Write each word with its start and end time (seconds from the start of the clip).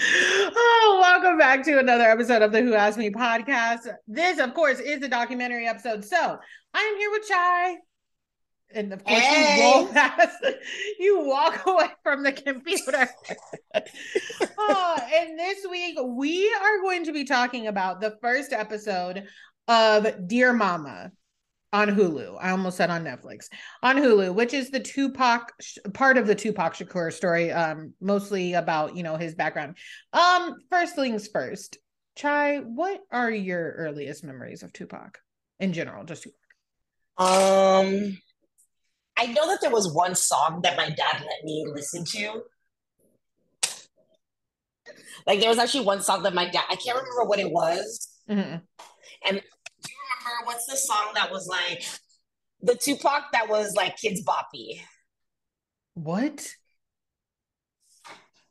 oh, 0.00 0.98
welcome 1.00 1.38
back 1.38 1.64
to 1.64 1.78
another 1.78 2.04
episode 2.04 2.42
of 2.42 2.52
the 2.52 2.60
Who 2.62 2.74
Asked 2.74 2.98
Me 2.98 3.10
podcast. 3.10 3.88
This, 4.06 4.38
of 4.38 4.54
course, 4.54 4.80
is 4.80 5.02
a 5.02 5.08
documentary 5.08 5.66
episode. 5.66 6.04
So 6.04 6.38
I 6.74 6.80
am 6.80 6.96
here 6.98 7.10
with 7.10 7.28
Chy. 7.28 7.76
And 8.74 8.92
of 8.92 9.02
course, 9.02 9.18
Hey. 9.20 9.56
you 9.56 9.62
roll 9.64 9.86
past, 9.86 10.44
you 10.98 11.20
walk 11.24 11.62
away 11.66 11.88
from 12.02 12.22
the 12.22 12.32
computer. 12.32 13.08
oh, 14.58 14.98
and 15.14 15.38
this 15.38 15.66
week, 15.70 15.96
we 16.04 16.52
are 16.54 16.80
going 16.82 17.04
to 17.04 17.12
be 17.12 17.24
talking 17.24 17.66
about 17.66 18.00
the 18.00 18.18
first 18.20 18.52
episode 18.52 19.24
of 19.68 20.28
Dear 20.28 20.52
Mama 20.52 21.12
on 21.72 21.88
Hulu. 21.88 22.38
I 22.40 22.50
almost 22.50 22.76
said 22.76 22.90
on 22.90 23.04
Netflix. 23.04 23.48
On 23.82 23.96
Hulu, 23.96 24.34
which 24.34 24.54
is 24.54 24.70
the 24.70 24.80
Tupac 24.80 25.52
part 25.92 26.16
of 26.16 26.26
the 26.26 26.34
Tupac 26.34 26.74
Shakur 26.74 27.12
story, 27.12 27.52
um, 27.52 27.92
mostly 28.00 28.54
about 28.54 28.96
you 28.96 29.02
know 29.02 29.16
his 29.16 29.34
background. 29.34 29.76
Um, 30.12 30.56
first 30.70 30.94
things 30.94 31.28
first, 31.28 31.78
Chy, 32.16 32.58
what 32.58 33.00
are 33.10 33.30
your 33.30 33.72
earliest 33.72 34.24
memories 34.24 34.62
of 34.62 34.72
Tupac 34.72 35.18
in 35.60 35.72
general? 35.72 36.04
Just 36.04 36.24
Tupac. 36.24 36.38
Um, 37.18 38.18
I 39.16 39.26
know 39.26 39.48
that 39.48 39.58
there 39.60 39.70
was 39.70 39.92
one 39.92 40.14
song 40.14 40.60
that 40.62 40.76
my 40.76 40.88
dad 40.88 41.20
let 41.20 41.44
me 41.44 41.66
listen 41.72 42.04
to. 42.04 42.42
Like 45.26 45.40
there 45.40 45.48
was 45.48 45.58
actually 45.58 45.84
one 45.84 46.00
song 46.00 46.22
that 46.22 46.34
my 46.34 46.48
dad, 46.48 46.64
I 46.70 46.76
can't 46.76 46.96
remember 46.96 47.24
what 47.24 47.38
it 47.38 47.50
was. 47.50 48.08
Mhm. 48.30 48.62
Do 49.26 49.40
remember 50.28 50.46
what's 50.46 50.66
the 50.66 50.76
song 50.76 51.12
that 51.14 51.30
was 51.30 51.46
like 51.46 51.84
the 52.62 52.74
Tupac 52.74 53.32
that 53.32 53.48
was 53.48 53.74
like 53.74 53.96
Kids 53.96 54.22
Boppy? 54.24 54.80
What? 55.94 56.54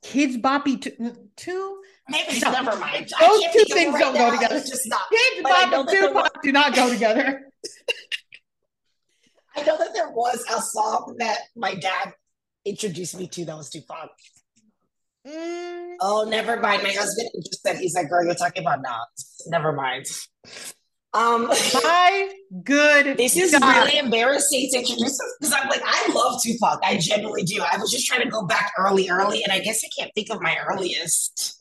Kids 0.03 0.37
Boppy 0.37 0.81
two, 0.81 1.13
two? 1.35 1.81
Maybe 2.09 2.39
No. 2.39 2.51
never 2.51 2.77
mind. 2.77 3.11
Those 3.19 3.43
two 3.43 3.49
think 3.51 3.55
of 3.55 3.71
it 3.71 3.73
things 3.73 3.93
right 3.93 3.99
don't 4.01 4.15
go 4.15 4.31
together. 4.31 4.55
It's 4.55 4.69
just 4.69 4.87
not. 4.87 5.01
Kids 5.09 5.41
But 5.43 5.51
I 5.53 5.69
know 5.69 5.83
Boppy 5.83 5.91
there 5.91 6.07
Tupac 6.07 6.41
do 6.43 6.51
not 6.51 6.75
go 6.75 6.89
together. 6.89 7.41
I 9.55 9.63
know 9.63 9.77
that 9.77 9.93
there 9.93 10.09
was 10.11 10.43
a 10.49 10.61
song 10.61 11.15
that 11.19 11.39
my 11.55 11.73
dad 11.75 12.13
introduced 12.63 13.17
me 13.17 13.27
to 13.27 13.45
that 13.45 13.57
was 13.57 13.69
Tupac. 13.69 14.09
Mm, 15.27 15.95
Oh, 15.99 16.25
never 16.29 16.57
mind. 16.59 16.83
My 16.83 16.91
husband 16.91 17.29
just 17.43 17.61
said 17.63 17.77
he's 17.77 17.95
like, 17.95 18.07
girl, 18.07 18.23
you're 18.23 18.35
talking 18.35 18.63
about 18.63 18.81
now. 18.81 19.01
Never 19.47 19.73
mind. 19.73 20.05
Um, 21.17 21.47
my 21.47 22.31
good. 22.63 23.17
this 23.17 23.35
is 23.35 23.57
God. 23.57 23.75
really 23.75 23.97
embarrassing 23.97 24.69
to 24.71 24.77
introduce 24.77 25.19
because 25.39 25.51
I'm 25.51 25.67
like, 25.67 25.81
I 25.83 26.11
love 26.13 26.39
Tupac. 26.43 26.79
I 26.83 26.97
genuinely 26.97 27.41
do. 27.41 27.59
I 27.61 27.77
was 27.77 27.91
just 27.91 28.05
trying 28.05 28.21
to 28.21 28.29
go 28.29 28.45
back 28.45 28.71
early, 28.77 29.09
early, 29.09 29.43
and 29.43 29.51
I 29.51 29.57
guess 29.59 29.81
I 29.83 29.89
can't 29.97 30.13
think 30.13 30.29
of 30.29 30.41
my 30.41 30.55
earliest. 30.69 31.59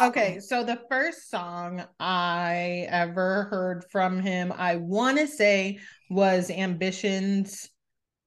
Um, 0.00 0.08
Okay, 0.08 0.40
so 0.40 0.64
the 0.64 0.80
first 0.88 1.28
song 1.30 1.84
I 1.98 2.86
ever 2.88 3.48
heard 3.50 3.84
from 3.92 4.20
him, 4.20 4.50
I 4.56 4.76
want 4.76 5.18
to 5.18 5.26
say 5.26 5.80
was 6.08 6.48
Ambitions 6.50 7.68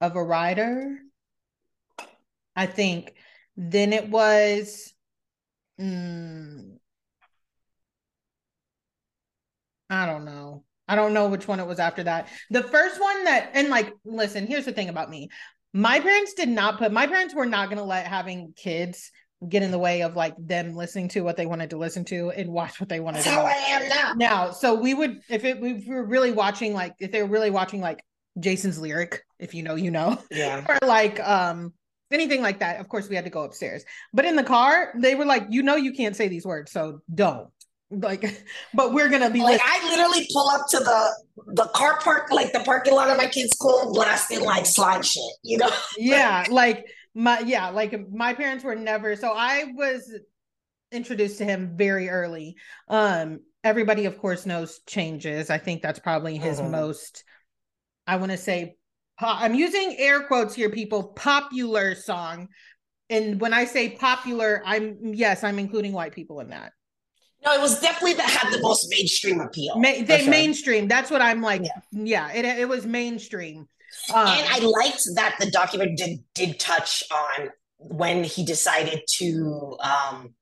of 0.01 0.15
a 0.15 0.23
Rider. 0.23 0.99
I 2.55 2.67
think. 2.67 3.15
Then 3.57 3.91
it 3.91 4.07
was 4.07 4.93
mm, 5.79 6.77
I 9.93 10.05
don't 10.05 10.25
know. 10.25 10.63
I 10.87 10.95
don't 10.95 11.13
know 11.13 11.27
which 11.27 11.47
one 11.47 11.59
it 11.59 11.67
was 11.67 11.79
after 11.79 12.03
that. 12.03 12.27
The 12.49 12.63
first 12.63 12.99
one 12.99 13.23
that 13.25 13.51
and 13.53 13.69
like 13.69 13.93
listen, 14.03 14.47
here's 14.47 14.65
the 14.65 14.73
thing 14.73 14.89
about 14.89 15.09
me. 15.09 15.29
My 15.73 15.99
parents 15.99 16.33
did 16.33 16.49
not 16.49 16.77
put 16.77 16.91
my 16.91 17.07
parents 17.07 17.33
were 17.33 17.45
not 17.45 17.69
going 17.69 17.77
to 17.77 17.83
let 17.83 18.05
having 18.07 18.53
kids 18.55 19.11
get 19.49 19.63
in 19.63 19.71
the 19.71 19.79
way 19.79 20.03
of 20.03 20.15
like 20.15 20.35
them 20.37 20.75
listening 20.75 21.07
to 21.09 21.21
what 21.21 21.35
they 21.35 21.45
wanted 21.45 21.69
to 21.71 21.77
listen 21.77 22.05
to 22.05 22.31
and 22.31 22.49
watch 22.49 22.79
what 22.79 22.89
they 22.89 22.99
wanted 22.99 23.23
That's 23.23 23.35
to 23.35 23.43
watch. 23.43 23.55
I 23.55 23.59
am 23.71 23.89
now. 23.89 24.13
Now, 24.15 24.51
so 24.51 24.73
we 24.73 24.93
would 24.93 25.19
if 25.29 25.43
it 25.43 25.57
if 25.57 25.87
we 25.87 25.93
were 25.93 26.05
really 26.05 26.31
watching 26.31 26.73
like 26.73 26.93
if 26.99 27.11
they 27.11 27.21
were 27.21 27.29
really 27.29 27.49
watching 27.49 27.81
like 27.81 28.03
Jason's 28.39 28.79
lyric, 28.79 29.23
if 29.39 29.53
you 29.53 29.63
know, 29.63 29.75
you 29.75 29.91
know, 29.91 30.17
Yeah. 30.31 30.65
or 30.69 30.79
like 30.87 31.19
um 31.19 31.73
anything 32.11 32.41
like 32.41 32.59
that, 32.59 32.79
of 32.79 32.87
course 32.87 33.09
we 33.09 33.15
had 33.15 33.25
to 33.25 33.31
go 33.31 33.43
upstairs. 33.43 33.83
But 34.13 34.25
in 34.25 34.35
the 34.35 34.43
car, 34.43 34.93
they 34.97 35.15
were 35.15 35.25
like, 35.25 35.47
you 35.49 35.63
know, 35.63 35.75
you 35.75 35.93
can't 35.93 36.15
say 36.15 36.27
these 36.27 36.45
words, 36.45 36.71
so 36.71 36.99
don't. 37.13 37.49
Like, 38.01 38.43
but 38.73 38.93
we're 38.93 39.09
gonna 39.09 39.29
be 39.29 39.41
Like 39.41 39.59
like, 39.59 39.61
I 39.63 39.89
literally 39.89 40.27
pull 40.31 40.49
up 40.49 40.67
to 40.69 40.79
the 40.79 41.23
the 41.53 41.65
car 41.75 41.99
park, 42.01 42.31
like 42.31 42.51
the 42.53 42.61
parking 42.61 42.93
lot 42.93 43.09
of 43.09 43.17
my 43.17 43.27
kid's 43.27 43.51
school, 43.51 43.93
blasting 43.93 44.41
like 44.41 44.65
slide 44.65 45.05
shit. 45.05 45.23
You 45.43 45.57
know. 45.59 45.69
yeah, 45.97 46.45
like 46.49 46.85
my 47.13 47.39
yeah, 47.39 47.69
like 47.69 48.09
my 48.11 48.33
parents 48.33 48.63
were 48.63 48.75
never 48.75 49.15
so 49.15 49.33
I 49.35 49.65
was 49.75 50.11
introduced 50.91 51.39
to 51.39 51.45
him 51.45 51.75
very 51.75 52.09
early. 52.09 52.55
Um 52.87 53.41
everybody 53.63 54.05
of 54.05 54.17
course 54.17 54.45
knows 54.45 54.79
changes. 54.87 55.49
I 55.49 55.57
think 55.57 55.81
that's 55.81 55.99
probably 55.99 56.37
his 56.37 56.59
Mhm. 56.59 56.71
most 56.71 57.23
I 58.05 58.17
want 58.17 58.31
to 58.31 58.37
say 58.37 58.75
po- 59.19 59.27
I'm 59.27 59.55
using 59.55 59.95
air 59.97 60.23
quotes 60.23 60.53
here 60.53 60.69
people 60.69 61.03
popular 61.13 61.95
song. 61.95 62.49
And 63.09 63.39
when 63.39 63.53
I 63.53 63.65
say 63.65 63.89
popular, 63.91 64.61
I'm 64.65 65.13
yes, 65.13 65.43
I'm 65.43 65.59
including 65.59 65.93
white 65.93 66.13
people 66.13 66.39
in 66.39 66.49
that. 66.49 66.73
No, 67.45 67.51
it 67.53 67.61
was 67.61 67.79
definitely 67.81 68.13
that 68.13 68.29
had 68.29 68.53
the 68.53 68.61
most 68.61 68.87
mainstream 68.89 69.41
appeal. 69.41 69.75
Ma- 69.77 70.03
they 70.05 70.21
sure. 70.21 70.29
mainstream. 70.29 70.87
That's 70.87 71.11
what 71.11 71.21
I'm 71.21 71.41
like. 71.41 71.61
Yeah. 71.63 71.79
Yeah, 71.91 72.31
it 72.33 72.45
it 72.45 72.69
was 72.69 72.85
mainstream. 72.85 73.67
Um, 74.13 74.27
and 74.27 74.47
I 74.49 74.59
liked 74.59 75.01
that 75.15 75.35
the 75.39 75.51
document 75.51 75.97
did 75.97 76.19
did 76.33 76.59
touch 76.59 77.03
on 77.11 77.49
when 77.77 78.23
he 78.23 78.45
decided 78.45 79.01
to 79.17 79.77
um 79.81 80.33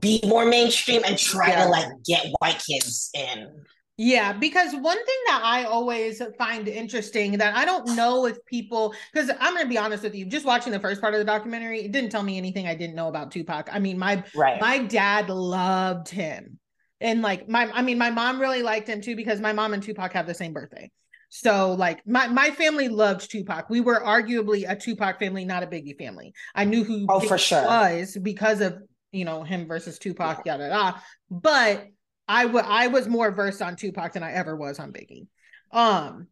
be 0.00 0.20
more 0.26 0.44
mainstream 0.44 1.02
and 1.04 1.16
try 1.16 1.48
Yeah. 1.50 1.64
to 1.64 1.70
like 1.70 1.86
get 2.04 2.26
white 2.40 2.60
kids 2.68 3.10
in. 3.14 3.64
Yeah, 4.00 4.32
because 4.32 4.72
one 4.74 4.96
thing 4.96 5.16
that 5.26 5.40
I 5.42 5.64
always 5.64 6.22
find 6.38 6.68
interesting 6.68 7.32
that 7.38 7.56
I 7.56 7.64
don't 7.64 7.96
know 7.96 8.26
if 8.26 8.42
people, 8.44 8.94
because 9.12 9.28
I'm 9.40 9.54
going 9.54 9.64
to 9.64 9.68
be 9.68 9.76
honest 9.76 10.04
with 10.04 10.14
you, 10.14 10.24
just 10.24 10.46
watching 10.46 10.72
the 10.72 10.78
first 10.78 11.00
part 11.00 11.14
of 11.14 11.18
the 11.18 11.24
documentary, 11.24 11.80
it 11.80 11.90
didn't 11.90 12.10
tell 12.10 12.22
me 12.22 12.38
anything 12.38 12.68
I 12.68 12.76
didn't 12.76 12.94
know 12.94 13.08
about 13.08 13.32
Tupac. 13.32 13.68
I 13.72 13.80
mean, 13.80 13.98
my 13.98 14.22
Right. 14.36 14.60
my 14.60 14.78
dad 14.78 15.28
loved 15.30 16.08
him, 16.10 16.60
and 17.00 17.22
like 17.22 17.48
my, 17.48 17.68
I 17.72 17.82
mean, 17.82 17.98
my 17.98 18.10
mom 18.10 18.40
really 18.40 18.62
liked 18.62 18.88
him 18.88 19.00
too 19.00 19.16
because 19.16 19.40
my 19.40 19.52
mom 19.52 19.74
and 19.74 19.82
Tupac 19.82 20.12
have 20.12 20.28
the 20.28 20.34
same 20.34 20.52
birthday. 20.52 20.92
So 21.30 21.72
like 21.72 22.06
my 22.06 22.28
my 22.28 22.50
family 22.52 22.86
loved 22.88 23.28
Tupac. 23.28 23.68
We 23.68 23.80
were 23.80 24.00
arguably 24.00 24.64
a 24.70 24.76
Tupac 24.76 25.18
family, 25.18 25.44
not 25.44 25.64
a 25.64 25.66
Biggie 25.66 25.98
family. 25.98 26.32
I 26.54 26.64
knew 26.64 26.84
who 26.84 27.04
Oh, 27.08 27.18
for 27.18 27.36
sure. 27.36 27.64
was 27.64 28.16
because 28.22 28.60
of 28.60 28.78
you 29.10 29.24
know 29.24 29.42
him 29.42 29.66
versus 29.66 29.98
Tupac, 29.98 30.46
yada 30.46 30.68
yada. 30.68 31.02
But 31.30 31.88
I 32.28 32.44
wa- 32.46 32.64
I 32.66 32.88
was 32.88 33.08
more 33.08 33.30
versed 33.30 33.62
on 33.62 33.76
Tupac 33.76 34.12
than 34.12 34.22
I 34.22 34.32
ever 34.32 34.54
was 34.54 34.78
on 34.78 34.92
Biggie. 34.92 35.26
Um, 35.72 36.28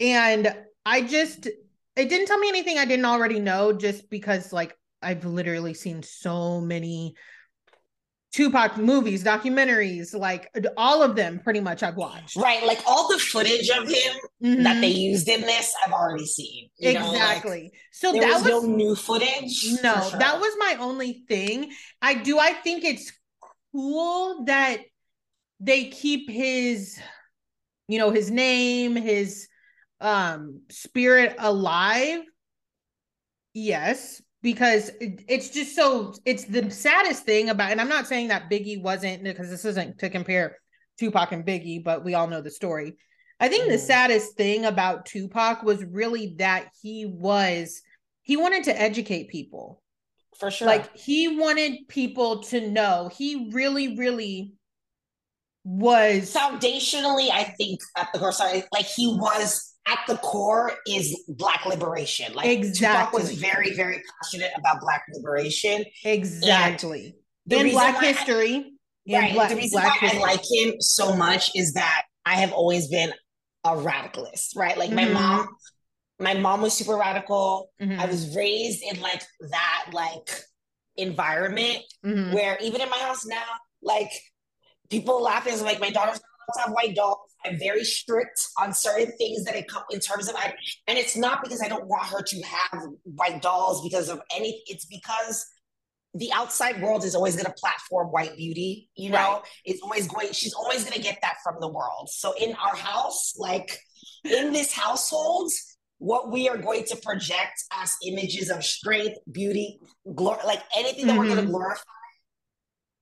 and 0.00 0.54
I 0.86 1.02
just 1.02 1.46
it 1.46 2.08
didn't 2.08 2.26
tell 2.26 2.38
me 2.38 2.48
anything 2.48 2.78
I 2.78 2.84
didn't 2.86 3.04
already 3.04 3.38
know, 3.40 3.72
just 3.72 4.10
because 4.10 4.52
like 4.52 4.76
I've 5.02 5.24
literally 5.24 5.74
seen 5.74 6.02
so 6.02 6.60
many 6.60 7.14
Tupac 8.32 8.76
movies, 8.78 9.22
documentaries, 9.22 10.12
like 10.12 10.50
all 10.76 11.04
of 11.04 11.14
them 11.14 11.38
pretty 11.38 11.60
much 11.60 11.84
I've 11.84 11.94
watched. 11.94 12.34
Right. 12.36 12.64
Like 12.66 12.80
all 12.84 13.06
the 13.08 13.18
footage 13.20 13.68
of 13.68 13.86
him 13.86 14.64
that 14.64 14.76
Mhm. 14.76 14.80
they 14.80 14.88
used 14.88 15.28
in 15.28 15.42
this, 15.42 15.72
I've 15.86 15.92
already 15.92 16.26
seen. 16.26 16.68
Know, 16.80 16.88
like, 16.90 16.96
exactly. 17.12 17.72
so 17.92 18.10
there 18.10 18.22
that 18.22 18.42
was, 18.42 18.42
was 18.42 18.64
no 18.64 18.74
new 18.74 18.96
footage. 18.96 19.64
no, 19.84 19.94
sure. 20.10 20.18
that 20.18 20.40
was 20.40 20.52
my 20.58 20.76
only 20.80 21.24
thing. 21.28 21.70
I 22.02 22.14
do 22.14 22.40
I 22.40 22.54
think 22.54 22.82
it's 22.82 23.12
cool 23.70 24.44
that 24.46 24.80
they 25.60 25.86
keep 25.86 26.28
his 26.30 26.98
you 27.88 27.98
know 27.98 28.10
his 28.10 28.30
name, 28.30 28.96
his 28.96 29.48
um 30.00 30.62
spirit 30.70 31.34
alive. 31.38 32.22
Yes, 33.52 34.20
because 34.42 34.90
it's 35.00 35.50
just 35.50 35.76
so 35.76 36.14
it's 36.24 36.44
the 36.44 36.70
saddest 36.70 37.24
thing 37.24 37.48
about 37.50 37.70
and 37.70 37.80
I'm 37.80 37.88
not 37.88 38.06
saying 38.06 38.28
that 38.28 38.50
Biggie 38.50 38.82
wasn't 38.82 39.22
because 39.22 39.48
this 39.50 39.64
isn't 39.64 39.98
to 39.98 40.10
compare 40.10 40.56
Tupac 40.98 41.32
and 41.32 41.46
Biggie, 41.46 41.82
but 41.82 42.04
we 42.04 42.14
all 42.14 42.26
know 42.26 42.40
the 42.40 42.50
story. 42.50 42.96
I 43.40 43.48
think 43.48 43.68
the 43.68 43.76
Mhm. 43.76 43.86
saddest 43.86 44.36
thing 44.36 44.64
about 44.64 45.06
Tupac 45.06 45.62
was 45.62 45.84
really 45.84 46.34
that 46.38 46.68
he 46.82 47.04
was 47.06 47.82
he 48.22 48.36
wanted 48.36 48.64
to 48.64 48.80
educate 48.80 49.28
people. 49.28 49.82
for 50.38 50.50
sure. 50.50 50.66
Like 50.66 50.96
he 50.96 51.36
wanted 51.38 51.86
people 51.86 52.42
to 52.44 52.68
know. 52.68 53.08
He 53.16 53.50
really, 53.52 53.96
really 53.96 54.52
was 55.64 56.32
foundationally, 56.32 57.30
I 57.30 57.54
think 57.56 57.80
at 57.96 58.12
the 58.12 58.18
core, 58.18 58.32
sorry, 58.32 58.64
like 58.72 58.84
he 58.84 59.08
was 59.08 59.74
at 59.86 59.98
the 60.06 60.16
core 60.18 60.72
is 60.86 61.24
black 61.28 61.66
liberation. 61.66 62.32
Like 62.34 62.46
exactly 62.46 62.86
Tupac 62.86 63.12
was 63.12 63.38
very, 63.38 63.74
very 63.74 64.02
passionate 64.22 64.52
about 64.56 64.80
black 64.80 65.04
liberation. 65.12 65.84
Exactly. 66.04 67.16
In 67.50 67.70
black 67.70 68.02
history. 68.02 68.72
I, 69.08 69.12
right. 69.12 69.34
Black, 69.34 69.50
the 69.50 69.56
reason 69.56 69.82
why 69.82 69.90
history. 70.00 70.18
I 70.18 70.22
like 70.22 70.40
him 70.50 70.80
so 70.80 71.14
much 71.16 71.50
is 71.54 71.74
that 71.74 72.02
I 72.24 72.36
have 72.36 72.52
always 72.52 72.88
been 72.88 73.12
a 73.64 73.70
radicalist, 73.70 74.56
right? 74.56 74.76
Like 74.76 74.90
mm-hmm. 74.90 75.12
my 75.12 75.20
mom, 75.20 75.48
my 76.18 76.34
mom 76.34 76.62
was 76.62 76.72
super 76.72 76.96
radical. 76.96 77.70
Mm-hmm. 77.80 78.00
I 78.00 78.06
was 78.06 78.34
raised 78.34 78.82
in 78.82 79.00
like 79.00 79.22
that 79.50 79.86
like 79.92 80.28
environment 80.96 81.80
mm-hmm. 82.04 82.32
where 82.34 82.56
even 82.62 82.80
in 82.80 82.88
my 82.88 82.98
house 82.98 83.26
now, 83.26 83.42
like 83.82 84.10
people 84.90 85.22
laughing 85.22 85.60
like 85.62 85.80
my 85.80 85.90
daughter's 85.90 86.20
not 86.48 86.66
have 86.66 86.74
white 86.74 86.94
dolls. 86.94 87.18
I'm 87.44 87.58
very 87.58 87.84
strict 87.84 88.48
on 88.58 88.72
certain 88.72 89.12
things 89.18 89.44
that 89.44 89.54
it 89.54 89.68
come 89.68 89.82
in 89.90 90.00
terms 90.00 90.28
of 90.28 90.34
I, 90.36 90.54
and 90.86 90.98
it's 90.98 91.16
not 91.16 91.42
because 91.42 91.62
I 91.62 91.68
don't 91.68 91.86
want 91.86 92.04
her 92.06 92.22
to 92.22 92.42
have 92.42 92.82
white 93.02 93.42
dolls 93.42 93.82
because 93.82 94.08
of 94.08 94.20
any. 94.34 94.62
It's 94.66 94.86
because 94.86 95.46
the 96.14 96.32
outside 96.32 96.80
world 96.80 97.04
is 97.04 97.14
always 97.14 97.34
going 97.34 97.46
to 97.46 97.52
platform 97.52 98.08
white 98.08 98.36
beauty. 98.36 98.88
You 98.96 99.10
know, 99.10 99.16
right. 99.16 99.42
it's 99.64 99.82
always 99.82 100.08
going. 100.08 100.32
She's 100.32 100.54
always 100.54 100.84
going 100.84 100.96
to 100.96 101.02
get 101.02 101.18
that 101.22 101.36
from 101.42 101.56
the 101.60 101.68
world. 101.68 102.08
So 102.10 102.34
in 102.40 102.54
our 102.54 102.76
house, 102.76 103.34
like 103.36 103.78
in 104.24 104.52
this 104.52 104.72
household, 104.72 105.50
what 105.98 106.30
we 106.30 106.48
are 106.48 106.58
going 106.58 106.84
to 106.84 106.96
project 106.96 107.62
as 107.72 107.96
images 108.06 108.50
of 108.50 108.64
strength, 108.64 109.18
beauty, 109.30 109.80
glory, 110.14 110.38
like 110.46 110.62
anything 110.76 111.06
that 111.06 111.12
mm-hmm. 111.12 111.20
we're 111.20 111.34
going 111.34 111.44
to 111.44 111.50
glorify 111.50 111.82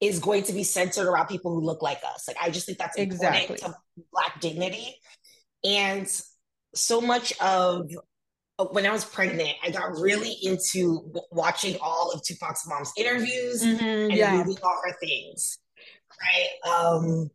is 0.02 0.18
going 0.18 0.42
to 0.42 0.52
be 0.52 0.64
centered 0.64 1.06
around 1.06 1.28
people 1.28 1.54
who 1.54 1.60
look 1.60 1.80
like 1.80 2.00
us. 2.04 2.26
Like 2.26 2.36
I 2.42 2.50
just 2.50 2.66
think 2.66 2.76
that's 2.76 2.98
important 2.98 3.22
exactly. 3.22 3.56
to 3.58 3.74
black 4.12 4.40
dignity. 4.40 4.96
And 5.64 6.08
so 6.74 7.00
much 7.00 7.32
of 7.40 7.88
when 8.72 8.84
I 8.84 8.90
was 8.90 9.04
pregnant, 9.04 9.52
I 9.62 9.70
got 9.70 9.92
really 9.92 10.36
into 10.42 11.12
watching 11.30 11.76
all 11.80 12.10
of 12.10 12.22
Tupac's 12.24 12.66
mom's 12.66 12.92
interviews 12.96 13.62
mm-hmm, 13.62 13.84
and 13.84 14.12
yeah. 14.12 14.38
reading 14.38 14.56
all 14.64 14.80
her 14.84 14.96
things. 15.00 15.58
Right. 16.20 16.72
Um 16.74 17.30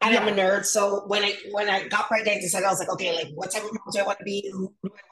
and 0.00 0.14
yeah. 0.14 0.22
I'm 0.22 0.28
a 0.28 0.32
nerd. 0.32 0.64
So 0.64 1.02
when 1.06 1.22
I 1.22 1.34
when 1.52 1.68
I 1.68 1.86
got 1.88 2.08
pregnant, 2.08 2.38
I 2.38 2.40
decided 2.40 2.66
I 2.66 2.70
was 2.70 2.78
like, 2.78 2.90
okay, 2.92 3.14
like 3.14 3.28
what 3.34 3.50
type 3.50 3.62
of 3.62 3.72
mom 3.72 3.92
do 3.92 4.00
I 4.00 4.06
want 4.06 4.18
to 4.18 4.24
be? 4.24 4.50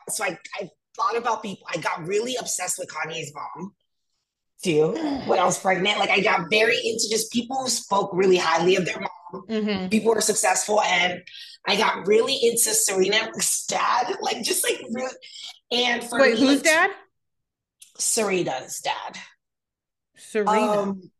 So 0.09 0.25
I, 0.25 0.39
I 0.59 0.71
thought 0.97 1.19
about 1.19 1.43
people. 1.43 1.67
I 1.71 1.77
got 1.77 2.07
really 2.07 2.37
obsessed 2.41 2.79
with 2.79 2.89
Kanye's 2.89 3.31
mom 3.35 3.75
too 4.63 4.93
when 5.27 5.39
I 5.39 5.45
was 5.45 5.59
pregnant. 5.59 5.99
Like 5.99 6.11
I 6.11 6.21
got 6.21 6.51
very 6.51 6.77
into 6.77 7.09
just 7.11 7.33
people 7.33 7.63
who 7.63 7.69
spoke 7.69 8.11
really 8.13 8.37
highly 8.37 8.77
of 8.77 8.85
their 8.85 9.01
mom. 9.01 9.43
Mm-hmm. 9.49 9.89
People 9.89 10.15
were 10.15 10.21
successful, 10.21 10.81
and 10.83 11.23
I 11.67 11.77
got 11.77 12.07
really 12.07 12.39
into 12.43 12.71
Serena's 12.71 13.65
dad. 13.69 14.17
Like 14.21 14.43
just 14.43 14.65
like 14.65 14.81
really. 14.91 15.15
And 15.71 16.03
for 16.03 16.21
wait, 16.21 16.35
me, 16.35 16.41
who's 16.41 16.63
dad? 16.63 16.91
Serena's 17.99 18.81
dad. 18.81 19.19
Serena. 20.17 20.51
Um, 20.51 21.11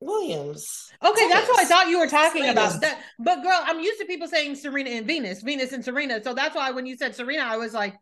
Williams. 0.00 0.92
Okay, 1.02 1.28
that's 1.28 1.48
what 1.48 1.58
I 1.58 1.64
thought 1.64 1.88
you 1.88 1.98
were 1.98 2.06
talking 2.06 2.42
Serena. 2.42 2.52
about. 2.52 2.80
That, 2.82 3.00
but 3.18 3.42
girl, 3.42 3.58
I'm 3.64 3.80
used 3.80 3.98
to 4.00 4.06
people 4.06 4.28
saying 4.28 4.56
Serena 4.56 4.90
and 4.90 5.06
Venus, 5.06 5.42
Venus 5.42 5.72
and 5.72 5.82
Serena. 5.84 6.22
So 6.22 6.34
that's 6.34 6.54
why 6.54 6.70
when 6.72 6.84
you 6.84 6.96
said 6.96 7.14
Serena, 7.14 7.44
I 7.44 7.56
was 7.56 7.72
like, 7.72 7.96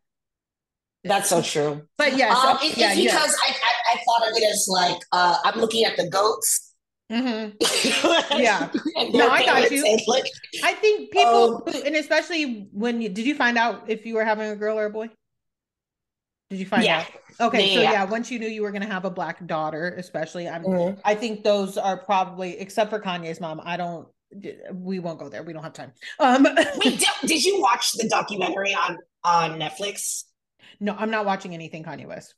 that's 1.04 1.28
so 1.28 1.42
true. 1.42 1.82
But 1.98 2.16
yes, 2.16 2.36
um, 2.36 2.58
it, 2.62 2.76
yeah, 2.76 2.92
it's 2.92 3.02
because 3.02 3.36
I, 3.46 3.50
I, 3.50 3.94
I 3.94 3.96
thought 4.04 4.30
of 4.30 4.36
it 4.36 4.44
as 4.50 4.66
like 4.68 5.02
uh, 5.12 5.36
I'm 5.44 5.60
looking 5.60 5.84
at 5.84 5.96
the 5.96 6.08
goats. 6.08 6.72
Mm-hmm. 7.12 8.40
yeah. 8.40 8.70
no, 9.12 9.28
I 9.28 9.44
got 9.44 9.70
you. 9.70 9.84
Like, 10.06 10.24
I 10.62 10.72
think 10.72 11.12
people, 11.12 11.62
um, 11.66 11.82
and 11.84 11.96
especially 11.96 12.68
when 12.72 13.02
you 13.02 13.10
did 13.10 13.26
you 13.26 13.34
find 13.34 13.58
out 13.58 13.84
if 13.88 14.06
you 14.06 14.14
were 14.14 14.24
having 14.24 14.48
a 14.48 14.56
girl 14.56 14.78
or 14.78 14.86
a 14.86 14.90
boy? 14.90 15.10
Did 16.50 16.60
you 16.60 16.66
find 16.66 16.84
yeah. 16.84 17.00
out? 17.00 17.48
Okay, 17.48 17.68
yeah, 17.68 17.74
so 17.74 17.82
yeah. 17.82 17.92
yeah, 17.92 18.04
once 18.04 18.30
you 18.30 18.38
knew 18.38 18.48
you 18.48 18.62
were 18.62 18.70
going 18.70 18.82
to 18.82 18.88
have 18.88 19.04
a 19.04 19.10
black 19.10 19.44
daughter, 19.46 19.94
especially, 19.98 20.48
I'm, 20.48 20.62
mm-hmm. 20.62 21.00
I 21.04 21.14
think 21.14 21.42
those 21.42 21.76
are 21.76 21.96
probably, 21.96 22.58
except 22.60 22.90
for 22.90 23.00
Kanye's 23.00 23.40
mom, 23.40 23.60
I 23.64 23.76
don't. 23.76 24.08
We 24.72 24.98
won't 24.98 25.18
go 25.18 25.28
there. 25.28 25.42
We 25.42 25.52
don't 25.52 25.62
have 25.62 25.72
time. 25.72 25.92
Um, 26.18 26.46
Wait, 26.76 26.98
did, 26.98 27.08
did 27.26 27.44
you 27.44 27.60
watch 27.60 27.92
the 27.92 28.08
documentary 28.08 28.74
on 28.74 28.98
on 29.22 29.58
Netflix? 29.60 30.24
No, 30.80 30.94
I'm 30.98 31.10
not 31.10 31.24
watching 31.24 31.54
anything 31.54 31.84
Kanye 31.84 32.06
West. 32.06 32.34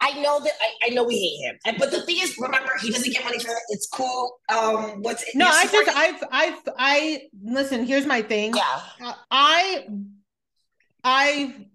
I 0.00 0.20
know 0.20 0.40
that 0.40 0.52
I, 0.60 0.86
I 0.86 0.88
know 0.90 1.04
we 1.04 1.16
hate 1.18 1.46
him, 1.48 1.58
and, 1.64 1.78
but 1.78 1.90
the 1.90 2.02
thing 2.02 2.18
is, 2.20 2.36
remember, 2.38 2.70
he 2.82 2.90
doesn't 2.90 3.12
get 3.12 3.24
money 3.24 3.38
for 3.38 3.46
that. 3.46 3.62
It's 3.68 3.86
cool. 3.86 4.38
Um, 4.48 5.02
what's 5.02 5.24
no? 5.34 5.46
I 5.46 5.66
just 5.66 5.96
I've 5.96 6.24
I've 6.30 6.68
I 6.76 7.22
listen. 7.42 7.86
Here's 7.86 8.06
my 8.06 8.22
thing. 8.22 8.54
Yeah, 8.54 9.14
I 9.30 9.86
I 11.04 11.66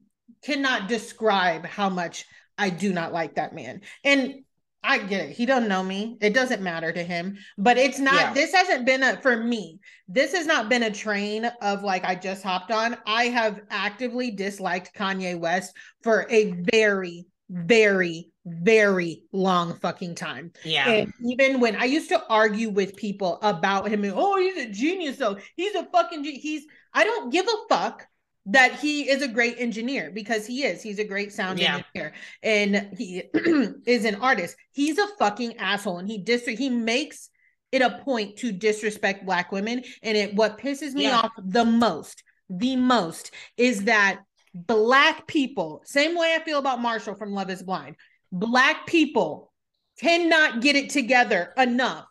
cannot 0.43 0.87
describe 0.87 1.65
how 1.65 1.89
much 1.89 2.25
I 2.57 2.69
do 2.69 2.91
not 2.93 3.13
like 3.13 3.35
that 3.35 3.55
man, 3.55 3.81
and 4.03 4.43
I 4.83 4.97
get 4.97 5.29
it. 5.29 5.31
He 5.31 5.45
doesn't 5.45 5.69
know 5.69 5.83
me. 5.83 6.17
It 6.21 6.33
doesn't 6.33 6.61
matter 6.61 6.91
to 6.91 7.03
him. 7.03 7.37
But 7.57 7.77
it's 7.77 7.99
not, 7.99 8.15
yeah. 8.15 8.33
this 8.33 8.53
hasn't 8.53 8.85
been 8.85 9.03
a, 9.03 9.17
for 9.21 9.37
me, 9.37 9.79
this 10.07 10.33
has 10.33 10.47
not 10.47 10.69
been 10.69 10.83
a 10.83 10.91
train 10.91 11.45
of 11.61 11.83
like 11.83 12.03
I 12.03 12.15
just 12.15 12.43
hopped 12.43 12.71
on. 12.71 12.97
I 13.05 13.25
have 13.25 13.61
actively 13.69 14.31
disliked 14.31 14.95
Kanye 14.95 15.39
West 15.39 15.75
for 16.01 16.25
a 16.29 16.51
very, 16.71 17.27
very, 17.49 18.31
very 18.45 19.23
long 19.31 19.77
fucking 19.79 20.15
time. 20.15 20.51
Yeah. 20.63 20.89
And 20.89 21.13
even 21.23 21.59
when 21.59 21.75
I 21.75 21.85
used 21.85 22.09
to 22.09 22.23
argue 22.27 22.69
with 22.69 22.95
people 22.95 23.37
about 23.43 23.87
him, 23.87 24.03
and, 24.03 24.13
oh, 24.15 24.37
he's 24.37 24.65
a 24.65 24.71
genius, 24.71 25.17
though. 25.17 25.37
He's 25.55 25.75
a 25.75 25.85
fucking, 25.91 26.23
he's, 26.23 26.63
I 26.93 27.03
don't 27.03 27.31
give 27.31 27.45
a 27.47 27.67
fuck 27.69 28.07
that 28.47 28.79
he 28.79 29.09
is 29.09 29.21
a 29.21 29.27
great 29.27 29.55
engineer 29.59 30.11
because 30.13 30.45
he 30.47 30.63
is. 30.63 30.81
He's 30.81 30.99
a 30.99 31.03
great 31.03 31.31
sound 31.31 31.59
yeah. 31.59 31.81
engineer 31.95 32.13
and 32.41 32.89
he 32.97 33.23
is 33.85 34.05
an 34.05 34.15
artist. 34.15 34.55
He's 34.71 34.97
a 34.97 35.07
fucking 35.19 35.57
asshole 35.57 35.99
and 35.99 36.09
he 36.09 36.17
dis 36.17 36.45
he 36.45 36.69
makes 36.69 37.29
it 37.71 37.81
a 37.81 38.01
point 38.03 38.37
to 38.37 38.51
disrespect 38.51 39.25
black 39.25 39.51
women 39.51 39.83
and 40.01 40.17
it 40.17 40.35
what 40.35 40.57
pisses 40.57 40.93
me 40.93 41.03
yeah. 41.03 41.19
off 41.19 41.31
the 41.43 41.65
most, 41.65 42.23
the 42.49 42.75
most 42.75 43.31
is 43.57 43.85
that 43.85 44.21
black 44.53 45.27
people, 45.27 45.81
same 45.85 46.17
way 46.17 46.35
I 46.35 46.43
feel 46.43 46.59
about 46.59 46.81
Marshall 46.81 47.15
from 47.15 47.33
Love 47.33 47.49
is 47.49 47.63
Blind. 47.63 47.95
Black 48.31 48.87
people 48.87 49.51
cannot 49.99 50.61
get 50.61 50.75
it 50.75 50.89
together 50.89 51.53
enough 51.57 52.05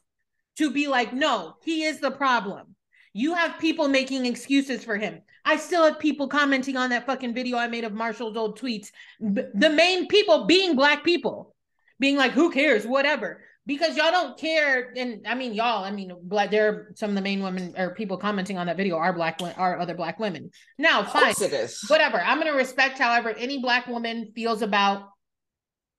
to 0.59 0.71
be 0.71 0.87
like, 0.87 1.13
no, 1.13 1.55
he 1.65 1.85
is 1.85 2.01
the 2.01 2.11
problem. 2.11 2.77
You 3.13 3.35
have 3.35 3.59
people 3.59 3.89
making 3.89 4.27
excuses 4.27 4.85
for 4.85 4.97
him. 4.97 5.21
I 5.45 5.57
still 5.57 5.85
have 5.85 5.99
people 5.99 6.29
commenting 6.29 6.77
on 6.77 6.91
that 6.91 7.07
fucking 7.07 7.35
video 7.35 7.57
I 7.57 7.67
made 7.69 7.85
of 7.85 7.93
Marshall's 7.93 8.37
old 8.37 8.59
tweets. 8.59 8.89
The 9.21 9.71
main 9.71 10.07
people 10.07 10.47
being 10.47 10.77
black 10.77 11.05
people, 11.05 11.55
being 11.99 12.17
like, 12.17 12.33
who 12.33 12.51
cares, 12.51 12.87
whatever. 12.87 13.43
Because 13.67 13.97
y'all 13.97 14.11
don't 14.11 14.39
care, 14.39 14.93
and 14.97 15.27
I 15.29 15.35
mean 15.35 15.53
y'all. 15.53 15.85
I 15.85 15.91
mean, 15.91 16.13
black. 16.23 16.51
There 16.51 16.69
are 16.69 16.93
some 16.97 17.11
of 17.11 17.15
the 17.15 17.23
main 17.23 17.43
women 17.43 17.75
or 17.77 17.95
people 17.95 18.17
commenting 18.17 18.59
on 18.59 18.67
that 18.67 18.77
video 18.77 18.97
are 18.97 19.13
black, 19.13 19.39
are 19.57 19.79
other 19.79 19.95
black 19.95 20.19
women. 20.19 20.51
Now, 20.79 21.05
fine, 21.05 21.35
it 21.41 21.53
is. 21.53 21.85
whatever. 21.87 22.21
I'm 22.21 22.39
gonna 22.39 22.55
respect 22.55 22.99
however 22.99 23.31
any 23.31 23.61
black 23.61 23.87
woman 23.87 24.33
feels 24.35 24.63
about 24.63 25.11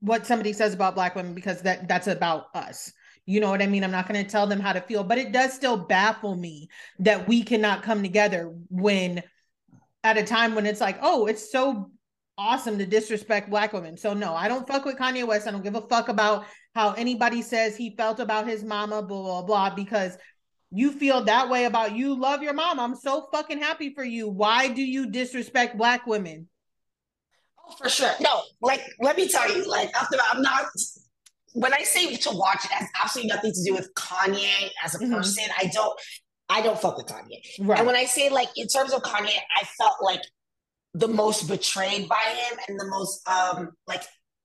what 0.01 0.25
somebody 0.25 0.51
says 0.53 0.73
about 0.73 0.95
black 0.95 1.15
women 1.15 1.33
because 1.33 1.61
that 1.61 1.87
that's 1.87 2.07
about 2.07 2.47
us. 2.55 2.91
You 3.31 3.39
know 3.39 3.49
what 3.49 3.61
I 3.61 3.67
mean? 3.67 3.85
I'm 3.85 3.91
not 3.91 4.09
going 4.09 4.21
to 4.21 4.29
tell 4.29 4.45
them 4.45 4.59
how 4.59 4.73
to 4.73 4.81
feel, 4.81 5.05
but 5.05 5.17
it 5.17 5.31
does 5.31 5.53
still 5.53 5.77
baffle 5.77 6.35
me 6.35 6.67
that 6.99 7.29
we 7.29 7.43
cannot 7.43 7.81
come 7.81 8.03
together 8.03 8.53
when 8.69 9.23
at 10.03 10.17
a 10.17 10.23
time 10.23 10.53
when 10.53 10.65
it's 10.65 10.81
like, 10.81 10.99
oh, 11.01 11.27
it's 11.27 11.49
so 11.49 11.91
awesome 12.37 12.77
to 12.77 12.85
disrespect 12.85 13.49
black 13.49 13.71
women. 13.71 13.95
So 13.95 14.13
no, 14.13 14.33
I 14.33 14.49
don't 14.49 14.67
fuck 14.67 14.83
with 14.83 14.97
Kanye 14.97 15.25
West. 15.25 15.47
I 15.47 15.51
don't 15.51 15.63
give 15.63 15.75
a 15.75 15.81
fuck 15.81 16.09
about 16.09 16.45
how 16.75 16.91
anybody 16.91 17.41
says 17.41 17.77
he 17.77 17.95
felt 17.95 18.19
about 18.19 18.47
his 18.47 18.65
mama, 18.65 19.01
blah, 19.01 19.21
blah, 19.21 19.41
blah, 19.43 19.75
because 19.75 20.17
you 20.69 20.91
feel 20.91 21.23
that 21.23 21.49
way 21.49 21.63
about 21.65 21.95
you 21.95 22.19
love 22.19 22.43
your 22.43 22.53
mom. 22.53 22.81
I'm 22.81 22.95
so 22.95 23.29
fucking 23.31 23.59
happy 23.59 23.93
for 23.93 24.03
you. 24.03 24.27
Why 24.27 24.67
do 24.67 24.81
you 24.81 25.09
disrespect 25.09 25.77
black 25.77 26.05
women? 26.05 26.49
Oh, 27.65 27.75
for 27.77 27.87
sure. 27.87 28.11
No, 28.19 28.41
like 28.61 28.81
let 28.99 29.15
me 29.15 29.29
tell 29.29 29.49
you, 29.55 29.69
like 29.69 29.93
after 29.93 30.17
I'm 30.33 30.41
not 30.41 30.65
when 31.53 31.73
I 31.73 31.83
say 31.83 32.15
to 32.15 32.29
watch, 32.31 32.65
it 32.65 32.71
has 32.71 32.87
absolutely 33.01 33.29
nothing 33.29 33.53
to 33.53 33.63
do 33.65 33.73
with 33.73 33.93
Kanye 33.95 34.69
as 34.83 34.95
a 34.95 34.99
mm-hmm. 34.99 35.13
person. 35.13 35.43
I 35.57 35.65
don't 35.73 35.99
I 36.49 36.61
don't 36.61 36.79
fuck 36.79 36.97
with 36.97 37.07
Kanye. 37.07 37.41
Right. 37.59 37.77
And 37.77 37.87
when 37.87 37.95
I 37.95 38.05
say 38.05 38.29
like 38.29 38.49
in 38.55 38.67
terms 38.67 38.93
of 38.93 39.01
Kanye, 39.03 39.35
I 39.59 39.63
felt 39.77 39.95
like 40.01 40.21
the 40.93 41.07
most 41.07 41.47
betrayed 41.47 42.09
by 42.09 42.15
him 42.15 42.59
and 42.67 42.79
the 42.79 42.87
most 42.87 43.27
um 43.27 43.71
like 43.87 44.03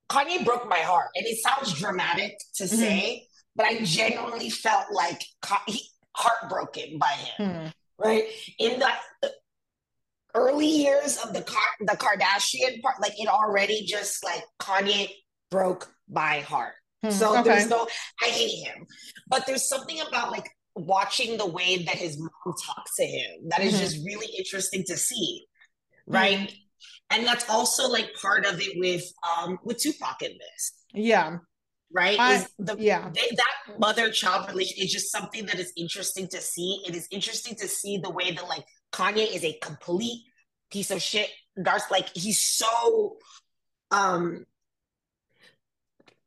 Kanye 0.09 0.45
broke 0.45 0.69
my 0.69 0.79
heart. 0.79 1.09
And 1.15 1.27
it 1.27 1.39
sounds 1.39 1.73
dramatic 1.79 2.39
to 2.57 2.65
mm-hmm. 2.65 2.77
say, 2.77 3.27
but 3.57 3.67
I 3.67 3.83
genuinely 3.83 4.51
felt 4.51 4.87
like 4.93 5.23
heartbroken 6.15 6.99
by 6.99 7.13
him. 7.13 7.49
Mm. 7.51 7.73
Right. 7.99 8.25
In 8.59 8.79
the 8.79 8.91
early 10.35 10.67
years 10.69 11.17
of 11.19 11.33
the 11.33 11.43
Car- 11.43 11.59
the 11.81 11.97
Kardashian 11.97 12.81
part, 12.83 13.01
like 13.01 13.19
it 13.19 13.27
already 13.27 13.85
just 13.87 14.23
like 14.23 14.45
Kanye 14.61 15.09
broke 15.51 15.89
my 16.09 16.41
heart. 16.41 16.75
Hmm, 17.03 17.11
so 17.11 17.39
okay. 17.39 17.51
there's 17.51 17.69
no, 17.69 17.87
I 18.23 18.27
hate 18.27 18.65
him, 18.65 18.87
but 19.29 19.47
there's 19.47 19.69
something 19.69 20.01
about 20.01 20.31
like 20.31 20.49
watching 20.77 21.39
the 21.39 21.47
way 21.47 21.83
that 21.85 21.97
his 21.97 22.19
mom 22.19 22.55
talks 22.67 22.97
to 22.97 23.05
him. 23.05 23.49
That 23.49 23.63
is 23.63 23.75
mm-hmm. 23.75 23.83
just 23.83 24.05
really 24.05 24.29
interesting 24.37 24.85
to 24.87 24.97
see. 24.97 25.47
Right. 26.07 26.39
Mm-hmm. 26.39 26.55
And 27.11 27.27
that's 27.27 27.49
also 27.49 27.89
like 27.89 28.11
part 28.21 28.47
of 28.47 28.61
it 28.61 28.73
with 28.77 29.05
um 29.39 29.59
with 29.65 29.79
Tupac 29.79 30.23
in 30.23 30.33
this. 30.33 30.73
Yeah. 30.93 31.39
Right. 31.93 32.19
I, 32.19 32.35
is 32.35 32.49
the 32.59 32.77
yeah 32.79 33.11
they, 33.15 33.29
that 33.37 33.79
mother 33.79 34.11
child 34.11 34.49
relation 34.49 34.83
is 34.85 34.93
just 34.93 35.11
something 35.11 35.47
that 35.47 35.59
is 35.59 35.73
interesting 35.77 36.29
to 36.29 36.41
see. 36.41 36.83
It 36.87 36.95
is 36.95 37.09
interesting 37.11 37.55
to 37.57 37.69
see 37.69 37.99
the 37.99 38.11
way 38.11 38.33
that 38.33 38.49
like 38.49 38.65
Kanye 38.93 39.35
is 39.35 39.45
a 39.45 39.59
complete 39.63 40.23
piece 40.71 40.91
of 40.91 41.01
shit. 41.01 41.31
Darth 41.61 41.91
like 41.91 42.09
he's 42.15 42.39
so 42.39 43.17
um 43.91 44.45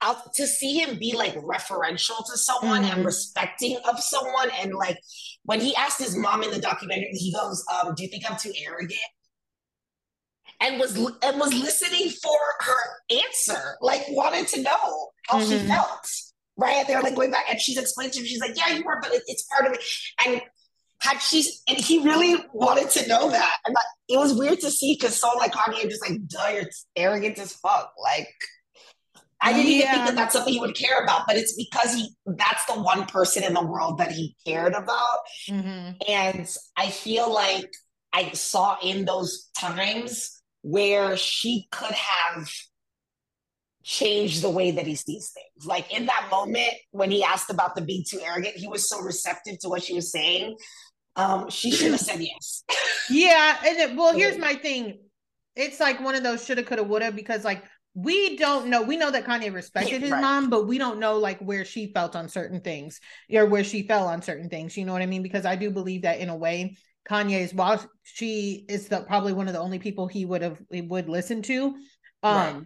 out 0.02 0.34
to 0.34 0.48
see 0.48 0.80
him 0.80 0.98
be 0.98 1.16
like 1.16 1.36
referential 1.36 2.18
to 2.26 2.38
someone 2.38 2.84
mm-hmm. 2.84 2.98
and 2.98 3.06
respecting 3.06 3.78
of 3.90 4.00
someone 4.00 4.50
and 4.62 4.74
like 4.74 4.98
when 5.44 5.60
he 5.60 5.76
asked 5.76 6.00
his 6.00 6.16
mom 6.16 6.44
in 6.44 6.52
the 6.52 6.60
documentary 6.60 7.12
he 7.12 7.34
goes 7.34 7.64
um 7.74 7.94
do 7.96 8.04
you 8.04 8.10
think 8.10 8.24
i'm 8.30 8.38
too 8.38 8.54
arrogant 8.66 9.00
and 10.62 10.80
was 10.80 10.96
and 10.96 11.40
was 11.40 11.54
listening 11.54 12.10
for 12.10 12.38
her 12.60 13.18
answer 13.26 13.78
like 13.82 14.04
wanted 14.10 14.48
to 14.48 14.62
know 14.62 15.10
how 15.28 15.40
mm-hmm. 15.40 15.50
she 15.50 15.68
felt 15.68 16.08
right 16.58 16.88
they're 16.88 17.02
like 17.02 17.16
going 17.16 17.32
back 17.32 17.46
and 17.50 17.60
she's 17.60 17.78
explaining 17.78 18.12
to 18.12 18.20
him 18.20 18.26
she's 18.26 18.42
like 18.42 18.56
yeah 18.56 18.76
you 18.76 18.84
were 18.86 19.00
but 19.02 19.14
it, 19.14 19.24
it's 19.28 19.44
part 19.44 19.66
of 19.66 19.74
it 19.74 19.84
and 20.26 20.42
had 21.02 21.18
she 21.20 21.46
and 21.68 21.78
he 21.78 22.00
really 22.00 22.44
wanted 22.54 22.90
to 22.90 23.08
know 23.08 23.30
that 23.30 23.56
and 23.66 23.76
it 24.10 24.18
was 24.18 24.34
weird 24.34 24.60
to 24.60 24.70
see 24.70 24.96
because 25.00 25.16
someone 25.16 25.40
like 25.40 25.54
Kanye 25.54 25.90
just 25.90 26.08
like 26.08 26.20
duh 26.28 26.48
you're 26.54 26.70
arrogant 26.96 27.40
as 27.40 27.54
fuck 27.54 27.94
like 28.02 28.28
I 29.42 29.54
didn't 29.54 29.72
yeah. 29.72 29.78
even 29.78 29.90
think 29.92 30.06
that 30.08 30.16
that's 30.16 30.34
something 30.34 30.54
he 30.54 30.60
would 30.60 30.76
care 30.76 31.02
about, 31.02 31.26
but 31.26 31.38
it's 31.38 31.54
because 31.54 31.94
he 31.94 32.10
that's 32.26 32.66
the 32.66 32.74
one 32.74 33.06
person 33.06 33.44
in 33.44 33.54
the 33.54 33.66
world 33.66 33.98
that 34.00 34.12
he 34.12 34.36
cared 34.46 34.74
about. 34.74 35.20
Mm-hmm. 35.48 35.92
And 36.08 36.58
I 36.76 36.90
feel 36.90 37.34
like 37.34 37.72
I 38.12 38.32
saw 38.32 38.78
in 38.84 39.06
those 39.06 39.50
times 39.58 40.42
where 40.62 41.16
she 41.16 41.68
could 41.72 41.92
have 41.92 42.50
changed 43.84 44.42
the 44.42 44.50
way 44.50 44.72
that 44.72 44.86
he 44.86 44.96
sees 44.96 45.32
things. 45.32 45.66
Like 45.66 45.94
in 45.96 46.06
that 46.08 46.28
moment 46.30 46.74
when 46.92 47.10
he 47.10 47.24
asked 47.24 47.50
about 47.50 47.76
the 47.76 47.82
being 47.82 48.04
too 48.08 48.20
arrogant, 48.24 48.56
he 48.56 48.68
was 48.68 48.90
so 48.90 49.02
receptive 49.02 49.60
to 49.60 49.70
what 49.70 49.84
she 49.84 49.94
was 49.94 50.12
saying. 50.12 50.58
Um, 51.16 51.50
she 51.50 51.72
should 51.72 51.92
have 51.92 52.00
said 52.00 52.20
yes. 52.20 52.64
yeah, 53.10 53.58
and 53.66 53.78
it, 53.78 53.96
well, 53.96 54.14
here's 54.14 54.38
my 54.50 54.54
thing. 54.54 55.00
It's 55.56 55.80
like 55.80 56.00
one 56.02 56.16
of 56.16 56.24
those 56.24 56.46
shoulda, 56.46 56.64
coulda, 56.64 56.84
woulda 56.84 57.12
because 57.12 57.44
like 57.44 57.64
we 57.96 58.38
don't 58.38 58.68
know. 58.68 58.84
We 58.84 58.98
know 58.98 59.12
that 59.12 59.26
Kanye 59.26 59.54
respected 59.54 60.02
his 60.02 60.12
right. 60.12 60.22
mom, 60.22 60.50
but 60.50 60.68
we 60.68 60.78
don't 60.78 61.00
know 61.00 61.18
like 61.18 61.40
where 61.40 61.66
she 61.66 61.92
felt 61.92 62.16
on 62.16 62.30
certain 62.30 62.62
things 62.62 63.00
or 63.34 63.46
where 63.46 63.64
she 63.64 63.88
fell 63.88 64.08
on 64.08 64.22
certain 64.22 64.50
things. 64.50 64.78
You 64.78 64.86
know 64.86 64.94
what 64.94 65.02
I 65.02 65.08
mean? 65.08 65.24
Because 65.24 65.46
I 65.46 65.56
do 65.56 65.72
believe 65.72 66.04
that 66.04 66.20
in 66.20 66.30
a 66.30 66.36
way, 66.36 66.78
Kanye 67.10 67.42
is 67.42 67.54
while 67.54 67.84
she 68.04 68.66
is 68.70 68.88
the 68.88 69.02
probably 69.02 69.34
one 69.34 69.48
of 69.48 69.54
the 69.54 69.60
only 69.60 69.80
people 69.80 70.08
he 70.08 70.26
would 70.26 70.42
have 70.42 70.62
he 70.72 70.82
would 70.82 71.10
listen 71.10 71.42
to. 71.44 71.76
Um 72.22 72.36
right. 72.36 72.64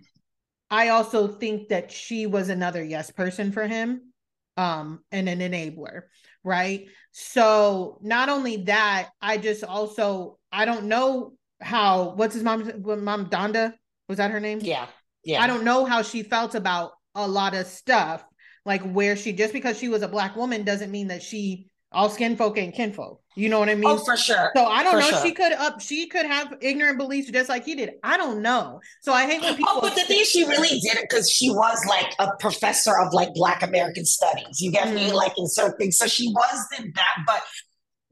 I 0.70 0.89
also 0.89 1.27
think 1.27 1.70
that 1.70 1.92
she 1.92 2.25
was 2.25 2.50
another 2.50 2.84
yes 2.84 3.12
person 3.12 3.51
for 3.51 3.68
him, 3.68 4.12
um, 4.58 5.03
and 5.12 5.30
an 5.30 5.39
enabler, 5.39 6.03
right? 6.44 6.88
So 7.12 8.00
not 8.01 8.30
only 8.30 8.58
that, 8.63 9.10
I 9.22 9.38
just 9.38 9.63
also 9.63 10.39
I 10.51 10.65
don't 10.65 10.86
know 10.86 11.34
how 11.62 12.13
what's 12.15 12.34
his 12.34 12.44
mom's 12.44 12.72
mom 12.84 13.30
Donda 13.30 13.74
was 14.10 14.18
that 14.18 14.32
her 14.32 14.39
name? 14.39 14.60
Yeah 14.62 14.88
yeah. 15.24 15.42
I 15.42 15.48
don't 15.48 15.63
know 15.63 15.86
how 15.86 16.01
she 16.01 16.24
felt 16.24 16.56
about 16.56 16.94
a 17.15 17.27
lot 17.27 17.53
of 17.53 17.68
stuff. 17.68 18.24
Like 18.65 18.82
where 18.84 19.18
she 19.18 19.34
just 19.34 19.51
because 19.51 19.77
she 19.77 19.89
was 19.89 20.03
a 20.03 20.08
black 20.08 20.36
woman 20.38 20.63
doesn't 20.63 20.89
mean 20.89 21.10
that 21.10 21.22
she 21.22 21.68
all 21.92 22.10
skin 22.10 22.36
folk 22.36 22.58
and 22.58 22.74
kinfolk. 22.74 23.22
You 23.36 23.50
know 23.50 23.60
what 23.60 23.70
I 23.70 23.75
mean? 23.75 23.86
Oh, 23.86 23.98
for 23.98 24.15
sure. 24.15 24.51
So 24.56 24.65
I 24.65 24.84
don't 24.84 24.94
for 24.94 25.00
know. 25.00 25.10
Sure. 25.10 25.25
She 25.25 25.32
could 25.32 25.53
up. 25.53 25.82
She 25.82 26.08
could 26.08 26.25
have 26.25 26.56
ignorant 26.62 26.98
beliefs 26.98 27.32
just 27.32 27.50
like 27.50 27.65
he 27.65 27.75
did. 27.75 27.94
I 28.03 28.18
don't 28.18 28.42
know. 28.42 28.80
So 29.01 29.12
I 29.12 29.25
hate 29.25 29.42
when 29.42 29.56
people. 29.56 29.74
Oh, 29.75 29.82
but 29.82 29.96
the 29.96 30.03
thing 30.03 30.24
she 30.24 30.46
really 30.46 30.80
did 30.80 30.98
it 30.98 31.08
because 31.10 31.30
she 31.30 31.50
was 31.50 31.84
like 31.88 32.13
a 32.20 32.36
professor 32.39 32.98
of 33.00 33.13
like 33.13 33.34
Black 33.34 33.63
American 33.63 34.06
studies. 34.06 34.62
You 34.62 34.72
get 34.72 34.88
mm. 34.88 34.96
me? 34.96 35.12
Like 35.12 35.34
in 35.38 35.48
certain 35.48 35.77
things. 35.77 35.98
So 35.98 36.08
she 36.08 36.27
was 36.27 36.68
in 36.80 36.92
that, 36.96 37.24
but 37.25 37.42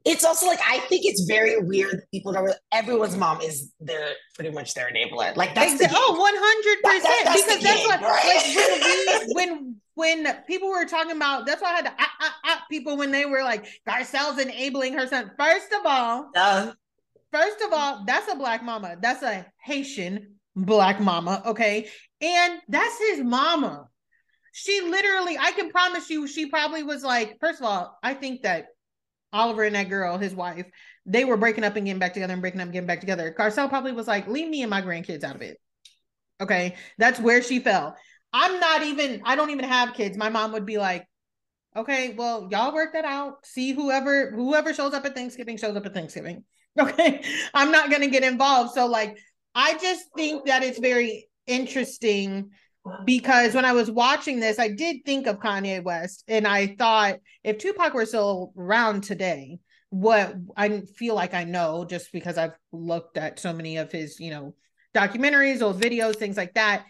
it's 0.04 0.24
also 0.24 0.46
like 0.46 0.60
I 0.66 0.78
think 0.80 1.02
it's 1.04 1.22
very 1.24 1.60
weird. 1.60 1.92
that 1.92 2.10
People 2.10 2.32
don't. 2.32 2.44
Really, 2.44 2.56
everyone's 2.72 3.16
mom 3.16 3.40
is 3.40 3.72
their 3.80 4.10
pretty 4.34 4.50
much 4.50 4.74
their 4.74 4.90
enabler. 4.90 5.36
Like 5.36 5.54
that's 5.54 5.74
exactly. 5.74 5.98
oh, 6.00 6.18
one 6.18 6.34
hundred 6.36 6.82
percent. 6.82 7.34
Because 7.34 7.62
that's 7.62 7.86
what 7.86 8.00
right? 8.00 9.26
like 9.26 9.36
when 9.36 9.64
we 9.64 9.74
when 9.94 10.24
when 10.24 10.42
people 10.46 10.68
were 10.68 10.84
talking 10.84 11.16
about. 11.16 11.46
That's 11.46 11.62
why 11.62 11.72
I 11.72 11.74
had 11.76 11.84
to 11.86 11.92
ah, 11.98 12.12
ah, 12.20 12.36
ah, 12.46 12.64
people 12.70 12.96
when 12.96 13.12
they 13.12 13.26
were 13.26 13.42
like 13.42 13.66
Garcelle's 13.88 14.38
enabling 14.38 14.94
her 14.94 15.06
son. 15.06 15.30
First 15.38 15.72
of 15.72 15.82
all, 15.84 16.30
uh, 16.34 16.72
first 17.30 17.60
of 17.60 17.72
all, 17.72 18.04
that's 18.06 18.30
a 18.32 18.36
black 18.36 18.64
mama. 18.64 18.96
That's 19.00 19.22
a 19.22 19.46
Haitian 19.64 20.34
black 20.56 21.00
mama. 21.00 21.42
Okay, 21.46 21.88
and 22.20 22.60
that's 22.68 22.98
his 22.98 23.20
mama. 23.20 23.86
She 24.54 24.82
literally, 24.82 25.38
I 25.38 25.52
can 25.52 25.70
promise 25.70 26.10
you, 26.10 26.26
she 26.26 26.46
probably 26.46 26.82
was 26.82 27.02
like. 27.02 27.38
First 27.40 27.60
of 27.60 27.66
all, 27.66 27.98
I 28.02 28.14
think 28.14 28.42
that 28.42 28.66
Oliver 29.32 29.62
and 29.62 29.74
that 29.74 29.88
girl, 29.88 30.18
his 30.18 30.34
wife, 30.34 30.66
they 31.06 31.24
were 31.24 31.36
breaking 31.36 31.64
up 31.64 31.76
and 31.76 31.86
getting 31.86 31.98
back 31.98 32.14
together 32.14 32.32
and 32.32 32.42
breaking 32.42 32.60
up 32.60 32.66
and 32.66 32.72
getting 32.72 32.86
back 32.86 33.00
together. 33.00 33.34
Garcelle 33.36 33.68
probably 33.68 33.92
was 33.92 34.06
like, 34.06 34.28
leave 34.28 34.48
me 34.48 34.62
and 34.62 34.70
my 34.70 34.82
grandkids 34.82 35.24
out 35.24 35.34
of 35.34 35.42
it. 35.42 35.58
Okay. 36.40 36.76
That's 36.98 37.18
where 37.18 37.42
she 37.42 37.58
fell. 37.60 37.96
I'm 38.32 38.60
not 38.60 38.82
even, 38.82 39.22
I 39.24 39.36
don't 39.36 39.50
even 39.50 39.64
have 39.64 39.94
kids. 39.94 40.16
My 40.16 40.28
mom 40.28 40.52
would 40.52 40.66
be 40.66 40.78
like, 40.78 41.06
okay, 41.76 42.14
well, 42.14 42.48
y'all 42.50 42.74
work 42.74 42.92
that 42.92 43.04
out. 43.04 43.44
See 43.46 43.72
whoever, 43.72 44.30
whoever 44.30 44.74
shows 44.74 44.94
up 44.94 45.04
at 45.04 45.14
Thanksgiving 45.14 45.56
shows 45.56 45.76
up 45.76 45.86
at 45.86 45.94
Thanksgiving. 45.94 46.44
Okay. 46.80 47.22
I'm 47.52 47.70
not 47.70 47.90
going 47.90 48.00
to 48.00 48.08
get 48.08 48.22
involved. 48.22 48.72
So, 48.72 48.86
like, 48.86 49.18
I 49.54 49.76
just 49.76 50.06
think 50.16 50.46
that 50.46 50.62
it's 50.62 50.78
very 50.78 51.28
interesting 51.46 52.48
because 53.04 53.54
when 53.54 53.64
I 53.64 53.72
was 53.72 53.90
watching 53.90 54.40
this, 54.40 54.58
I 54.58 54.68
did 54.68 55.04
think 55.04 55.26
of 55.26 55.38
Kanye 55.38 55.82
West, 55.82 56.24
and 56.28 56.46
I 56.46 56.74
thought 56.78 57.18
if 57.44 57.58
Tupac 57.58 57.94
were 57.94 58.06
still 58.06 58.52
around 58.56 59.04
today, 59.04 59.58
what 59.90 60.34
I 60.56 60.80
feel 60.96 61.14
like 61.14 61.34
I 61.34 61.44
know 61.44 61.84
just 61.84 62.12
because 62.12 62.38
I've 62.38 62.56
looked 62.72 63.18
at 63.18 63.38
so 63.38 63.52
many 63.52 63.76
of 63.76 63.92
his, 63.92 64.18
you 64.18 64.30
know, 64.30 64.54
documentaries 64.94 65.60
or 65.60 65.78
videos, 65.78 66.16
things 66.16 66.36
like 66.36 66.54
that. 66.54 66.84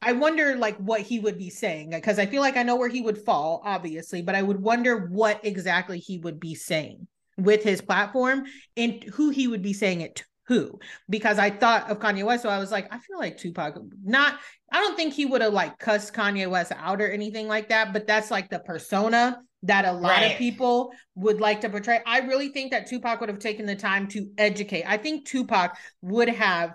I 0.00 0.12
wonder 0.12 0.54
like 0.56 0.76
what 0.76 1.00
he 1.00 1.18
would 1.18 1.38
be 1.38 1.50
saying 1.50 1.90
because 1.90 2.18
I 2.18 2.26
feel 2.26 2.40
like 2.40 2.56
I 2.56 2.62
know 2.62 2.76
where 2.76 2.88
he 2.88 3.00
would 3.00 3.18
fall, 3.18 3.62
obviously, 3.64 4.22
but 4.22 4.34
I 4.34 4.42
would 4.42 4.60
wonder 4.60 5.06
what 5.06 5.44
exactly 5.44 5.98
he 5.98 6.18
would 6.18 6.38
be 6.38 6.54
saying 6.54 7.08
with 7.36 7.64
his 7.64 7.80
platform 7.80 8.44
and 8.76 9.02
who 9.02 9.30
he 9.30 9.48
would 9.48 9.62
be 9.62 9.72
saying 9.72 10.02
it 10.02 10.16
to 10.16 10.24
who 10.46 10.78
because 11.08 11.38
I 11.38 11.50
thought 11.50 11.90
of 11.90 11.98
Kanye 11.98 12.24
West. 12.24 12.42
So 12.42 12.48
I 12.48 12.58
was 12.58 12.70
like, 12.70 12.92
I 12.92 12.98
feel 12.98 13.18
like 13.18 13.38
Tupac, 13.38 13.78
not, 14.02 14.38
I 14.72 14.80
don't 14.80 14.96
think 14.96 15.14
he 15.14 15.26
would 15.26 15.40
have 15.40 15.52
like 15.52 15.78
cussed 15.78 16.12
Kanye 16.12 16.48
West 16.48 16.72
out 16.76 17.00
or 17.00 17.10
anything 17.10 17.48
like 17.48 17.68
that, 17.70 17.92
but 17.92 18.06
that's 18.06 18.30
like 18.30 18.50
the 18.50 18.58
persona 18.58 19.40
that 19.62 19.86
a 19.86 19.92
lot 19.92 20.18
right. 20.18 20.32
of 20.32 20.38
people 20.38 20.92
would 21.14 21.40
like 21.40 21.62
to 21.62 21.70
portray. 21.70 22.00
I 22.06 22.20
really 22.20 22.50
think 22.50 22.72
that 22.72 22.86
Tupac 22.86 23.20
would 23.20 23.30
have 23.30 23.38
taken 23.38 23.64
the 23.64 23.76
time 23.76 24.06
to 24.08 24.28
educate. 24.36 24.84
I 24.86 24.98
think 24.98 25.26
Tupac 25.26 25.76
would 26.02 26.28
have 26.28 26.74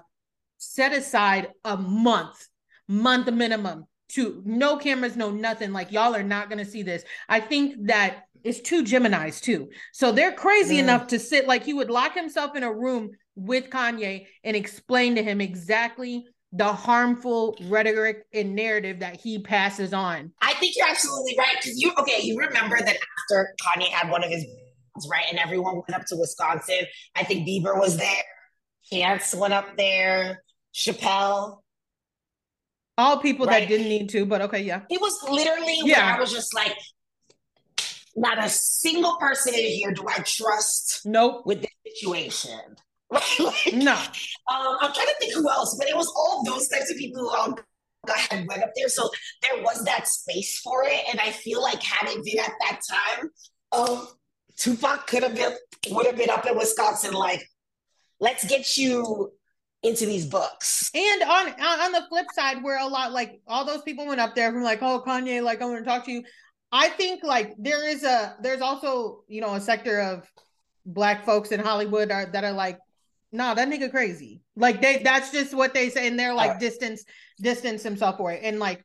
set 0.58 0.94
aside 0.94 1.50
a 1.64 1.78
month, 1.78 2.48
month 2.88 3.32
minimum 3.32 3.86
to 4.10 4.42
no 4.44 4.78
cameras, 4.78 5.16
no 5.16 5.30
nothing. 5.30 5.72
Like 5.72 5.92
y'all 5.92 6.16
are 6.16 6.24
not 6.24 6.50
going 6.50 6.64
to 6.64 6.70
see 6.70 6.82
this. 6.82 7.04
I 7.28 7.40
think 7.40 7.76
that 7.88 8.24
it's 8.44 8.62
two 8.62 8.84
Geminis 8.84 9.42
too. 9.42 9.70
So 9.94 10.12
they're 10.12 10.32
crazy 10.32 10.78
mm. 10.78 10.80
enough 10.80 11.08
to 11.08 11.20
sit 11.20 11.48
like 11.48 11.64
he 11.64 11.74
would 11.74 11.90
lock 11.90 12.16
himself 12.16 12.56
in 12.56 12.64
a 12.64 12.74
room 12.74 13.12
with 13.40 13.70
Kanye 13.70 14.28
and 14.44 14.56
explain 14.56 15.16
to 15.16 15.24
him 15.24 15.42
exactly 15.42 16.26
the 16.52 16.72
harmful 16.74 17.56
rhetoric 17.66 18.26
and 18.34 18.56
narrative 18.56 19.00
that 19.00 19.20
he 19.20 19.40
passes 19.40 19.94
on. 19.94 20.32
I 20.42 20.54
think 20.56 20.76
you're 20.76 20.88
absolutely 20.88 21.36
right. 21.38 21.56
Because 21.62 21.80
you 21.80 21.92
okay, 22.00 22.22
you 22.22 22.38
remember 22.38 22.78
that 22.78 22.96
after 22.96 23.56
Kanye 23.62 23.90
had 23.90 24.10
one 24.10 24.24
of 24.24 24.30
his 24.30 24.46
right, 25.10 25.26
and 25.30 25.40
everyone 25.40 25.76
went 25.76 25.94
up 25.94 26.06
to 26.08 26.16
Wisconsin. 26.16 26.82
I 27.16 27.24
think 27.24 27.48
Bieber 27.48 27.80
was 27.80 27.98
there, 27.98 28.24
Chance 28.92 29.36
went 29.36 29.54
up 29.54 29.78
there, 29.78 30.44
Chappelle. 30.74 31.60
All 32.98 33.20
people 33.20 33.46
right? 33.46 33.62
that 33.62 33.70
didn't 33.70 33.88
need 33.88 34.10
to, 34.10 34.26
but 34.26 34.42
okay, 34.42 34.62
yeah. 34.62 34.82
It 34.90 35.00
was 35.00 35.18
literally 35.30 35.80
yeah. 35.84 36.16
I 36.18 36.20
was 36.20 36.34
just 36.34 36.54
like, 36.54 36.76
not 38.16 38.44
a 38.44 38.50
single 38.50 39.16
person 39.18 39.54
in 39.54 39.66
here 39.66 39.92
do 39.94 40.04
I 40.08 40.20
trust. 40.24 41.06
Nope. 41.06 41.44
With 41.46 41.62
this 41.62 41.72
situation. 41.96 42.60
like, 43.40 43.74
no. 43.74 43.94
Um, 43.94 44.78
I'm 44.82 44.94
trying 44.94 45.08
to 45.08 45.16
think 45.20 45.34
who 45.34 45.50
else, 45.50 45.76
but 45.78 45.90
it 45.90 45.96
was 45.96 46.12
all 46.16 46.44
those 46.46 46.68
types 46.68 46.92
of 46.92 46.98
people 46.98 47.22
who 47.22 47.30
um, 47.30 47.56
had 48.08 48.48
went 48.48 48.64
up 48.64 48.72
there. 48.76 48.90
So 48.90 49.10
there 49.42 49.62
was 49.64 49.84
that 49.86 50.08
space 50.08 50.60
for 50.60 50.84
it. 50.86 51.02
And 51.10 51.20
I 51.20 51.32
feel 51.32 51.62
like 51.62 51.82
had 51.82 52.10
it 52.10 52.24
been 52.24 52.40
at 52.40 52.52
that 52.60 52.82
time, 52.90 53.30
um, 53.72 54.08
Tupac 54.58 55.08
could 55.08 55.24
have 55.24 55.36
been 55.36 55.54
would 55.92 56.06
have 56.06 56.18
been 56.18 56.30
up 56.30 56.46
in 56.46 56.58
Wisconsin, 56.58 57.14
like, 57.14 57.42
let's 58.20 58.46
get 58.46 58.78
you 58.78 59.32
into 59.84 60.06
these 60.06 60.26
books. 60.26 60.92
And 60.94 61.24
on 61.24 61.48
on 61.48 61.92
the 61.94 62.06
flip 62.10 62.26
side, 62.34 62.62
where 62.62 62.80
a 62.80 62.88
lot 62.88 63.14
like 63.14 63.42
all 63.48 63.66
those 63.66 63.82
people 63.84 64.06
went 64.06 64.20
up 64.20 64.36
there 64.36 64.52
from 64.52 64.64
like, 64.64 64.82
oh 64.82 65.02
Kanye, 65.06 65.42
like 65.42 65.62
I 65.62 65.66
want 65.66 65.80
to 65.80 65.86
talk 65.86 66.06
to 66.06 66.12
you. 66.12 66.24
I 66.72 66.90
think 66.90 67.24
like 67.24 67.56
there 67.58 67.88
is 67.88 68.04
a 68.04 68.36
there's 68.42 68.62
also 68.62 69.24
you 69.28 69.42
know 69.42 69.54
a 69.56 69.62
sector 69.62 70.02
of 70.02 70.30
black 70.86 71.26
folks 71.26 71.52
in 71.52 71.60
Hollywood 71.60 72.12
are 72.12 72.26
that 72.26 72.44
are 72.44 72.52
like, 72.52 72.80
nah, 73.32 73.54
that 73.54 73.68
nigga 73.68 73.92
crazy. 73.92 74.42
Like 74.56 74.82
they 74.82 75.02
that's 75.04 75.32
just 75.32 75.54
what 75.54 75.74
they 75.74 75.90
say, 75.90 76.08
and 76.08 76.20
they're 76.20 76.34
like 76.34 76.52
uh, 76.52 76.60
distance 76.60 77.04
distance 77.42 77.84
himself 77.84 78.18
for 78.18 78.32
it, 78.32 78.42
and 78.44 78.60
like 78.60 78.84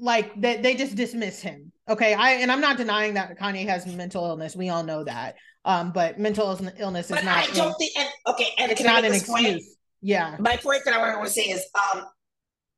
like 0.00 0.40
they, 0.40 0.56
they 0.56 0.74
just 0.74 0.96
dismiss 0.96 1.40
him. 1.40 1.72
Okay. 1.88 2.14
I 2.14 2.32
and 2.32 2.50
I'm 2.50 2.60
not 2.60 2.76
denying 2.76 3.14
that 3.14 3.38
Kanye 3.38 3.66
has 3.66 3.86
mental 3.86 4.24
illness. 4.24 4.56
We 4.56 4.70
all 4.70 4.82
know 4.82 5.04
that. 5.04 5.36
Um, 5.64 5.92
but 5.92 6.18
mental 6.18 6.58
illness 6.78 7.06
is 7.06 7.16
but 7.16 7.24
not 7.24 7.50
I 7.50 7.52
don't 7.52 7.74
think 7.74 7.92
and, 7.98 8.08
okay, 8.28 8.48
and 8.56 8.72
it's 8.72 8.82
not 8.82 9.04
an 9.04 9.12
excuse. 9.12 9.28
Point? 9.28 9.62
Yeah. 10.00 10.36
My 10.40 10.56
point 10.56 10.82
that 10.86 10.94
I 10.94 11.16
want 11.16 11.26
to 11.26 11.30
say 11.30 11.42
is 11.42 11.64
um 11.92 12.04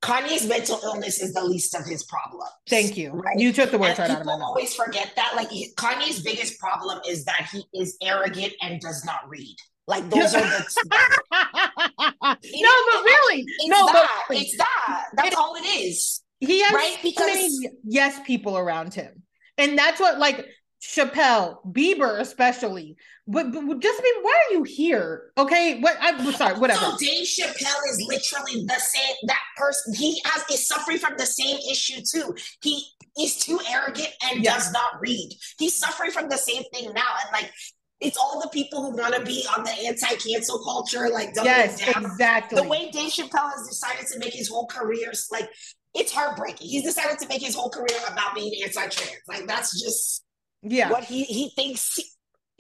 Kanye's 0.03 0.49
mental 0.49 0.81
illness 0.83 1.23
is 1.23 1.33
the 1.33 1.45
least 1.45 1.77
of 1.77 1.87
his 1.87 2.03
problems. 2.05 2.51
Thank 2.69 2.97
you. 2.97 3.13
Right? 3.13 3.39
You 3.39 3.53
took 3.53 3.71
the 3.71 3.79
words 3.79 4.01
right 4.01 4.11
out 4.11 4.21
of 4.21 4.27
my 4.27 4.37
mouth. 4.37 4.49
always 4.49 4.75
forget 4.75 5.13
that. 5.15 5.35
Like 5.37 5.51
Kanye's 5.77 6.21
biggest 6.23 6.59
problem 6.59 7.01
is 7.09 7.25
that 7.27 7.49
he 7.53 7.65
is 7.73 7.97
arrogant 8.03 8.53
and 8.63 8.81
does 8.81 9.05
not 9.05 9.21
read. 9.29 9.57
Like 9.87 10.09
those 10.11 10.35
are 10.35 10.41
the. 10.41 10.65
no, 11.33 12.29
but 12.31 13.05
really, 13.05 13.45
it's 13.47 13.69
no, 13.69 13.87
that. 13.87 14.25
but 14.29 14.37
it's 14.37 14.57
that. 14.57 15.05
That's 15.17 15.29
it, 15.29 15.35
all 15.37 15.57
it 15.57 15.67
is. 15.67 16.23
He 16.39 16.63
has 16.63 16.73
right? 16.73 16.99
because 17.03 17.27
many 17.27 17.71
yes 17.85 18.21
people 18.25 18.57
around 18.57 18.95
him, 18.95 19.23
and 19.59 19.77
that's 19.77 20.01
what 20.01 20.19
like 20.19 20.47
Chappelle, 20.83 21.59
Bieber, 21.65 22.21
especially. 22.21 22.97
But, 23.29 23.53
but 23.53 23.79
just 23.79 24.03
be, 24.03 24.13
why 24.23 24.45
are 24.49 24.55
you 24.55 24.63
here? 24.65 25.31
Okay, 25.39 25.81
what? 25.81 25.97
I'm 26.01 26.33
sorry. 26.33 26.59
Whatever. 26.59 26.81
So 26.81 26.97
Dave 26.99 27.25
Chappelle 27.25 27.91
is 27.91 28.05
literally 28.09 28.65
the 28.67 28.81
same. 28.81 29.15
That 29.27 29.43
person, 29.57 29.95
he 29.95 30.21
has 30.25 30.45
is 30.51 30.67
suffering 30.67 30.99
from 30.99 31.15
the 31.17 31.27
same 31.27 31.59
issue 31.71 32.03
too. 32.03 32.35
He 32.63 32.85
is 33.19 33.37
too 33.37 33.61
arrogant 33.71 34.11
and 34.25 34.43
yes. 34.43 34.65
does 34.65 34.73
not 34.73 35.01
read. 35.01 35.31
He's 35.59 35.77
suffering 35.77 36.11
from 36.11 36.29
the 36.29 36.37
same 36.37 36.65
thing 36.73 36.93
now, 36.93 37.15
and 37.25 37.33
like 37.33 37.53
it's 38.03 38.19
all 38.19 38.41
the 38.41 38.49
people 38.49 38.83
who 38.83 38.97
want 38.97 39.15
to 39.15 39.23
be 39.23 39.47
on 39.57 39.63
the 39.65 39.71
anti-cancel 39.87 40.59
culture, 40.65 41.09
like 41.09 41.31
yes, 41.37 41.81
down. 41.81 42.05
exactly. 42.05 42.61
The 42.61 42.69
way 42.69 42.91
Dave 42.91 43.13
Chappelle 43.13 43.51
has 43.53 43.67
decided 43.69 44.07
to 44.09 44.19
make 44.19 44.35
his 44.35 44.49
whole 44.49 44.67
career, 44.67 45.13
like 45.31 45.49
it's 45.95 46.13
heartbreaking. 46.13 46.69
He's 46.69 46.83
decided 46.83 47.19
to 47.21 47.29
make 47.29 47.43
his 47.43 47.55
whole 47.55 47.71
career 47.71 47.99
about 48.11 48.35
being 48.35 48.53
anti-trans. 48.65 49.21
Like 49.29 49.47
that's 49.47 49.81
just 49.81 50.25
yeah 50.63 50.91
what 50.91 51.05
he 51.05 51.25
he 51.25 51.51
thinks 51.57 51.95
he, 51.95 52.05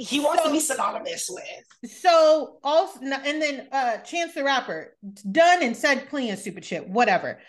he 0.04 0.20
wants 0.20 0.42
so, 0.42 0.48
to 0.48 0.52
be 0.52 0.60
synonymous 0.60 1.28
with. 1.30 1.90
So 1.90 2.58
also 2.62 3.00
and 3.00 3.42
then 3.42 3.68
uh 3.72 3.98
Chance 3.98 4.34
the 4.34 4.44
Rapper 4.44 4.96
done 5.30 5.62
and 5.62 5.76
said 5.76 6.08
clean 6.08 6.36
stupid 6.36 6.64
shit, 6.64 6.88
whatever. 6.88 7.40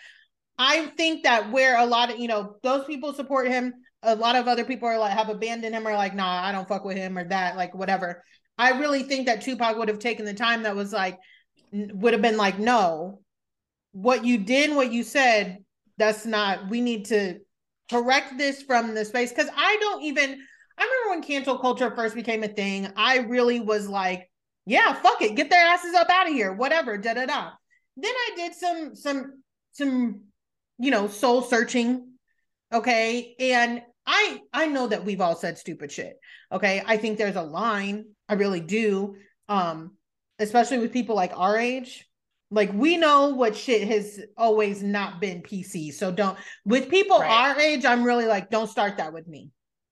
I 0.58 0.86
think 0.96 1.24
that 1.24 1.50
where 1.50 1.78
a 1.78 1.86
lot 1.86 2.12
of 2.12 2.18
you 2.18 2.28
know 2.28 2.56
those 2.62 2.84
people 2.86 3.12
support 3.12 3.48
him, 3.48 3.74
a 4.04 4.14
lot 4.14 4.36
of 4.36 4.48
other 4.48 4.64
people 4.64 4.88
are 4.88 4.98
like 4.98 5.12
have 5.16 5.28
abandoned 5.28 5.74
him 5.74 5.86
or 5.86 5.94
like, 5.94 6.14
nah, 6.14 6.42
I 6.42 6.52
don't 6.52 6.68
fuck 6.68 6.84
with 6.84 6.96
him 6.96 7.18
or 7.18 7.24
that, 7.24 7.56
like 7.56 7.74
whatever. 7.74 8.22
I 8.56 8.78
really 8.78 9.02
think 9.02 9.26
that 9.26 9.42
Tupac 9.42 9.76
would 9.76 9.88
have 9.88 9.98
taken 9.98 10.24
the 10.24 10.34
time 10.34 10.62
that 10.62 10.76
was 10.76 10.92
like 10.92 11.18
would 11.72 12.12
have 12.12 12.22
been 12.22 12.36
like, 12.36 12.58
no, 12.58 13.20
what 13.92 14.24
you 14.24 14.38
did, 14.38 14.74
what 14.74 14.92
you 14.92 15.02
said 15.02 15.58
that's 15.96 16.26
not 16.26 16.68
we 16.68 16.80
need 16.80 17.04
to 17.06 17.38
correct 17.88 18.36
this 18.36 18.62
from 18.62 18.94
the 18.94 19.04
space. 19.04 19.30
Because 19.30 19.50
i 19.56 19.76
don't 19.80 20.02
even 20.02 20.40
i 20.78 20.82
remember 20.82 21.10
when 21.10 21.22
cancel 21.22 21.58
culture 21.58 21.94
first 21.94 22.16
became 22.16 22.42
a 22.42 22.48
thing 22.48 22.88
i 22.96 23.18
really 23.18 23.60
was 23.60 23.88
like 23.88 24.28
yeah 24.66 24.92
fuck 24.92 25.22
it 25.22 25.36
get 25.36 25.50
their 25.50 25.64
asses 25.64 25.94
up 25.94 26.10
out 26.10 26.26
of 26.26 26.32
here 26.32 26.52
whatever 26.52 26.98
da 26.98 27.14
da 27.14 27.26
da. 27.26 27.50
Then 27.96 28.12
i 28.12 28.30
did 28.34 28.54
some 28.54 28.96
some 28.96 29.42
some 29.70 30.22
you 30.78 30.90
know 30.90 31.06
soul 31.06 31.42
searching 31.42 32.14
okay? 32.74 33.34
And 33.38 33.82
i 34.06 34.40
i 34.52 34.66
know 34.66 34.86
that 34.86 35.04
we've 35.04 35.20
all 35.20 35.36
said 35.36 35.58
stupid 35.58 35.90
shit 35.90 36.18
okay 36.52 36.82
i 36.86 36.96
think 36.96 37.18
there's 37.18 37.36
a 37.36 37.42
line 37.42 38.04
i 38.28 38.34
really 38.34 38.60
do 38.60 39.16
um 39.48 39.92
especially 40.38 40.78
with 40.78 40.92
people 40.92 41.14
like 41.14 41.32
our 41.36 41.56
age 41.56 42.06
like 42.54 42.72
we 42.72 42.96
know 42.96 43.30
what 43.30 43.56
shit 43.56 43.86
has 43.88 44.20
always 44.36 44.82
not 44.82 45.20
been 45.20 45.42
PC. 45.42 45.92
So 45.92 46.12
don't 46.12 46.38
with 46.64 46.88
people 46.88 47.18
right. 47.18 47.30
our 47.30 47.60
age, 47.60 47.84
I'm 47.84 48.04
really 48.04 48.26
like, 48.26 48.48
don't 48.48 48.68
start 48.68 48.98
that 48.98 49.12
with 49.12 49.26
me. 49.26 49.50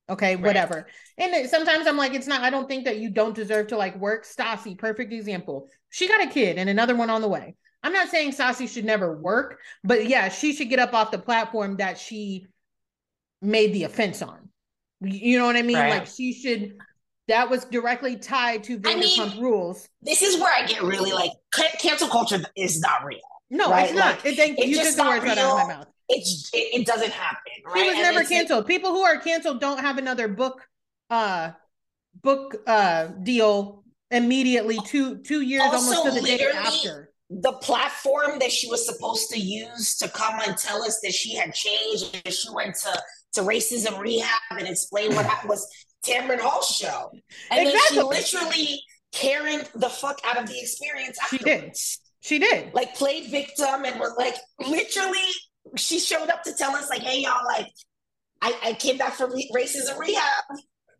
Okay, 0.08 0.36
right. 0.36 0.44
whatever. 0.44 0.86
And 1.18 1.32
it, 1.34 1.50
sometimes 1.50 1.86
I'm 1.86 1.96
like, 1.96 2.14
it's 2.14 2.26
not, 2.26 2.42
I 2.42 2.50
don't 2.50 2.68
think 2.68 2.84
that 2.84 2.98
you 2.98 3.10
don't 3.10 3.34
deserve 3.34 3.68
to 3.68 3.76
like 3.76 3.96
work. 3.98 4.24
Stassi, 4.24 4.78
perfect 4.78 5.12
example. 5.12 5.68
She 5.90 6.06
got 6.06 6.22
a 6.22 6.28
kid 6.28 6.58
and 6.58 6.68
another 6.68 6.94
one 6.94 7.10
on 7.10 7.20
the 7.20 7.28
way. 7.28 7.56
I'm 7.82 7.92
not 7.92 8.08
saying 8.08 8.32
Stassi 8.32 8.68
should 8.68 8.84
never 8.84 9.18
work, 9.18 9.58
but 9.82 10.06
yeah, 10.06 10.28
she 10.28 10.52
should 10.52 10.68
get 10.68 10.78
up 10.78 10.94
off 10.94 11.10
the 11.10 11.18
platform 11.18 11.78
that 11.78 11.98
she 11.98 12.46
made 13.42 13.72
the 13.74 13.84
offense 13.84 14.22
on. 14.22 14.48
You 15.00 15.38
know 15.38 15.46
what 15.46 15.56
I 15.56 15.62
mean? 15.62 15.76
Right. 15.76 15.98
Like 15.98 16.06
she 16.06 16.32
should 16.32 16.78
that 17.28 17.48
was 17.48 17.64
directly 17.66 18.16
tied 18.16 18.64
to 18.64 18.78
Vanderpump 18.78 19.20
I 19.20 19.34
mean, 19.34 19.42
rules. 19.42 19.88
This 20.00 20.22
is 20.22 20.40
where 20.40 20.52
I 20.52 20.66
get 20.66 20.82
really 20.82 21.12
like 21.12 21.32
cancel 21.78 22.08
culture 22.08 22.42
is 22.56 22.80
not 22.80 23.04
real. 23.04 23.20
No, 23.50 23.70
right? 23.70 23.84
it's 23.84 23.94
not. 23.94 24.16
Like, 24.16 24.26
it, 24.26 24.36
thank, 24.36 24.58
you 24.58 24.82
took 24.82 24.96
the 24.96 25.04
words 25.04 25.24
out 25.26 25.38
of 25.38 25.68
my 25.68 25.74
mouth. 25.74 25.86
It's 26.08 26.50
it, 26.52 26.80
it 26.80 26.86
doesn't 26.86 27.12
happen. 27.12 27.52
Right? 27.66 27.76
He 27.76 27.82
was 27.82 27.94
and 27.94 28.02
never 28.02 28.24
canceled. 28.24 28.60
Like, 28.60 28.68
People 28.68 28.90
who 28.90 29.02
are 29.02 29.18
canceled 29.18 29.60
don't 29.60 29.80
have 29.80 29.98
another 29.98 30.28
book 30.28 30.66
uh 31.10 31.52
book 32.22 32.56
uh 32.66 33.06
deal 33.22 33.84
immediately 34.10 34.78
two 34.86 35.18
two 35.18 35.40
years 35.42 35.62
almost 35.64 36.04
to 36.04 36.10
the 36.10 36.20
day 36.20 36.44
after 36.54 37.12
the 37.30 37.52
platform 37.52 38.38
that 38.38 38.52
she 38.52 38.68
was 38.68 38.84
supposed 38.84 39.30
to 39.30 39.38
use 39.38 39.96
to 39.96 40.08
come 40.08 40.38
and 40.46 40.56
tell 40.56 40.82
us 40.82 41.00
that 41.02 41.12
she 41.12 41.34
had 41.34 41.54
changed 41.54 42.20
and 42.24 42.34
she 42.34 42.50
went 42.52 42.74
to 42.74 43.02
to 43.34 43.42
racism 43.42 43.98
rehab 43.98 44.40
and 44.50 44.68
explain 44.68 45.14
what 45.14 45.26
was 45.46 45.66
Tamron 46.04 46.40
Hall 46.40 46.62
show. 46.62 47.10
And 47.50 47.68
exactly. 47.68 47.98
then 47.98 48.22
she 48.24 48.38
literally 48.38 48.82
carried 49.12 49.68
the 49.74 49.88
fuck 49.88 50.20
out 50.24 50.38
of 50.38 50.46
the 50.46 50.58
experience 50.58 51.18
afterwards. 51.22 52.00
She 52.20 52.38
did. 52.38 52.46
She 52.48 52.64
did. 52.64 52.74
Like 52.74 52.94
played 52.94 53.30
victim 53.30 53.84
and 53.84 53.98
was 53.98 54.14
like 54.16 54.36
literally 54.60 55.18
she 55.76 55.98
showed 55.98 56.28
up 56.28 56.42
to 56.44 56.52
tell 56.54 56.74
us 56.74 56.88
like, 56.90 57.02
hey 57.02 57.22
y'all, 57.22 57.44
like 57.46 57.68
I, 58.40 58.54
I 58.64 58.72
came 58.74 58.98
back 58.98 59.14
from 59.14 59.32
racism 59.54 59.98
rehab. 59.98 60.44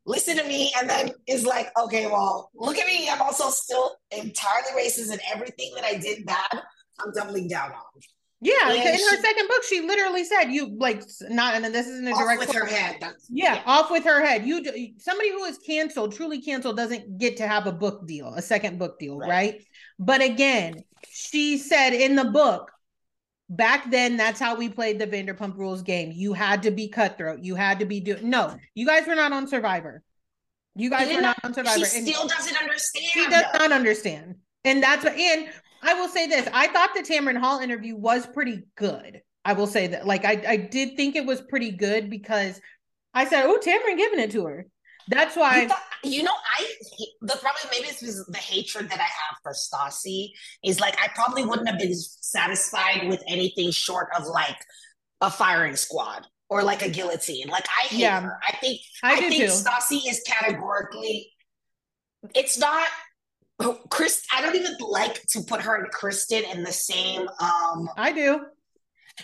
Listen 0.04 0.36
to 0.36 0.42
me, 0.44 0.72
and 0.76 0.90
then 0.90 1.12
is 1.28 1.46
like, 1.46 1.68
okay, 1.80 2.06
well, 2.06 2.50
look 2.56 2.76
at 2.76 2.88
me. 2.88 3.08
I'm 3.08 3.22
also 3.22 3.50
still 3.50 3.92
entirely 4.10 4.70
racist, 4.76 5.12
and 5.12 5.20
everything 5.32 5.70
that 5.76 5.84
I 5.84 5.94
did 5.94 6.26
bad, 6.26 6.60
I'm 6.98 7.12
doubling 7.12 7.46
down 7.46 7.70
on. 7.70 8.00
Yeah, 8.44 8.72
in 8.72 8.82
her 8.82 9.22
second 9.22 9.46
book, 9.46 9.62
she 9.62 9.82
literally 9.82 10.24
said, 10.24 10.46
"You 10.50 10.76
like 10.76 11.04
not," 11.30 11.54
and 11.54 11.64
then 11.64 11.70
this 11.70 11.86
isn't 11.86 12.08
a 12.08 12.12
direct 12.12 12.40
with 12.40 12.52
her 12.52 12.66
head. 12.66 12.96
Yeah, 13.30 13.54
yeah, 13.54 13.62
off 13.66 13.88
with 13.88 14.02
her 14.02 14.20
head. 14.20 14.44
You 14.44 14.64
somebody 14.98 15.30
who 15.30 15.44
is 15.44 15.58
canceled, 15.58 16.12
truly 16.12 16.42
canceled, 16.42 16.76
doesn't 16.76 17.18
get 17.18 17.36
to 17.36 17.46
have 17.46 17.68
a 17.68 17.72
book 17.72 18.04
deal, 18.04 18.34
a 18.34 18.42
second 18.42 18.80
book 18.80 18.98
deal, 18.98 19.16
right? 19.16 19.28
right? 19.28 19.62
But 20.00 20.22
again, 20.22 20.82
she 21.08 21.56
said 21.56 21.90
in 21.90 22.16
the 22.16 22.24
book, 22.24 22.72
back 23.48 23.88
then, 23.92 24.16
that's 24.16 24.40
how 24.40 24.56
we 24.56 24.68
played 24.68 24.98
the 24.98 25.06
Vanderpump 25.06 25.56
Rules 25.56 25.82
game. 25.82 26.10
You 26.12 26.32
had 26.32 26.64
to 26.64 26.72
be 26.72 26.88
cutthroat. 26.88 27.44
You 27.44 27.54
had 27.54 27.78
to 27.78 27.86
be 27.86 28.00
doing. 28.00 28.28
No, 28.28 28.56
you 28.74 28.86
guys 28.86 29.06
were 29.06 29.14
not 29.14 29.32
on 29.32 29.46
Survivor. 29.46 30.02
You 30.74 30.90
guys 30.90 31.14
were 31.14 31.22
not 31.22 31.38
on 31.44 31.54
Survivor. 31.54 31.78
She 31.78 31.84
still 31.84 32.26
doesn't 32.26 32.56
understand. 32.56 33.06
She 33.12 33.24
does 33.28 33.44
not 33.54 33.70
understand, 33.70 34.34
and 34.64 34.82
that's 34.82 35.04
what. 35.04 35.16
And 35.16 35.48
I 35.82 35.94
will 35.94 36.08
say 36.08 36.26
this: 36.26 36.48
I 36.52 36.68
thought 36.68 36.90
the 36.94 37.02
Tamron 37.02 37.38
Hall 37.38 37.60
interview 37.60 37.96
was 37.96 38.26
pretty 38.26 38.62
good. 38.76 39.20
I 39.44 39.54
will 39.54 39.66
say 39.66 39.88
that, 39.88 40.06
like, 40.06 40.24
I 40.24 40.42
I 40.46 40.56
did 40.56 40.96
think 40.96 41.16
it 41.16 41.26
was 41.26 41.40
pretty 41.40 41.72
good 41.72 42.08
because 42.08 42.60
I 43.12 43.26
said, 43.26 43.44
"Oh, 43.46 43.58
Tamron 43.58 43.96
giving 43.96 44.20
it 44.20 44.30
to 44.32 44.46
her." 44.46 44.66
That's 45.08 45.36
why. 45.36 45.62
You, 45.62 45.68
thought, 45.68 45.82
you, 46.04 46.22
know, 46.22 46.32
I 46.58 46.66
the 47.22 47.36
probably 47.40 47.70
maybe 47.70 47.88
this 47.88 48.02
was 48.02 48.24
the 48.26 48.38
hatred 48.38 48.88
that 48.90 49.00
I 49.00 49.02
have 49.02 49.36
for 49.42 49.52
Stassi 49.52 50.30
is 50.64 50.80
like 50.80 50.96
I 51.02 51.08
probably 51.14 51.44
wouldn't 51.44 51.68
have 51.68 51.78
been 51.78 51.94
satisfied 51.94 53.08
with 53.08 53.22
anything 53.28 53.70
short 53.70 54.08
of 54.16 54.26
like 54.26 54.56
a 55.20 55.30
firing 55.30 55.76
squad 55.76 56.26
or 56.48 56.62
like 56.62 56.82
a 56.82 56.88
guillotine. 56.88 57.48
Like 57.48 57.66
I 57.68 57.88
hate 57.88 58.00
yeah, 58.00 58.20
her. 58.20 58.38
I 58.46 58.56
think 58.56 58.80
I, 59.02 59.14
I 59.14 59.16
think 59.16 59.42
too. 59.42 59.48
Stassi 59.48 60.08
is 60.08 60.22
categorically. 60.26 61.30
It's 62.34 62.58
not 62.58 62.86
Chris, 63.90 64.24
I 64.32 64.42
don't 64.42 64.56
even 64.56 64.76
like 64.80 65.22
to 65.28 65.42
put 65.42 65.60
her 65.62 65.76
and 65.76 65.90
Kristen 65.90 66.44
in 66.52 66.62
the 66.62 66.72
same. 66.72 67.28
um 67.40 67.88
I 67.96 68.12
do. 68.12 68.46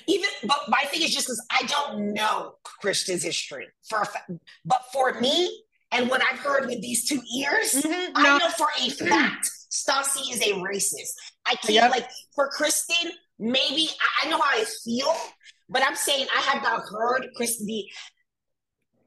Even, 0.07 0.29
but 0.44 0.59
my 0.68 0.83
thing 0.90 1.03
is 1.03 1.14
just 1.14 1.27
because 1.27 1.44
I 1.51 1.64
don't 1.66 2.12
know 2.12 2.55
Kristen's 2.62 3.22
history 3.22 3.68
for. 3.88 4.05
But 4.64 4.83
for 4.92 5.18
me, 5.20 5.62
and 5.90 6.11
what 6.11 6.22
I've 6.22 6.38
heard 6.38 6.66
with 6.66 6.83
these 6.83 7.09
two 7.09 7.20
ears, 7.37 7.83
mm-hmm, 7.83 8.12
I 8.14 8.38
know 8.38 8.48
for 8.51 8.68
a 8.79 8.90
fact 8.90 9.51
Stassi 9.70 10.33
is 10.33 10.40
a 10.42 10.53
racist. 10.55 11.14
I 11.46 11.55
can't 11.57 11.74
yep. 11.74 11.90
like 11.90 12.09
for 12.35 12.48
Kristen. 12.48 13.12
Maybe 13.38 13.88
I 14.22 14.29
know 14.29 14.40
how 14.40 14.61
I 14.61 14.64
feel, 14.85 15.14
but 15.68 15.83
I'm 15.87 15.94
saying 15.94 16.27
I 16.37 16.40
have 16.42 16.62
not 16.62 16.83
heard 16.90 17.29
Kristen 17.37 17.66
be. 17.66 17.90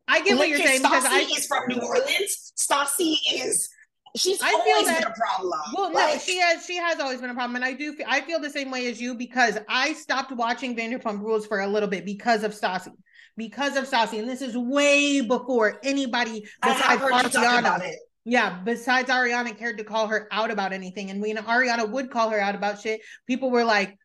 I 0.08 0.22
get 0.22 0.38
what 0.38 0.50
you're 0.50 0.58
saying 0.58 0.82
Stassi 0.82 0.90
because 0.90 1.06
I 1.06 1.20
is 1.20 1.46
from 1.46 1.64
New 1.68 1.82
Orleans. 1.82 2.54
Stassi 2.58 3.16
is 3.34 3.70
She's 4.16 4.42
I 4.42 4.52
feel 4.52 4.86
that, 4.86 5.04
a 5.04 5.12
problem. 5.12 5.60
Well, 5.74 5.94
like, 5.94 6.16
no, 6.16 6.20
she 6.20 6.38
has 6.40 6.66
she 6.66 6.76
has 6.76 7.00
always 7.00 7.22
been 7.22 7.30
a 7.30 7.34
problem, 7.34 7.56
and 7.56 7.64
I 7.64 7.74
do 7.74 7.94
feel, 7.94 8.06
I 8.10 8.22
feel 8.22 8.40
the 8.40 8.50
same 8.50 8.70
way 8.70 8.88
as 8.88 9.00
you 9.00 9.16
because 9.16 9.58
I 9.70 9.94
stopped 9.94 10.32
watching 10.34 10.76
Vanderpump 10.76 11.22
Rules 11.22 11.46
for 11.46 11.62
a 11.62 11.68
little 11.68 11.88
bit 11.88 12.06
because 12.06 12.44
of 12.44 12.52
Stassi. 12.52 12.92
because 13.38 13.78
of 13.78 13.90
Stassi, 13.90 14.20
and 14.20 14.28
this 14.28 14.42
is 14.42 14.58
way 14.58 15.22
before 15.22 15.80
anybody 15.84 16.46
besides 16.62 17.02
Ariana. 17.02 17.94
Yeah, 18.26 18.60
besides 18.64 19.10
Ariana 19.10 19.58
cared 19.58 19.78
to 19.78 19.84
call 19.84 20.08
her 20.08 20.28
out 20.32 20.52
about 20.52 20.74
anything. 20.74 21.10
And 21.10 21.22
when 21.22 21.38
Ariana 21.38 21.90
would 21.90 22.12
call 22.12 22.30
her 22.30 22.40
out 22.40 22.54
about 22.54 22.82
shit, 22.82 23.02
people 23.26 23.50
were 23.50 23.64
like, 23.64 23.98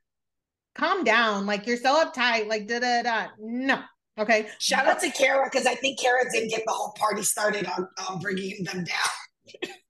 calm 0.76 1.04
down. 1.04 1.46
Like 1.46 1.66
you're 1.66 1.76
so 1.76 2.04
uptight. 2.04 2.48
Like 2.48 2.66
da 2.66 2.78
da 2.78 3.02
da. 3.02 3.26
No. 3.38 3.82
Okay. 4.18 4.48
Shout 4.58 4.86
out 4.86 5.00
to 5.00 5.10
Kara 5.10 5.48
because 5.50 5.66
I 5.66 5.74
think 5.74 6.00
Kara 6.00 6.24
didn't 6.32 6.50
get 6.50 6.62
the 6.64 6.72
whole 6.72 6.92
party 6.92 7.22
started 7.22 7.66
on 7.66 7.88
um, 8.08 8.18
bringing 8.20 8.64
them 8.64 8.84
down. 8.84 9.70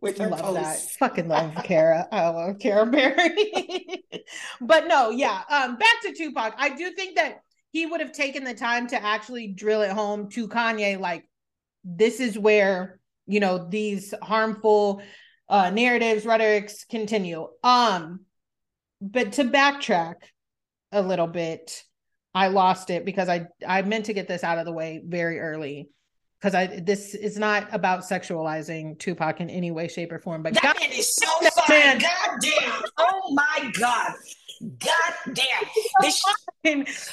with 0.00 0.18
her 0.18 0.28
love 0.28 0.40
posts. 0.40 0.86
that. 0.86 0.92
Fucking 0.98 1.28
love 1.28 1.54
Kara. 1.64 2.06
I 2.10 2.28
love 2.28 2.58
Kara 2.58 2.86
Berry. 2.86 4.04
but 4.60 4.86
no, 4.86 5.10
yeah. 5.10 5.42
Um, 5.48 5.76
back 5.76 6.02
to 6.02 6.12
Tupac. 6.12 6.54
I 6.56 6.70
do 6.70 6.90
think 6.92 7.16
that 7.16 7.42
he 7.70 7.86
would 7.86 8.00
have 8.00 8.12
taken 8.12 8.44
the 8.44 8.54
time 8.54 8.86
to 8.88 9.02
actually 9.02 9.48
drill 9.48 9.82
it 9.82 9.90
home 9.90 10.30
to 10.30 10.48
Kanye, 10.48 10.98
like, 10.98 11.28
this 11.84 12.20
is 12.20 12.38
where, 12.38 13.00
you 13.26 13.40
know, 13.40 13.68
these 13.68 14.14
harmful 14.22 15.02
uh 15.48 15.70
narratives, 15.70 16.26
rhetorics 16.26 16.84
continue. 16.84 17.48
Um, 17.62 18.20
but 19.00 19.32
to 19.32 19.44
backtrack 19.44 20.16
a 20.92 21.02
little 21.02 21.26
bit, 21.26 21.82
I 22.34 22.48
lost 22.48 22.90
it 22.90 23.04
because 23.04 23.28
I 23.28 23.46
I 23.66 23.82
meant 23.82 24.06
to 24.06 24.12
get 24.12 24.28
this 24.28 24.44
out 24.44 24.58
of 24.58 24.64
the 24.64 24.72
way 24.72 25.00
very 25.04 25.40
early 25.40 25.88
because 26.40 26.54
I 26.54 26.80
this 26.80 27.14
is 27.14 27.36
not 27.36 27.68
about 27.72 28.00
sexualizing 28.00 28.98
Tupac 28.98 29.40
in 29.40 29.50
any 29.50 29.70
way, 29.70 29.88
shape, 29.88 30.12
or 30.12 30.18
form. 30.18 30.42
But 30.42 30.54
that 30.54 30.62
God, 30.62 30.80
man 30.80 30.92
is 30.92 31.14
so 31.14 31.26
fine. 31.66 31.98
God 31.98 32.38
damn. 32.40 32.82
Oh 32.98 33.34
my 33.34 33.70
God. 33.78 34.14
God 34.60 35.34
damn. 35.34 35.64
This 36.02 36.22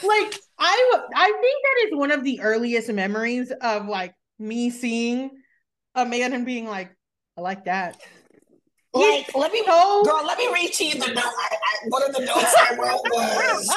like 0.03 0.35
I 0.59 0.93
I 1.15 1.25
think 1.25 1.63
that 1.63 1.88
is 1.88 1.97
one 1.97 2.11
of 2.11 2.23
the 2.23 2.39
earliest 2.41 2.91
memories 2.91 3.51
of 3.61 3.88
like 3.88 4.13
me 4.38 4.69
seeing 4.69 5.31
a 5.95 6.05
man 6.05 6.33
and 6.33 6.45
being 6.45 6.67
like, 6.67 6.95
I 7.38 7.41
like 7.41 7.65
that. 7.65 8.01
Like, 8.93 9.35
let 9.35 9.51
me, 9.51 9.61
so... 9.65 10.03
girl, 10.03 10.25
let 10.25 10.38
me 10.38 10.49
read 10.53 10.71
to 10.71 10.85
you 10.85 10.93
the 10.93 11.07
note. 11.07 11.17
I, 11.17 11.49
I, 11.51 11.88
one 11.89 12.03
of 12.03 12.13
the 12.15 12.21
notes 12.21 12.55
I 12.57 12.75
wrote 12.75 13.01
was 13.03 13.75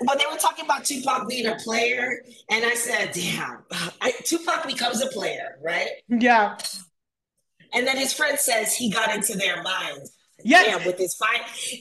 when 0.00 0.18
they 0.18 0.24
were 0.30 0.38
talking 0.38 0.64
about 0.64 0.84
Tupac 0.84 1.28
being 1.28 1.46
a 1.46 1.56
player, 1.56 2.22
and 2.50 2.64
I 2.64 2.74
said, 2.74 3.12
damn, 3.12 3.64
I, 4.00 4.12
Tupac 4.24 4.66
becomes 4.66 5.02
a 5.02 5.06
player, 5.06 5.58
right? 5.62 5.88
Yeah. 6.08 6.56
And 7.72 7.86
then 7.86 7.96
his 7.96 8.12
friend 8.12 8.38
says 8.38 8.74
he 8.74 8.90
got 8.90 9.14
into 9.14 9.36
their 9.36 9.62
minds. 9.62 10.12
Yeah. 10.44 10.76
With 10.84 10.98
his 10.98 11.14
fine. 11.14 11.40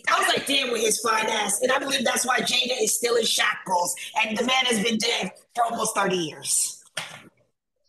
I 0.09 0.19
was 0.19 0.27
like, 0.27 0.47
damn, 0.47 0.71
with 0.71 0.81
his 0.81 0.99
fine 0.99 1.27
ass. 1.27 1.61
And 1.61 1.71
I 1.71 1.77
believe 1.77 2.03
that's 2.03 2.25
why 2.25 2.39
Jada 2.39 2.81
is 2.81 2.95
still 2.95 3.15
in 3.15 3.25
shackles. 3.25 3.95
And 4.23 4.37
the 4.37 4.43
man 4.43 4.65
has 4.65 4.83
been 4.83 4.97
dead 4.97 5.31
for 5.53 5.65
almost 5.65 5.95
30 5.95 6.15
years. 6.15 6.83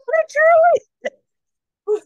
Literally. 0.07 2.01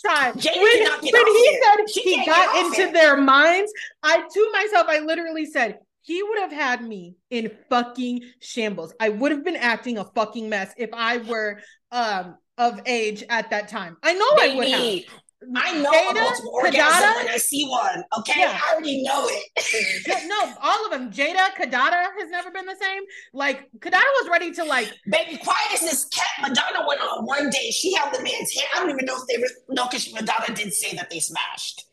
Try. 0.00 0.32
when, 0.32 1.12
when 1.12 1.26
he 1.26 1.60
said 1.62 1.90
she 1.90 2.02
he 2.02 2.26
got 2.26 2.64
into 2.64 2.82
it. 2.88 2.92
their 2.94 3.16
minds, 3.16 3.72
I 4.02 4.26
to 4.26 4.50
myself, 4.52 4.86
I 4.88 5.00
literally 5.00 5.44
said, 5.44 5.78
he 6.02 6.22
would 6.22 6.38
have 6.38 6.52
had 6.52 6.82
me 6.82 7.16
in 7.30 7.50
fucking 7.68 8.22
shambles. 8.40 8.94
I 9.00 9.10
would 9.10 9.32
have 9.32 9.44
been 9.44 9.56
acting 9.56 9.98
a 9.98 10.04
fucking 10.04 10.48
mess 10.48 10.72
if 10.76 10.90
I 10.92 11.18
were 11.18 11.60
um 11.92 12.36
of 12.58 12.80
age 12.86 13.24
at 13.28 13.50
that 13.50 13.68
time. 13.68 13.96
I 14.02 14.14
know 14.14 14.36
Baby, 14.36 14.52
I 14.52 14.56
would 14.56 14.68
have. 14.68 15.20
I 15.56 15.72
know 15.80 15.90
Jada, 15.90 16.14
multiple 16.14 16.52
orgasm 16.52 17.14
when 17.16 17.28
I 17.28 17.38
see 17.38 17.66
one. 17.66 18.04
Okay, 18.18 18.40
yeah. 18.40 18.60
I 18.62 18.74
already 18.74 19.02
know 19.02 19.26
it. 19.26 20.04
yeah, 20.06 20.26
no, 20.26 20.52
all 20.60 20.84
of 20.84 20.90
them. 20.90 21.10
Jada, 21.10 21.48
Kidada 21.58 22.08
has 22.18 22.28
never 22.28 22.50
been 22.50 22.66
the 22.66 22.76
same. 22.78 23.02
Like 23.32 23.70
Kidada 23.78 24.04
was 24.20 24.28
ready 24.30 24.52
to 24.52 24.64
like. 24.64 24.92
Baby, 25.10 25.38
quiet 25.38 25.72
as 25.74 25.80
this 25.80 26.04
cat. 26.06 26.26
Madonna 26.42 26.86
went 26.86 27.00
on 27.00 27.24
one 27.24 27.48
day. 27.48 27.70
She 27.70 27.94
held 27.94 28.12
the 28.12 28.22
man's 28.22 28.52
hand. 28.54 28.68
I 28.74 28.80
don't 28.80 28.90
even 28.90 29.06
know 29.06 29.16
if 29.16 29.26
they 29.28 29.38
were. 29.38 29.48
No, 29.70 29.86
because 29.86 30.12
Madonna 30.12 30.54
did 30.54 30.74
say 30.74 30.94
that 30.96 31.08
they 31.08 31.20
smashed. 31.20 31.86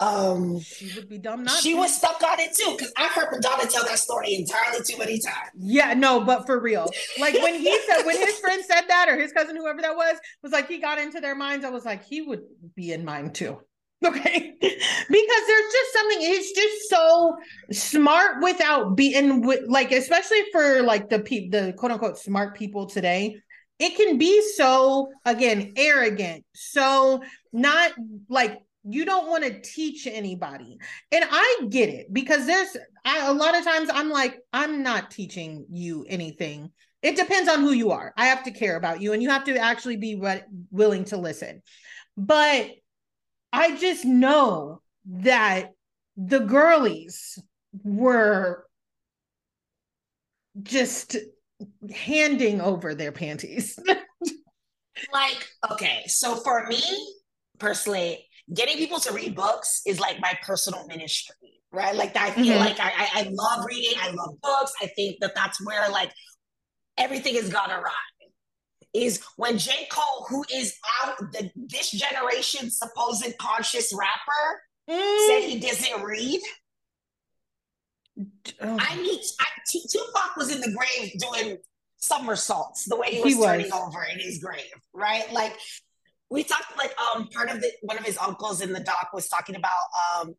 Um, 0.00 0.60
she 0.60 0.92
would 0.94 1.08
be 1.08 1.18
dumb 1.18 1.42
not. 1.42 1.60
She 1.60 1.72
to. 1.72 1.78
was 1.78 1.96
stuck 1.96 2.22
on 2.22 2.38
it 2.38 2.54
too 2.54 2.74
because 2.76 2.92
I've 2.96 3.10
heard 3.10 3.28
Madonna 3.32 3.68
tell 3.68 3.84
that 3.84 3.98
story 3.98 4.34
entirely 4.34 4.78
too 4.86 4.96
many 4.96 5.18
times. 5.18 5.50
Yeah, 5.58 5.94
no, 5.94 6.20
but 6.24 6.46
for 6.46 6.60
real, 6.60 6.88
like 7.18 7.34
when 7.42 7.54
he 7.54 7.76
said 7.88 8.04
when 8.04 8.16
his 8.16 8.38
friend 8.38 8.62
said 8.64 8.82
that 8.86 9.08
or 9.08 9.18
his 9.18 9.32
cousin, 9.32 9.56
whoever 9.56 9.82
that 9.82 9.96
was, 9.96 10.16
was 10.42 10.52
like 10.52 10.68
he 10.68 10.78
got 10.78 10.98
into 10.98 11.20
their 11.20 11.34
minds. 11.34 11.64
I 11.64 11.70
was 11.70 11.84
like, 11.84 12.04
he 12.04 12.22
would 12.22 12.42
be 12.76 12.92
in 12.92 13.04
mine 13.04 13.32
too. 13.32 13.58
Okay, 14.06 14.54
because 14.60 15.42
there's 15.48 15.72
just 15.72 15.92
something. 15.92 16.20
He's 16.20 16.52
just 16.52 16.88
so 16.88 17.36
smart 17.72 18.44
without 18.44 18.94
being 18.96 19.42
with, 19.44 19.62
like, 19.66 19.90
especially 19.90 20.44
for 20.52 20.82
like 20.82 21.08
the 21.08 21.18
pe- 21.18 21.48
the 21.48 21.74
quote 21.76 21.90
unquote 21.90 22.16
smart 22.16 22.56
people 22.56 22.86
today. 22.86 23.38
It 23.80 23.96
can 23.96 24.16
be 24.16 24.40
so 24.54 25.08
again 25.24 25.72
arrogant, 25.76 26.44
so 26.54 27.24
not 27.52 27.90
like 28.28 28.60
you 28.84 29.04
don't 29.04 29.28
want 29.28 29.44
to 29.44 29.60
teach 29.60 30.06
anybody. 30.06 30.78
And 31.12 31.24
i 31.30 31.66
get 31.68 31.88
it 31.88 32.12
because 32.12 32.46
there's 32.46 32.76
I, 33.04 33.26
a 33.26 33.32
lot 33.32 33.56
of 33.56 33.64
times 33.64 33.88
i'm 33.92 34.10
like 34.10 34.38
i'm 34.52 34.82
not 34.82 35.10
teaching 35.10 35.66
you 35.70 36.04
anything. 36.08 36.70
It 37.00 37.16
depends 37.16 37.48
on 37.48 37.60
who 37.60 37.70
you 37.70 37.92
are. 37.92 38.12
I 38.16 38.26
have 38.26 38.42
to 38.44 38.50
care 38.50 38.76
about 38.76 39.00
you 39.00 39.12
and 39.12 39.22
you 39.22 39.30
have 39.30 39.44
to 39.44 39.56
actually 39.56 39.98
be 39.98 40.16
re- 40.16 40.42
willing 40.70 41.04
to 41.06 41.16
listen. 41.16 41.62
But 42.16 42.70
i 43.52 43.76
just 43.76 44.04
know 44.04 44.82
that 45.06 45.70
the 46.16 46.40
girlies 46.40 47.38
were 47.84 48.66
just 50.62 51.16
handing 51.92 52.60
over 52.60 52.94
their 52.94 53.12
panties. 53.12 53.78
Like 55.12 55.48
okay 55.70 56.02
so 56.06 56.34
for 56.34 56.66
me 56.66 56.82
personally 57.58 58.27
getting 58.52 58.76
people 58.76 58.98
to 59.00 59.12
read 59.12 59.34
books 59.34 59.82
is 59.86 60.00
like 60.00 60.20
my 60.20 60.32
personal 60.42 60.86
ministry, 60.86 61.60
right? 61.72 61.94
Like 61.94 62.16
I 62.16 62.30
feel 62.30 62.54
mm-hmm. 62.54 62.60
like 62.60 62.80
I, 62.80 62.92
I, 63.14 63.28
love 63.30 63.64
reading. 63.66 63.98
I 64.00 64.10
love 64.10 64.34
books. 64.42 64.72
I 64.80 64.86
think 64.86 65.18
that 65.20 65.34
that's 65.34 65.64
where 65.64 65.88
like 65.90 66.12
everything 66.96 67.34
is 67.34 67.48
gonna 67.48 67.80
ride. 67.80 67.92
Is 68.94 69.22
when 69.36 69.58
J. 69.58 69.86
Cole, 69.90 70.26
who 70.30 70.44
is 70.54 70.74
out 71.02 71.18
the 71.32 71.50
this 71.54 71.90
generation's 71.90 72.78
supposed 72.78 73.26
conscious 73.38 73.92
rapper, 73.96 74.62
mm. 74.90 75.26
said 75.26 75.40
he 75.40 75.60
doesn't 75.60 76.02
read. 76.02 76.40
Oh. 78.62 78.78
I 78.80 78.96
need 78.96 79.20
I, 79.40 79.44
T- 79.68 79.84
Tupac 79.92 80.36
was 80.36 80.50
in 80.50 80.60
the 80.60 80.74
grave 80.74 81.12
doing 81.18 81.58
somersaults 81.98 82.86
the 82.86 82.96
way 82.96 83.10
he 83.10 83.20
was, 83.20 83.34
he 83.34 83.38
was, 83.38 83.46
turning 83.46 83.72
over 83.72 84.04
in 84.10 84.18
his 84.18 84.38
grave, 84.38 84.64
right? 84.94 85.30
Like 85.32 85.54
we 86.30 86.44
talked 86.44 86.76
like 86.76 86.94
um 87.00 87.28
part 87.28 87.50
of 87.50 87.60
the 87.60 87.70
one 87.82 87.98
of 87.98 88.04
his 88.04 88.18
uncles 88.18 88.60
in 88.60 88.72
the 88.72 88.80
doc 88.80 89.08
was 89.12 89.28
talking 89.28 89.56
about 89.56 89.72
um 90.20 90.34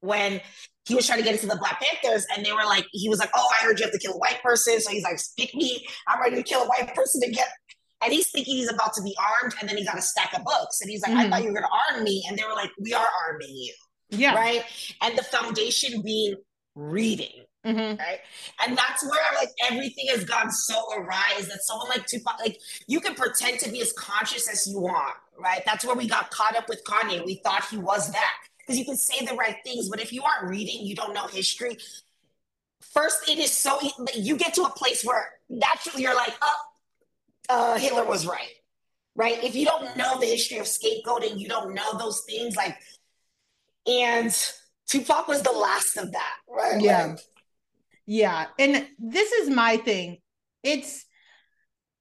when 0.00 0.40
he 0.86 0.94
was 0.94 1.06
trying 1.06 1.20
to 1.20 1.24
get 1.24 1.34
into 1.34 1.46
the 1.46 1.56
Black 1.56 1.80
Panthers, 1.80 2.26
and 2.34 2.44
they 2.44 2.52
were 2.52 2.64
like, 2.64 2.84
he 2.90 3.08
was 3.08 3.20
like, 3.20 3.30
"Oh, 3.36 3.48
I 3.52 3.64
heard 3.64 3.78
you 3.78 3.84
have 3.84 3.92
to 3.92 3.98
kill 3.98 4.14
a 4.14 4.18
white 4.18 4.42
person," 4.42 4.80
so 4.80 4.90
he's 4.90 5.04
like, 5.04 5.18
"Pick 5.38 5.54
me! 5.54 5.86
I'm 6.08 6.20
ready 6.20 6.36
to 6.36 6.42
kill 6.42 6.62
a 6.62 6.66
white 6.66 6.92
person 6.94 7.20
to 7.22 7.30
get." 7.30 7.48
And 8.02 8.12
he's 8.12 8.28
thinking 8.30 8.56
he's 8.56 8.70
about 8.70 8.92
to 8.94 9.02
be 9.02 9.16
armed, 9.18 9.54
and 9.60 9.68
then 9.68 9.76
he 9.76 9.84
got 9.84 9.96
a 9.96 10.02
stack 10.02 10.36
of 10.36 10.44
books, 10.44 10.80
and 10.80 10.90
he's 10.90 11.02
like, 11.02 11.12
mm-hmm. 11.12 11.20
"I 11.20 11.30
thought 11.30 11.42
you 11.42 11.48
were 11.48 11.54
going 11.54 11.66
to 11.66 11.94
arm 11.94 12.04
me," 12.04 12.24
and 12.28 12.36
they 12.36 12.42
were 12.42 12.54
like, 12.54 12.70
"We 12.80 12.92
are 12.92 13.06
arming 13.28 13.48
you." 13.48 13.74
Yeah. 14.10 14.34
Right. 14.34 14.64
And 15.00 15.16
the 15.16 15.22
foundation 15.22 16.02
being 16.02 16.34
reading. 16.74 17.44
Mm-hmm. 17.64 17.96
Right. 17.98 18.18
And 18.66 18.76
that's 18.76 19.04
where 19.04 19.22
like 19.36 19.50
everything 19.70 20.06
has 20.08 20.24
gone 20.24 20.50
so 20.50 20.74
awry 20.94 21.34
is 21.38 21.48
that 21.48 21.62
someone 21.62 21.88
like 21.88 22.06
Tupac, 22.06 22.40
like 22.40 22.60
you 22.88 23.00
can 23.00 23.14
pretend 23.14 23.60
to 23.60 23.70
be 23.70 23.80
as 23.80 23.92
conscious 23.92 24.48
as 24.50 24.66
you 24.66 24.80
want, 24.80 25.14
right? 25.38 25.62
That's 25.64 25.84
where 25.84 25.94
we 25.94 26.08
got 26.08 26.30
caught 26.30 26.56
up 26.56 26.68
with 26.68 26.82
Kanye. 26.84 27.24
We 27.24 27.36
thought 27.36 27.64
he 27.70 27.76
was 27.76 28.10
that 28.10 28.34
because 28.58 28.78
you 28.78 28.84
can 28.84 28.96
say 28.96 29.24
the 29.24 29.34
right 29.34 29.56
things, 29.64 29.88
but 29.88 30.00
if 30.00 30.12
you 30.12 30.22
aren't 30.22 30.50
reading, 30.50 30.84
you 30.84 30.96
don't 30.96 31.14
know 31.14 31.28
history. 31.28 31.78
First, 32.80 33.28
it 33.28 33.38
is 33.38 33.52
so 33.52 33.78
you 34.14 34.36
get 34.36 34.54
to 34.54 34.62
a 34.62 34.70
place 34.70 35.04
where 35.04 35.30
naturally 35.48 36.02
you're 36.02 36.16
like, 36.16 36.34
oh, 36.42 36.54
uh, 37.48 37.78
Hitler 37.78 38.04
was 38.04 38.26
right, 38.26 38.50
right? 39.14 39.42
If 39.42 39.54
you 39.54 39.66
don't 39.66 39.96
know 39.96 40.18
the 40.18 40.26
history 40.26 40.58
of 40.58 40.66
scapegoating, 40.66 41.38
you 41.38 41.48
don't 41.48 41.74
know 41.74 41.96
those 41.96 42.22
things, 42.28 42.56
like, 42.56 42.76
and 43.86 44.36
Tupac 44.88 45.28
was 45.28 45.42
the 45.42 45.52
last 45.52 45.96
of 45.96 46.12
that, 46.12 46.34
right? 46.48 46.80
Yeah. 46.80 47.06
Like, 47.06 47.20
yeah. 48.06 48.46
And 48.58 48.86
this 48.98 49.32
is 49.32 49.50
my 49.50 49.76
thing. 49.76 50.18
It's, 50.62 51.04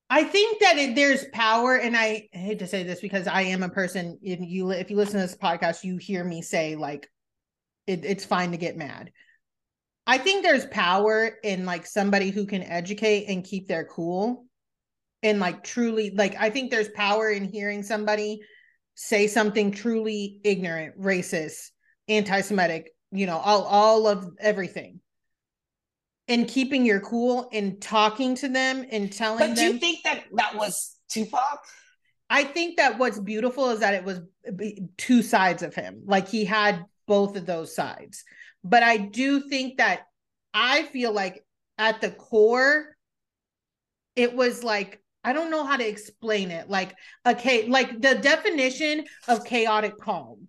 I 0.09 0.25
think 0.25 0.59
that 0.59 0.77
it, 0.77 0.95
there's 0.95 1.25
power, 1.31 1.77
and 1.77 1.95
I 1.95 2.27
hate 2.33 2.59
to 2.59 2.67
say 2.67 2.83
this 2.83 2.99
because 2.99 3.27
I 3.27 3.43
am 3.43 3.63
a 3.63 3.69
person. 3.69 4.19
If 4.21 4.39
you 4.41 4.71
if 4.71 4.91
you 4.91 4.97
listen 4.97 5.21
to 5.21 5.25
this 5.25 5.37
podcast, 5.37 5.85
you 5.85 5.95
hear 5.95 6.21
me 6.23 6.41
say 6.41 6.75
like, 6.75 7.09
it, 7.87 8.03
it's 8.03 8.25
fine 8.25 8.51
to 8.51 8.57
get 8.57 8.75
mad. 8.75 9.11
I 10.05 10.17
think 10.17 10.43
there's 10.43 10.65
power 10.65 11.31
in 11.43 11.65
like 11.65 11.85
somebody 11.85 12.29
who 12.29 12.45
can 12.45 12.61
educate 12.61 13.27
and 13.29 13.45
keep 13.45 13.69
their 13.69 13.85
cool, 13.85 14.47
and 15.23 15.39
like 15.39 15.63
truly 15.63 16.11
like 16.13 16.35
I 16.37 16.49
think 16.49 16.71
there's 16.71 16.89
power 16.89 17.29
in 17.29 17.45
hearing 17.45 17.81
somebody 17.81 18.41
say 18.95 19.27
something 19.27 19.71
truly 19.71 20.41
ignorant, 20.43 20.99
racist, 20.99 21.69
anti-Semitic, 22.09 22.91
you 23.13 23.27
know, 23.27 23.37
all 23.37 23.63
all 23.63 24.07
of 24.07 24.27
everything 24.39 24.99
and 26.27 26.47
keeping 26.47 26.85
your 26.85 26.99
cool 26.99 27.49
and 27.51 27.81
talking 27.81 28.35
to 28.35 28.47
them 28.47 28.85
and 28.91 29.11
telling 29.11 29.39
but 29.39 29.55
them. 29.55 29.55
do 29.55 29.73
you 29.73 29.79
think 29.79 30.03
that 30.03 30.23
that 30.33 30.55
was 30.55 30.95
Tupac? 31.09 31.63
I 32.29 32.45
think 32.45 32.77
that 32.77 32.97
what's 32.97 33.19
beautiful 33.19 33.69
is 33.71 33.81
that 33.81 33.93
it 33.93 34.05
was 34.05 34.21
two 34.97 35.21
sides 35.21 35.63
of 35.63 35.75
him. 35.75 36.03
Like 36.05 36.29
he 36.29 36.45
had 36.45 36.85
both 37.05 37.35
of 37.35 37.45
those 37.45 37.75
sides. 37.75 38.23
But 38.63 38.83
I 38.83 38.97
do 38.97 39.41
think 39.41 39.77
that 39.77 40.03
I 40.53 40.83
feel 40.83 41.11
like 41.11 41.43
at 41.77 41.99
the 41.99 42.11
core, 42.11 42.95
it 44.15 44.33
was 44.33 44.63
like, 44.63 45.01
I 45.23 45.33
don't 45.33 45.51
know 45.51 45.65
how 45.65 45.77
to 45.77 45.87
explain 45.87 46.51
it. 46.51 46.69
Like, 46.69 46.95
okay, 47.25 47.67
like 47.67 48.01
the 48.01 48.15
definition 48.15 49.05
of 49.27 49.45
chaotic 49.45 49.97
calm 49.97 50.47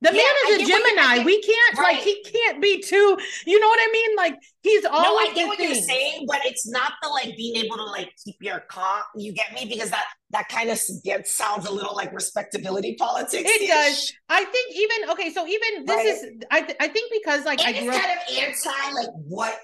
the 0.00 0.10
yeah, 0.12 0.22
man 0.22 0.60
is 0.60 0.68
a 0.68 0.72
Gemini. 0.72 1.24
We 1.24 1.42
can't 1.42 1.78
right. 1.78 1.94
like 1.94 2.04
he 2.04 2.22
can't 2.22 2.62
be 2.62 2.80
too. 2.80 3.18
You 3.46 3.58
know 3.58 3.66
what 3.66 3.80
I 3.80 3.90
mean? 3.92 4.16
Like 4.16 4.34
he's 4.62 4.84
always. 4.84 5.02
No, 5.02 5.16
I 5.16 5.32
get 5.34 5.46
what 5.48 5.58
things. 5.58 5.76
you're 5.76 5.88
saying, 5.88 6.26
but 6.28 6.40
it's 6.44 6.68
not 6.68 6.92
the 7.02 7.08
like 7.08 7.36
being 7.36 7.56
able 7.56 7.76
to 7.76 7.84
like 7.84 8.12
keep 8.24 8.36
your 8.40 8.60
calm. 8.68 9.02
You 9.16 9.32
get 9.32 9.52
me 9.52 9.66
because 9.66 9.90
that 9.90 10.04
that 10.30 10.48
kind 10.48 10.70
of 10.70 10.80
gets 11.04 11.34
sounds 11.34 11.66
a 11.66 11.72
little 11.72 11.96
like 11.96 12.12
respectability 12.12 12.94
politics. 12.94 13.42
It 13.44 13.68
does. 13.68 14.12
I 14.28 14.44
think 14.44 14.76
even 14.76 15.10
okay. 15.10 15.32
So 15.32 15.46
even 15.46 15.84
this 15.84 15.96
right. 15.96 16.06
is 16.06 16.24
I 16.50 16.60
th- 16.62 16.76
I 16.80 16.88
think 16.88 17.10
because 17.12 17.44
like 17.44 17.64
and 17.66 17.76
I 17.76 17.80
grew 17.80 17.90
kind 17.90 18.04
of 18.04 18.36
anti 18.38 18.92
like 18.92 19.10
what 19.26 19.58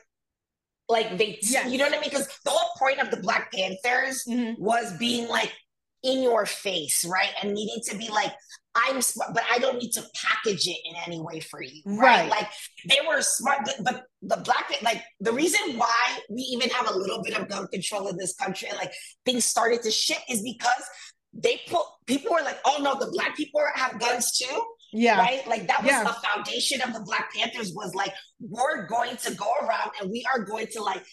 like 0.89 1.17
they 1.17 1.39
yes. 1.43 1.71
you 1.71 1.79
know 1.79 1.85
what 1.85 1.97
I 1.97 2.01
mean 2.01 2.11
because 2.11 2.27
the 2.45 2.51
whole 2.51 2.71
point 2.77 2.99
of 2.99 3.13
the 3.13 3.19
Black 3.19 3.53
Panthers 3.53 4.25
mm-hmm. 4.29 4.61
was 4.61 4.93
being 4.99 5.29
like 5.29 5.53
in 6.05 6.23
your 6.23 6.47
face, 6.47 7.05
right? 7.05 7.31
And 7.43 7.55
needing 7.55 7.83
to 7.87 7.97
be 7.97 8.09
like, 8.09 8.33
I'm 8.75 9.01
smart, 9.03 9.35
but 9.35 9.45
I 9.51 9.59
don't 9.59 9.79
need 9.79 9.93
to 9.93 10.05
package 10.15 10.67
it 10.67 10.79
in 10.85 10.95
any 11.07 11.21
way 11.21 11.41
for 11.41 11.63
you, 11.63 11.83
right? 11.87 11.99
right? 11.99 12.31
Like 12.31 12.49
they 12.89 12.99
were 13.07 13.21
smart, 13.23 13.61
but 13.83 14.05
the 14.23 14.37
black, 14.39 14.73
like 14.83 15.03
the 15.21 15.33
reason 15.33 15.79
why 15.79 16.19
we 16.29 16.43
even 16.43 16.71
have 16.71 16.91
a 16.91 16.97
little 16.97 17.23
bit 17.23 17.39
of 17.39 17.49
gun 17.49 17.69
control 17.69 18.09
in 18.09 18.17
this 18.17 18.35
country 18.35 18.69
and 18.69 18.77
like 18.77 18.93
things 19.25 19.45
started 19.45 19.83
to 19.83 19.91
shift 19.91 20.23
is 20.29 20.43
because 20.43 20.85
they 21.33 21.61
put 21.69 21.83
people 22.07 22.33
were 22.33 22.43
like, 22.43 22.59
oh 22.65 22.79
no, 22.81 22.99
the 22.99 23.11
black 23.13 23.37
people 23.37 23.61
have 23.75 23.99
guns 23.99 24.37
too. 24.37 24.63
Yeah. 24.93 25.19
Right. 25.19 25.47
Like 25.49 25.67
that 25.67 25.83
was 25.83 25.91
yeah. 25.91 26.05
the 26.05 26.13
foundation 26.13 26.81
of 26.81 26.93
the 26.93 27.01
Black 27.01 27.35
Panthers 27.35 27.73
was 27.75 27.97
like, 27.97 28.13
we're 28.39 28.87
going 28.87 29.17
to 29.17 29.35
go 29.35 29.53
around 29.63 29.91
and 30.01 30.09
we 30.09 30.25
are 30.33 30.45
going 30.45 30.69
to 30.69 30.83
like 30.85 31.05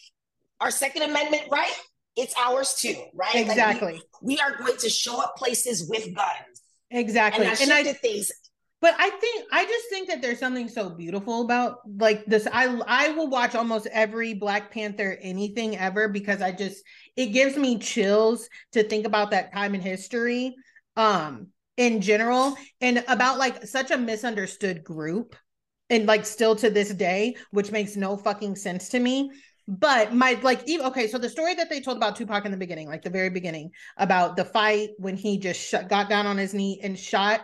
our 0.60 0.70
Second 0.70 1.02
Amendment 1.02 1.46
right 1.52 1.74
it's 2.16 2.34
ours 2.38 2.76
too, 2.76 2.96
right? 3.14 3.36
Exactly. 3.36 3.94
Like 3.94 4.02
we, 4.22 4.36
we, 4.36 4.40
are 4.40 4.58
going 4.58 4.78
to 4.78 4.90
show 4.90 5.20
up 5.22 5.36
places 5.38 5.90
with 5.90 6.14
guns. 6.14 6.61
Exactly. 6.92 7.46
And, 7.46 7.62
and 7.62 7.74
I 7.74 7.84
things. 7.94 8.32
But 8.82 8.96
I 8.98 9.12
think 9.12 9.46
I 9.52 9.64
just 9.64 9.90
think 9.90 10.08
that 10.10 10.22
there's 10.22 10.40
something 10.40 10.68
so 10.68 10.90
beautiful 10.90 11.42
about 11.42 11.78
like 12.00 12.26
this. 12.26 12.48
I 12.52 12.66
I 12.88 13.10
will 13.10 13.30
watch 13.30 13.54
almost 13.54 13.88
every 13.92 14.34
Black 14.34 14.72
Panther 14.72 15.18
anything 15.22 15.78
ever 15.78 16.08
because 16.08 16.42
I 16.42 16.52
just 16.52 16.84
it 17.16 17.28
gives 17.28 17.56
me 17.58 17.78
chills 17.78 18.50
to 18.72 18.84
think 18.84 19.06
about 19.06 19.32
that 19.32 19.54
time 19.54 19.76
in 19.76 19.82
history 19.82 20.56
um 20.98 21.48
in 21.78 22.02
general 22.02 22.58
and 22.82 23.04
about 23.08 23.38
like 23.38 23.66
such 23.66 23.92
a 23.92 23.98
misunderstood 23.98 24.84
group 24.84 25.36
and 25.90 26.06
like 26.06 26.26
still 26.26 26.56
to 26.56 26.70
this 26.70 26.94
day 26.94 27.36
which 27.52 27.72
makes 27.72 27.96
no 27.96 28.18
fucking 28.18 28.56
sense 28.58 28.90
to 28.90 29.00
me 29.00 29.32
but 29.68 30.14
my 30.14 30.40
like 30.42 30.62
even 30.68 30.86
okay 30.86 31.08
so 31.08 31.18
the 31.18 31.30
story 31.30 31.54
that 31.54 31.70
they 31.70 31.80
told 31.80 31.98
about 31.98 32.16
tupac 32.16 32.46
in 32.46 32.52
the 32.52 32.58
beginning 32.58 32.88
like 32.88 33.04
the 33.04 33.10
very 33.10 33.30
beginning 33.30 33.72
about 33.98 34.36
the 34.36 34.46
fight 34.46 34.90
when 34.98 35.16
he 35.16 35.38
just 35.38 35.74
got 35.88 36.10
down 36.10 36.26
on 36.26 36.38
his 36.38 36.54
knee 36.54 36.80
and 36.84 36.98
shot 36.98 37.42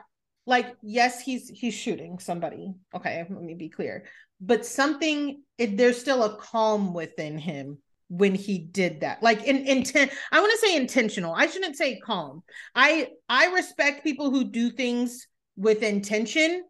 like 0.48 0.76
yes 0.82 1.22
he's 1.22 1.50
he's 1.50 1.76
shooting 1.76 2.18
somebody. 2.18 2.74
Okay 2.96 3.24
let 3.30 3.44
me 3.44 3.54
be 3.54 3.70
clear. 3.70 4.06
But 4.40 4.66
something 4.66 5.44
it, 5.58 5.78
there's 5.78 6.00
still 6.00 6.24
a 6.24 6.38
calm 6.38 6.94
within 6.94 7.38
him 7.38 7.80
when 8.08 8.34
he 8.34 8.58
did 8.58 9.02
that. 9.02 9.22
Like 9.22 9.44
in 9.44 9.58
intent 9.68 10.12
i 10.32 10.40
want 10.40 10.52
to 10.54 10.66
say 10.66 10.76
intentional. 10.76 11.36
I 11.36 11.48
shouldn't 11.48 11.76
say 11.76 12.00
calm. 12.00 12.42
I 12.74 13.10
i 13.30 13.48
respect 13.48 14.04
people 14.04 14.32
who 14.32 14.46
do 14.46 14.72
things 14.72 15.28
with 15.58 15.84
intention 15.84 16.64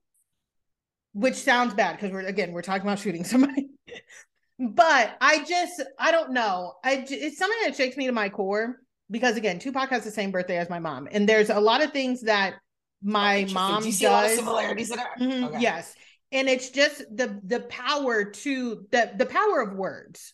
which 1.13 1.35
sounds 1.35 1.73
bad 1.73 1.97
because 1.97 2.11
we're 2.11 2.21
again 2.21 2.51
we're 2.51 2.61
talking 2.61 2.81
about 2.81 2.99
shooting 2.99 3.23
somebody 3.23 3.69
but 4.59 5.15
I 5.21 5.43
just 5.43 5.81
I 5.99 6.11
don't 6.11 6.31
know. 6.31 6.73
I 6.83 7.05
it's 7.07 7.37
something 7.37 7.59
that 7.63 7.75
shakes 7.75 7.97
me 7.97 8.07
to 8.07 8.11
my 8.11 8.29
core 8.29 8.77
because 9.09 9.37
again, 9.37 9.59
Tupac 9.59 9.89
has 9.89 10.03
the 10.03 10.11
same 10.11 10.31
birthday 10.31 10.57
as 10.57 10.69
my 10.69 10.79
mom, 10.79 11.07
and 11.11 11.27
there's 11.27 11.49
a 11.49 11.59
lot 11.59 11.83
of 11.83 11.91
things 11.91 12.21
that 12.23 12.55
my 13.01 13.45
oh, 13.49 13.53
mom 13.53 13.83
do 13.83 13.91
does. 13.91 14.35
similarities 14.35 14.91
in 14.91 14.97
Mm-hmm, 14.97 15.43
okay. 15.45 15.59
Yes, 15.61 15.93
and 16.31 16.49
it's 16.49 16.69
just 16.69 16.99
the 17.15 17.39
the 17.43 17.61
power 17.61 18.25
to 18.25 18.85
the 18.91 19.11
the 19.15 19.25
power 19.25 19.61
of 19.61 19.73
words 19.73 20.33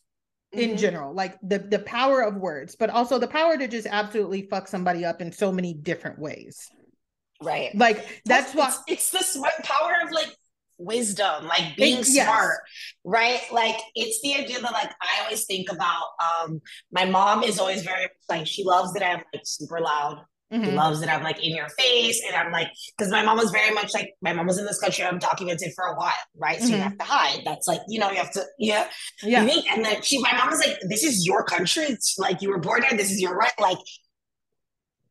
in 0.52 0.70
mm-hmm. 0.70 0.78
general, 0.78 1.14
like 1.14 1.38
the 1.42 1.60
the 1.60 1.80
power 1.80 2.22
of 2.22 2.36
words, 2.36 2.76
but 2.76 2.90
also 2.90 3.20
the 3.20 3.28
power 3.28 3.58
to 3.58 3.68
just 3.68 3.88
absolutely 3.90 4.48
fuck 4.50 4.68
somebody 4.68 5.04
up 5.06 5.22
in 5.22 5.32
so 5.32 5.52
many 5.52 5.74
different 5.74 6.20
ways. 6.20 6.70
Right. 7.42 7.76
Like 7.76 8.22
that's, 8.26 8.54
what 8.54 8.74
it's, 8.88 9.14
it's 9.14 9.34
the 9.34 9.64
power 9.64 9.96
of 10.04 10.12
like 10.12 10.34
wisdom, 10.78 11.48
like 11.48 11.76
being 11.78 12.00
it, 12.00 12.06
smart, 12.06 12.60
right? 13.04 13.42
Like 13.52 13.78
it's 13.96 14.22
the 14.22 14.36
idea 14.36 14.60
that 14.62 14.72
like 14.72 14.92
I 15.02 15.24
always 15.24 15.46
think 15.46 15.72
about 15.72 16.08
um 16.22 16.62
my 16.92 17.06
mom 17.06 17.44
is 17.44 17.60
always 17.60 17.84
very 17.84 18.08
like 18.30 18.48
she 18.48 18.64
loves 18.64 18.94
that 18.94 19.04
I'm 19.04 19.24
like 19.34 19.44
super 19.46 19.80
loud. 19.80 20.24
Mm-hmm. 20.54 20.66
She 20.66 20.72
loves 20.72 21.00
that 21.00 21.10
I'm 21.10 21.24
like 21.24 21.44
in 21.44 21.56
your 21.56 21.68
face 21.70 22.22
and 22.28 22.36
I'm 22.36 22.52
like 22.52 22.68
because 22.96 23.12
my 23.12 23.24
mom 23.24 23.38
was 23.38 23.50
very 23.50 23.74
much 23.74 23.94
like 23.94 24.14
my 24.22 24.34
mom 24.34 24.46
was 24.46 24.60
in 24.60 24.66
this 24.66 24.80
country 24.80 25.04
I'm 25.04 25.18
documented 25.18 25.74
for 25.76 25.86
a 25.86 25.96
while, 25.96 26.12
right? 26.38 26.60
So 26.60 26.66
mm-hmm. 26.66 26.76
you 26.76 26.82
have 26.82 26.98
to 26.98 27.04
hide. 27.04 27.42
That's 27.44 27.68
like, 27.68 27.82
you 27.88 28.00
know, 28.00 28.12
you 28.12 28.18
have 28.18 28.32
to 28.34 28.44
yeah. 28.60 28.88
Yeah. 29.24 29.48
And 29.72 29.84
then 29.84 30.02
she 30.04 30.20
my 30.20 30.32
mom 30.38 30.52
was 30.52 30.60
like, 30.60 30.78
This 30.90 31.04
is 31.04 31.26
your 31.26 31.44
country. 31.44 31.86
It's 31.86 32.18
like 32.20 32.42
you 32.42 32.50
were 32.50 32.60
born 32.60 32.84
here, 32.84 32.96
this 32.96 33.12
is 33.12 33.20
your 33.20 33.36
right. 33.36 33.54
Like 33.60 33.80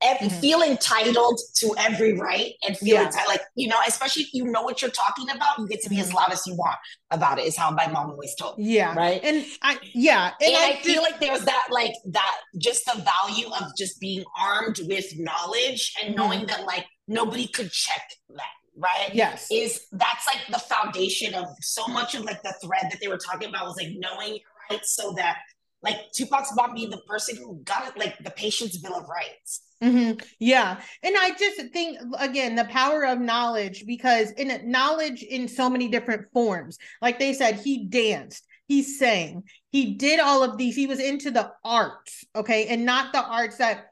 mm-hmm. 0.03 0.41
feel 0.41 0.63
entitled 0.63 1.41
to 1.57 1.75
every 1.79 2.19
right 2.19 2.55
and 2.67 2.77
feel 2.77 2.97
yeah. 2.97 3.07
entitled, 3.07 3.29
like 3.29 3.43
you 3.55 3.69
know, 3.69 3.77
especially 3.87 4.25
if 4.25 4.35
you 4.35 4.45
know 4.45 4.63
what 4.63 4.83
you're 4.83 4.91
talking 4.91 5.31
about, 5.31 5.59
you 5.59 5.67
get 5.69 5.83
to 5.83 5.89
be 5.89 5.97
mm-hmm. 5.97 6.05
as 6.05 6.13
loud 6.13 6.33
as 6.33 6.47
you 6.47 6.55
want 6.55 6.77
about 7.11 7.39
it. 7.39 7.47
Is 7.47 7.57
how 7.57 7.71
my 7.71 7.87
mom 7.87 8.11
always 8.11 8.35
told. 8.35 8.59
Me, 8.59 8.77
yeah, 8.77 8.95
right. 8.95 9.21
And 9.23 9.45
I 9.63 9.79
yeah, 9.95 10.33
and, 10.41 10.55
and 10.55 10.57
I, 10.57 10.79
I 10.79 10.83
feel 10.83 11.03
like 11.03 11.21
there's 11.21 11.45
that 11.45 11.69
like 11.71 11.93
that 12.07 12.37
just 12.59 12.85
the 12.87 13.03
value 13.03 13.49
of 13.49 13.65
just 13.77 14.01
being 14.01 14.25
armed 14.39 14.81
with 14.89 15.07
knowledge 15.19 15.95
and 16.03 16.15
mm-hmm. 16.15 16.23
knowing 16.23 16.47
that 16.47 16.65
like 16.65 16.87
nobody 17.09 17.47
could 17.47 17.71
check 17.71 18.03
that 18.31 18.43
right? 18.77 19.11
Yes. 19.13 19.49
Is 19.51 19.87
that's 19.93 20.27
like 20.27 20.41
the 20.51 20.59
foundation 20.59 21.35
of 21.35 21.47
so 21.61 21.87
much 21.89 22.15
of 22.15 22.25
like 22.25 22.43
the 22.43 22.55
thread 22.63 22.91
that 22.91 22.99
they 23.01 23.09
were 23.09 23.19
talking 23.19 23.49
about 23.49 23.67
was 23.67 23.77
like 23.77 23.93
knowing 23.97 24.31
your 24.31 24.41
rights 24.71 24.95
so 24.97 25.13
that 25.17 25.37
like 25.83 26.13
Tupac's 26.13 26.55
mom 26.55 26.75
being 26.75 26.91
the 26.91 27.03
person 27.09 27.37
who 27.37 27.61
got 27.65 27.89
it, 27.89 27.99
like 27.99 28.17
the 28.23 28.31
patient's 28.31 28.79
bill 28.79 28.95
of 28.95 29.09
rights. 29.09 29.63
Mm-hmm. 29.83 30.21
Yeah. 30.39 30.81
And 31.03 31.15
I 31.19 31.31
just 31.31 31.73
think, 31.73 31.99
again, 32.19 32.55
the 32.55 32.65
power 32.67 33.05
of 33.05 33.19
knowledge, 33.21 33.85
because 33.87 34.31
in 34.33 34.71
knowledge 34.71 35.23
in 35.23 35.49
so 35.49 35.69
many 35.69 35.89
different 35.89 36.27
forms, 36.33 36.79
like 37.01 37.19
they 37.19 37.33
said, 37.33 37.57
he 37.57 37.87
danced, 37.87 38.47
he 38.69 38.83
sang, 38.83 39.43
he 39.71 39.95
did 39.95 40.21
all 40.21 40.45
of 40.45 40.57
these. 40.57 40.77
He 40.77 40.87
was 40.87 41.01
into 41.01 41.31
the 41.31 41.51
arts, 41.65 42.25
okay, 42.37 42.67
and 42.69 42.87
not 42.87 43.13
the 43.13 43.25
arts 43.25 43.57
that 43.57 43.87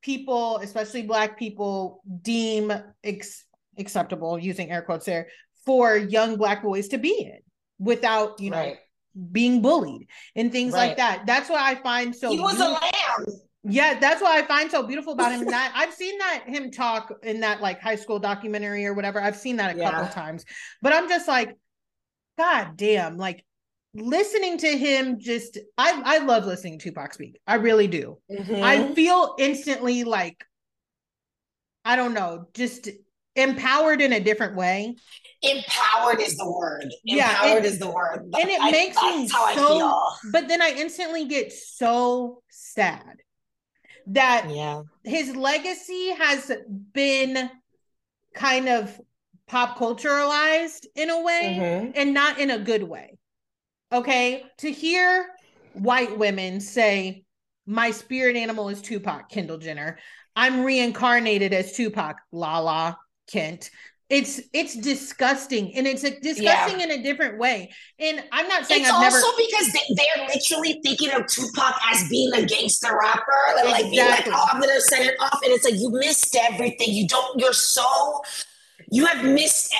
people, 0.00 0.56
especially 0.58 1.02
Black 1.02 1.38
people, 1.38 2.02
deem 2.22 2.72
ex- 3.04 3.44
acceptable, 3.76 4.38
using 4.38 4.70
air 4.70 4.82
quotes 4.82 5.04
there, 5.04 5.28
for 5.66 5.96
young 5.96 6.36
Black 6.36 6.62
boys 6.62 6.88
to 6.88 6.98
be 6.98 7.20
in 7.20 7.40
without, 7.78 8.40
you 8.40 8.50
know, 8.50 8.56
right. 8.56 8.78
being 9.32 9.60
bullied 9.60 10.08
and 10.34 10.50
things 10.50 10.72
right. 10.72 10.88
like 10.88 10.96
that. 10.96 11.26
That's 11.26 11.50
what 11.50 11.60
I 11.60 11.74
find 11.74 12.16
so. 12.16 12.30
He 12.30 12.40
was 12.40 12.58
a 12.58 12.68
lamb 12.68 13.26
yeah, 13.68 13.98
that's 13.98 14.22
what 14.22 14.32
I 14.32 14.46
find 14.46 14.70
so 14.70 14.82
beautiful 14.82 15.12
about 15.12 15.32
him. 15.32 15.44
that 15.50 15.72
I've 15.74 15.92
seen 15.92 16.18
that 16.18 16.44
him 16.46 16.70
talk 16.70 17.12
in 17.22 17.40
that 17.40 17.60
like 17.60 17.80
high 17.80 17.96
school 17.96 18.18
documentary 18.18 18.86
or 18.86 18.94
whatever. 18.94 19.20
I've 19.20 19.36
seen 19.36 19.56
that 19.56 19.74
a 19.74 19.78
yeah. 19.78 19.90
couple 19.90 20.08
times, 20.08 20.44
but 20.82 20.92
I'm 20.92 21.08
just 21.08 21.28
like, 21.28 21.56
God 22.38 22.76
damn, 22.76 23.16
like 23.16 23.44
listening 23.94 24.58
to 24.58 24.76
him 24.76 25.18
just 25.18 25.58
I 25.78 26.00
I 26.04 26.18
love 26.18 26.44
listening 26.44 26.78
to 26.78 26.90
Tupac 26.90 27.14
speak. 27.14 27.40
I 27.46 27.54
really 27.54 27.88
do. 27.88 28.18
Mm-hmm. 28.30 28.62
I 28.62 28.92
feel 28.94 29.34
instantly 29.38 30.04
like 30.04 30.44
I 31.84 31.96
don't 31.96 32.14
know, 32.14 32.46
just 32.54 32.88
empowered 33.36 34.00
in 34.00 34.12
a 34.12 34.20
different 34.20 34.56
way. 34.56 34.96
Empowered 35.42 36.20
is 36.20 36.36
the 36.36 36.50
word. 36.50 36.86
Empowered 37.04 37.04
yeah, 37.04 37.56
it, 37.56 37.64
is 37.64 37.78
the 37.78 37.90
word. 37.90 38.22
And 38.22 38.50
it 38.50 38.60
I, 38.60 38.70
makes 38.70 39.00
me 39.00 39.28
so, 39.28 40.00
But 40.32 40.48
then 40.48 40.60
I 40.60 40.70
instantly 40.70 41.26
get 41.26 41.52
so 41.52 42.42
sad 42.48 43.18
that 44.06 44.48
yeah. 44.50 44.82
his 45.04 45.34
legacy 45.34 46.10
has 46.10 46.52
been 46.92 47.50
kind 48.34 48.68
of 48.68 49.00
pop 49.46 49.78
culturalized 49.78 50.86
in 50.94 51.10
a 51.10 51.22
way 51.22 51.58
mm-hmm. 51.58 51.90
and 51.94 52.14
not 52.14 52.38
in 52.38 52.50
a 52.50 52.58
good 52.58 52.82
way. 52.82 53.18
Okay. 53.92 54.44
To 54.58 54.70
hear 54.70 55.26
white 55.74 56.18
women 56.18 56.60
say, 56.60 57.24
my 57.66 57.90
spirit 57.90 58.36
animal 58.36 58.68
is 58.68 58.80
Tupac, 58.80 59.28
Kendall 59.28 59.58
Jenner. 59.58 59.98
I'm 60.36 60.64
reincarnated 60.64 61.52
as 61.52 61.72
Tupac, 61.72 62.18
Lala, 62.30 62.98
Kent. 63.28 63.70
It's 64.08 64.40
it's 64.52 64.76
disgusting 64.76 65.74
and 65.74 65.86
it's 65.86 66.02
disgusting 66.02 66.78
yeah. 66.78 66.84
in 66.84 66.90
a 66.92 67.02
different 67.02 67.38
way 67.38 67.70
and 67.98 68.22
i'm 68.30 68.46
not 68.46 68.64
saying 68.64 68.82
it's 68.82 68.90
I've 68.90 69.12
also 69.12 69.18
never... 69.18 69.36
because 69.36 69.72
they, 69.72 70.04
are 70.16 70.28
literally 70.28 70.80
thinking 70.84 71.10
of 71.10 71.26
tupac 71.26 71.74
as 71.92 72.08
being 72.08 72.32
a 72.34 72.44
gangster 72.46 72.96
rapper 72.96 73.32
like 73.64 73.86
exactly. 73.86 73.90
being 73.90 74.08
like 74.08 74.28
oh 74.28 74.46
i'm 74.52 74.60
gonna 74.60 74.80
set 74.80 75.04
it 75.04 75.16
off 75.20 75.40
and 75.42 75.52
it's 75.52 75.64
like 75.64 75.74
you 75.74 75.90
missed 75.90 76.36
everything 76.36 76.92
you 76.92 77.08
don't 77.08 77.40
you're 77.40 77.52
so 77.52 78.22
you 78.92 79.06
have 79.06 79.24
missed 79.24 79.74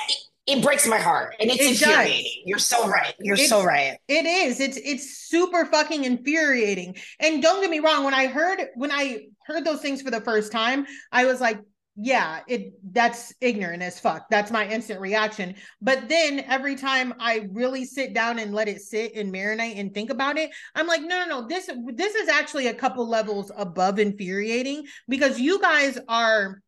it 0.47 0.63
breaks 0.63 0.87
my 0.87 0.97
heart 0.97 1.35
and 1.41 1.51
it's 1.51 1.61
it 1.61 1.71
infuriating. 1.71 2.23
Does. 2.23 2.43
You're 2.45 2.59
so 2.59 2.87
right. 2.87 3.13
You're 3.19 3.35
it's, 3.35 3.49
so 3.49 3.65
right. 3.65 3.97
It 4.07 4.25
is. 4.25 4.61
It's 4.61 4.77
it's 4.77 5.27
super 5.27 5.65
fucking 5.65 6.05
infuriating. 6.05 6.95
And 7.19 7.43
don't 7.43 7.59
get 7.59 7.69
me 7.69 7.79
wrong, 7.79 8.05
when 8.05 8.13
I 8.13 8.27
heard 8.27 8.61
when 8.75 8.89
I 8.89 9.25
heard 9.45 9.65
those 9.65 9.81
things 9.81 10.01
for 10.01 10.09
the 10.09 10.21
first 10.21 10.53
time, 10.53 10.87
I 11.11 11.25
was 11.25 11.41
like, 11.41 11.59
yeah, 11.99 12.41
it 12.47 12.73
that's 12.93 13.33
ignorant 13.41 13.81
as 13.81 13.99
fuck. 13.99 14.29
That's 14.29 14.51
my 14.51 14.69
instant 14.69 15.01
reaction. 15.01 15.55
But 15.81 16.07
then 16.07 16.41
every 16.41 16.75
time 16.75 17.15
I 17.19 17.47
really 17.51 17.85
sit 17.85 18.13
down 18.13 18.37
and 18.37 18.53
let 18.53 18.67
it 18.67 18.81
sit 18.81 19.15
and 19.15 19.33
marinate 19.33 19.79
and 19.79 19.91
think 19.91 20.11
about 20.11 20.37
it, 20.37 20.51
I'm 20.75 20.85
like, 20.85 21.01
no, 21.01 21.25
no, 21.25 21.41
no. 21.41 21.47
This 21.47 21.69
this 21.95 22.13
is 22.13 22.29
actually 22.29 22.67
a 22.67 22.73
couple 22.73 23.07
levels 23.09 23.51
above 23.57 23.97
infuriating 23.97 24.85
because 25.07 25.39
you 25.39 25.59
guys 25.59 25.97
are 26.07 26.61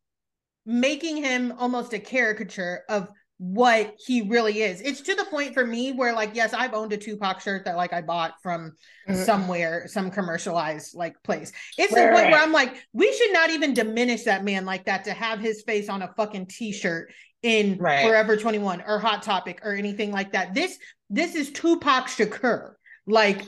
making 0.66 1.18
him 1.18 1.54
almost 1.60 1.94
a 1.94 2.00
caricature 2.00 2.82
of 2.90 3.08
what 3.40 3.96
he 4.06 4.22
really 4.24 4.62
is. 4.62 4.82
It's 4.82 5.00
to 5.02 5.16
the 5.16 5.24
point 5.24 5.54
for 5.54 5.66
me 5.66 5.94
where 5.94 6.14
like 6.14 6.32
yes, 6.34 6.54
I've 6.54 6.74
owned 6.74 6.92
a 6.92 6.98
Tupac 6.98 7.40
shirt 7.40 7.64
that 7.66 7.78
like 7.78 7.94
I 7.94 8.02
bought 8.02 8.34
from 8.44 8.74
mm-hmm. 9.08 9.24
somewhere, 9.24 9.88
some 9.88 10.12
commercialized 10.12 10.94
like 10.94 11.16
place. 11.24 11.54
It's 11.78 11.94
right, 11.94 12.10
the 12.10 12.16
point 12.16 12.32
where 12.32 12.42
I'm 12.42 12.52
like, 12.52 12.76
we 12.92 13.12
should 13.14 13.32
not 13.32 13.50
even 13.50 13.74
diminish 13.74 14.24
that 14.24 14.44
man 14.44 14.66
like 14.66 14.86
that 14.86 15.06
to 15.06 15.14
have 15.14 15.40
his 15.40 15.64
face 15.64 15.88
on 15.88 16.02
a 16.02 16.14
fucking 16.18 16.48
t-shirt 16.48 17.14
in 17.42 17.78
right. 17.78 18.06
Forever 18.06 18.36
21 18.36 18.84
or 18.86 19.00
Hot 19.00 19.24
Topic 19.24 19.62
or 19.64 19.74
anything 19.74 20.12
like 20.12 20.34
that. 20.34 20.54
This 20.54 20.78
this 21.10 21.34
is 21.34 21.50
Tupac 21.52 22.08
Shakur. 22.08 22.74
Like 23.08 23.42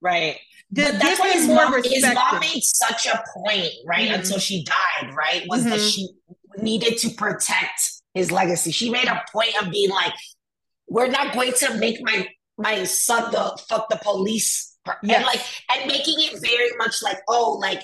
right. 0.00 0.36
but 0.72 0.98
that's 0.98 1.20
why 1.20 1.30
his 1.30 1.46
mom, 1.46 1.80
his 1.84 2.02
mom 2.12 2.40
made 2.40 2.62
such 2.64 3.06
a 3.06 3.22
point, 3.36 3.70
right? 3.86 4.08
Mm-hmm. 4.08 4.14
Until 4.14 4.40
she 4.40 4.64
died, 4.64 5.14
right? 5.14 5.44
Was 5.46 5.60
mm-hmm. 5.60 5.70
that 5.70 5.80
she 5.80 6.08
needed 6.60 6.98
to 6.98 7.10
protect 7.10 7.97
his 8.14 8.30
legacy. 8.30 8.70
She 8.70 8.90
made 8.90 9.08
a 9.08 9.22
point 9.32 9.54
of 9.62 9.70
being 9.70 9.90
like, 9.90 10.14
we're 10.88 11.08
not 11.08 11.34
going 11.34 11.52
to 11.52 11.74
make 11.74 12.02
my 12.02 12.28
my 12.56 12.84
son 12.84 13.30
the 13.30 13.58
fuck 13.68 13.88
the 13.88 13.98
police 14.02 14.76
yes. 15.02 15.16
and 15.16 15.24
like 15.24 15.40
and 15.74 15.86
making 15.86 16.16
it 16.18 16.40
very 16.40 16.70
much 16.76 17.02
like 17.02 17.18
oh 17.28 17.56
like 17.60 17.82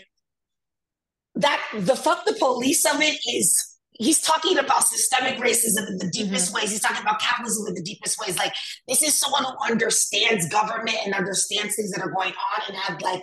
that 1.37 1.61
the 1.79 1.97
fuck 1.97 2.25
the 2.25 2.35
police 2.35 2.85
of 2.85 3.01
it 3.01 3.19
is 3.33 3.79
he's 3.93 4.21
talking 4.21 4.59
about 4.59 4.83
systemic 4.83 5.39
racism 5.39 5.87
in 5.89 5.99
the 5.99 6.11
deepest 6.13 6.47
mm-hmm. 6.47 6.57
ways 6.57 6.71
he's 6.71 6.81
talking 6.81 7.03
about 7.03 7.21
capitalism 7.21 7.69
in 7.69 7.75
the 7.75 7.83
deepest 7.83 8.19
ways 8.21 8.37
like 8.37 8.53
this 8.89 9.03
is 9.03 9.15
someone 9.15 9.45
who 9.45 9.71
understands 9.71 10.49
government 10.49 10.97
and 11.05 11.15
understands 11.15 11.77
things 11.77 11.93
that 11.93 12.01
are 12.01 12.11
going 12.11 12.33
on 12.33 12.63
and 12.69 12.77
have 12.77 13.01
like 13.01 13.23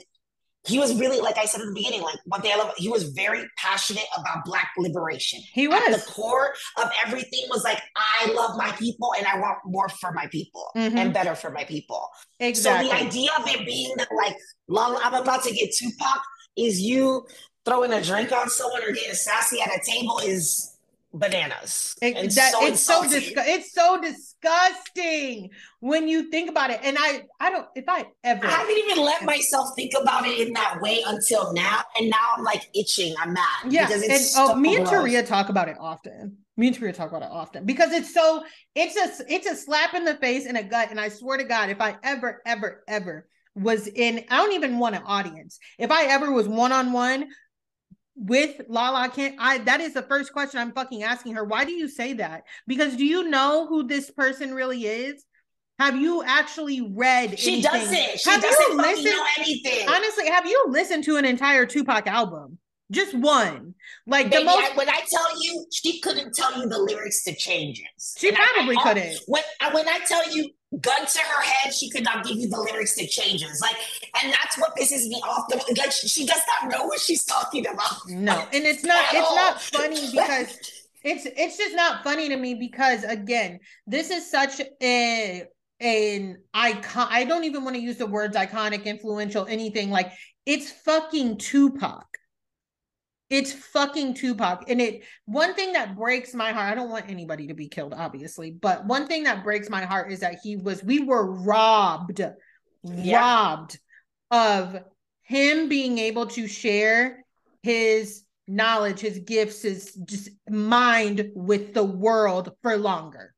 he 0.66 0.78
was 0.78 0.96
really 1.00 1.20
like 1.20 1.38
I 1.38 1.46
said 1.46 1.62
at 1.62 1.68
the 1.68 1.74
beginning, 1.74 2.02
like 2.02 2.20
one 2.26 2.42
thing 2.42 2.52
I 2.54 2.58
love, 2.58 2.74
he 2.78 2.88
was 2.88 3.04
very 3.14 3.44
passionate 3.58 4.06
about 4.18 4.46
black 4.46 4.72
liberation. 4.78 5.40
He 5.54 5.68
was 5.68 5.82
At 5.82 5.92
the 5.92 6.12
core 6.12 6.54
of 6.78 6.90
everything 7.06 7.46
was 7.50 7.64
like, 7.64 7.82
I 7.96 8.32
love 8.34 8.58
my 8.58 8.72
people 8.74 9.14
and 9.18 9.26
I 9.26 9.40
want 9.40 9.58
more 9.66 9.90
for 9.90 10.12
my 10.12 10.28
people 10.28 10.70
mm-hmm. 10.76 10.98
and 10.98 11.14
better 11.14 11.34
for 11.34 11.50
my 11.50 11.64
people. 11.64 12.08
Exactly. 12.40 12.90
So 12.90 12.94
the 12.94 13.02
idea 13.02 13.30
of 13.40 13.48
it 13.48 13.66
being 13.66 13.94
that 13.98 14.10
like, 14.16 14.36
I'm 14.78 15.14
about 15.16 15.44
to 15.46 15.54
get 15.54 15.74
Tupac 15.74 16.22
is 16.56 16.80
you 16.80 17.26
throwing 17.66 17.94
a 17.94 18.02
drink 18.02 18.32
on 18.32 18.50
someone 18.50 18.84
or 18.84 18.92
getting 18.92 19.14
sassy 19.14 19.62
at 19.62 19.70
a 19.70 19.80
table 19.84 20.20
is 20.24 20.78
bananas. 21.14 21.96
It, 22.02 22.34
that, 22.36 22.52
so 22.54 22.66
it's 22.66 22.82
so 22.82 23.04
disgu- 23.04 23.34
it's 23.38 23.74
so 23.74 24.02
disgusting 24.42 25.50
when 25.80 26.08
you 26.08 26.30
think 26.30 26.50
about 26.50 26.70
it. 26.70 26.80
And 26.84 26.98
I 27.00 27.24
I 27.40 27.50
don't 27.50 27.68
if 27.76 27.86
I 27.88 28.06
ever 28.24 28.46
I 28.46 28.50
haven't 28.50 28.78
even 28.78 29.04
let 29.04 29.24
myself 29.24 29.70
think 29.76 29.94
about 30.00 30.26
it 30.26 30.48
in 30.48 30.54
that 30.54 30.80
way 30.82 31.04
until 31.06 31.54
now. 31.54 31.82
And 31.98 32.10
now 32.10 32.34
I'm 32.38 32.44
like 32.44 32.70
itching. 32.76 33.14
I'm 33.20 33.34
mad. 33.34 33.46
Yeah. 33.70 33.92
and 33.92 34.04
oh, 34.06 34.18
so 34.18 34.56
me 34.56 34.76
and 34.76 34.86
Taria 34.86 35.26
talk 35.26 35.50
about 35.50 35.70
it 35.70 35.78
often. 35.80 36.38
Me 36.58 36.68
and 36.68 36.78
Taria 36.78 36.94
talk 36.94 37.10
about 37.10 37.24
it 37.24 37.30
often 37.32 37.66
because 37.66 37.92
it's 37.92 38.14
so 38.14 38.44
it's 38.76 38.96
a 38.96 39.34
it's 39.34 39.48
a 39.48 39.56
slap 39.56 39.94
in 39.94 40.06
the 40.06 40.16
face 40.16 40.46
and 40.46 40.58
a 40.58 40.64
gut. 40.64 40.90
And 40.92 41.00
I 41.00 41.10
swear 41.10 41.38
to 41.38 41.44
God, 41.44 41.70
if 41.70 41.82
I 41.82 41.98
ever, 42.04 42.42
ever, 42.46 42.84
ever 42.88 43.28
was 43.56 43.88
in, 43.88 44.24
I 44.30 44.38
don't 44.38 44.54
even 44.54 44.80
want 44.80 44.96
an 44.96 45.04
audience. 45.06 45.60
If 45.78 45.92
I 45.92 46.06
ever 46.06 46.32
was 46.32 46.48
one 46.48 46.72
on 46.72 46.94
one 46.94 47.28
with 48.16 48.62
Lala 48.68 49.10
Kent 49.10 49.36
I 49.40 49.60
that 49.60 49.82
is 49.82 49.94
the 49.94 50.04
first 50.04 50.34
question 50.34 50.60
I'm 50.60 50.74
fucking 50.74 51.04
asking 51.04 51.34
her. 51.36 51.44
Why 51.44 51.66
do 51.66 51.72
you 51.72 51.88
say 51.88 52.14
that? 52.14 52.44
Because 52.68 52.96
do 52.96 53.06
you 53.06 53.30
know 53.30 53.68
who 53.68 53.88
this 53.88 54.12
person 54.12 54.54
really 54.54 54.86
is? 54.86 55.24
Have 55.80 55.96
you 55.96 56.22
actually 56.24 56.82
read 56.94 57.40
She 57.40 57.54
anything? 57.54 57.72
doesn't. 57.72 58.20
She 58.20 58.30
have 58.30 58.42
doesn't 58.42 58.72
you 58.72 58.78
listened, 58.78 59.06
know 59.06 59.26
anything. 59.40 59.90
Honestly, 59.90 60.28
have 60.28 60.46
you 60.46 60.66
listened 60.68 61.04
to 61.06 61.18
an 61.18 61.26
entire 61.26 61.66
Tupac 61.66 62.06
album? 62.06 62.60
Just 62.92 63.16
one. 63.16 63.74
Like 64.06 64.30
Baby, 64.30 64.44
the 64.44 64.46
most 64.46 64.72
I, 64.74 64.76
when 64.76 64.90
I 64.90 65.02
tell 65.10 65.44
you, 65.44 65.66
she 65.72 66.00
couldn't 66.02 66.36
tell 66.36 66.56
you 66.62 66.68
the 66.68 66.78
lyrics 66.78 67.24
to 67.24 67.36
changes. 67.36 68.16
She 68.18 68.28
and 68.28 68.38
probably 68.38 68.76
I, 68.76 68.80
I, 68.80 68.84
couldn't. 68.84 69.20
When 69.28 69.44
when 69.72 69.88
I 69.88 70.00
tell 70.06 70.32
you 70.36 70.52
gun 70.80 71.06
to 71.06 71.20
her 71.20 71.42
head, 71.42 71.74
she 71.74 71.90
could 71.90 72.04
not 72.04 72.26
give 72.26 72.38
you 72.38 72.48
the 72.48 72.60
lyrics 72.60 72.96
to 72.96 73.06
changes. 73.06 73.60
Like, 73.62 73.76
and 74.22 74.34
that's 74.34 74.58
what 74.58 74.76
pisses 74.76 75.08
me 75.08 75.22
off. 75.28 75.48
The, 75.50 75.58
like, 75.78 75.92
she 75.92 76.26
does 76.26 76.42
not 76.62 76.72
know 76.72 76.86
what 76.86 77.00
she's 77.00 77.26
talking 77.26 77.68
about. 77.68 78.08
No, 78.08 78.48
and 78.54 78.66
it's 78.66 78.84
not. 78.84 79.06
It's 79.12 79.28
all. 79.28 79.36
not 79.36 79.62
funny 79.62 80.08
because 80.12 80.58
it's 81.04 81.26
it's 81.26 81.58
just 81.58 81.76
not 81.76 82.04
funny 82.04 82.30
to 82.30 82.38
me 82.38 82.56
because 82.56 83.04
again, 83.04 83.60
this 83.86 84.10
is 84.10 84.30
such 84.30 84.62
a 84.82 85.44
an 85.80 86.38
icon. 86.54 87.08
I 87.10 87.26
don't 87.26 87.44
even 87.44 87.64
want 87.64 87.76
to 87.76 87.82
use 87.82 87.98
the 87.98 88.06
words 88.06 88.38
iconic, 88.38 88.86
influential, 88.86 89.46
anything 89.48 89.90
like. 89.90 90.12
It's 90.48 90.72
fucking 90.72 91.38
Tupac. 91.38 92.11
It's 93.32 93.54
fucking 93.54 94.16
Tupac. 94.16 94.66
And 94.68 94.82
it 94.82 95.04
one 95.26 95.54
thing 95.54 95.72
that 95.74 95.96
breaks 95.96 96.34
my 96.34 96.52
heart, 96.52 96.70
I 96.70 96.76
don't 96.76 96.90
want 96.90 97.10
anybody 97.10 97.48
to 97.48 97.54
be 97.54 97.70
killed, 97.70 97.94
obviously, 97.94 98.52
but 98.52 98.86
one 98.86 99.08
thing 99.08 99.24
that 99.24 99.42
breaks 99.42 99.70
my 99.70 99.86
heart 99.86 100.12
is 100.12 100.20
that 100.20 100.40
he 100.44 100.58
was, 100.58 100.84
we 100.84 101.00
were 101.00 101.32
robbed, 101.32 102.20
yeah. 102.84 103.18
robbed 103.18 103.80
of 104.30 104.84
him 105.22 105.70
being 105.70 105.98
able 105.98 106.26
to 106.28 106.46
share 106.46 107.24
his 107.64 108.24
knowledge, 108.50 109.00
his 109.00 109.20
gifts, 109.20 109.62
his 109.62 109.94
just 110.04 110.30
mind 110.50 111.32
with 111.34 111.74
the 111.74 111.86
world 111.86 112.52
for 112.62 112.76
longer. 112.76 113.34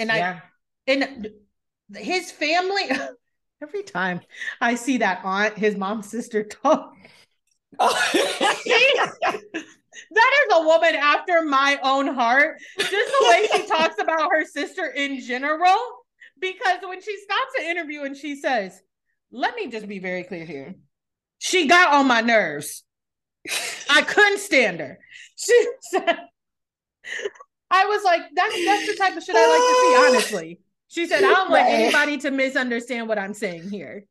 And 0.00 0.10
yeah. 0.10 0.40
I 0.88 0.90
and 0.90 1.28
his 1.96 2.32
family 2.32 2.90
every 3.62 3.84
time 3.84 4.20
I 4.60 4.74
see 4.74 4.98
that 4.98 5.20
aunt, 5.24 5.56
his 5.56 5.76
mom's 5.76 6.08
sister 6.08 6.42
talk 6.42 6.92
that 7.78 9.40
is 10.12 10.52
a 10.52 10.62
woman 10.62 10.94
after 10.94 11.42
my 11.42 11.78
own 11.82 12.14
heart. 12.14 12.60
Just 12.78 12.90
the 12.90 13.26
way 13.28 13.48
she 13.52 13.66
talks 13.66 14.00
about 14.00 14.30
her 14.32 14.44
sister 14.44 14.86
in 14.86 15.20
general. 15.20 15.76
Because 16.40 16.78
when 16.82 17.00
she 17.00 17.16
stops 17.18 17.52
an 17.58 17.66
interview 17.66 18.02
and 18.02 18.16
she 18.16 18.36
says, 18.36 18.80
let 19.30 19.56
me 19.56 19.68
just 19.68 19.88
be 19.88 19.98
very 19.98 20.24
clear 20.24 20.44
here. 20.44 20.74
She 21.38 21.66
got 21.66 21.94
on 21.94 22.06
my 22.06 22.20
nerves. 22.20 22.84
I 23.90 24.02
couldn't 24.02 24.38
stand 24.38 24.80
her. 24.80 24.98
She 25.36 25.66
said, 25.90 26.18
I 27.70 27.86
was 27.86 28.04
like, 28.04 28.22
that's 28.34 28.64
that's 28.64 28.86
the 28.86 28.96
type 28.96 29.16
of 29.16 29.22
shit 29.22 29.34
I 29.36 29.46
like 29.46 29.60
to 29.60 29.74
see, 29.80 30.32
honestly. 30.32 30.60
She 30.88 31.06
said, 31.06 31.24
I 31.24 31.28
don't 31.28 31.50
want 31.50 31.66
anybody 31.66 32.18
to 32.18 32.30
misunderstand 32.30 33.08
what 33.08 33.18
I'm 33.18 33.34
saying 33.34 33.68
here. 33.68 34.04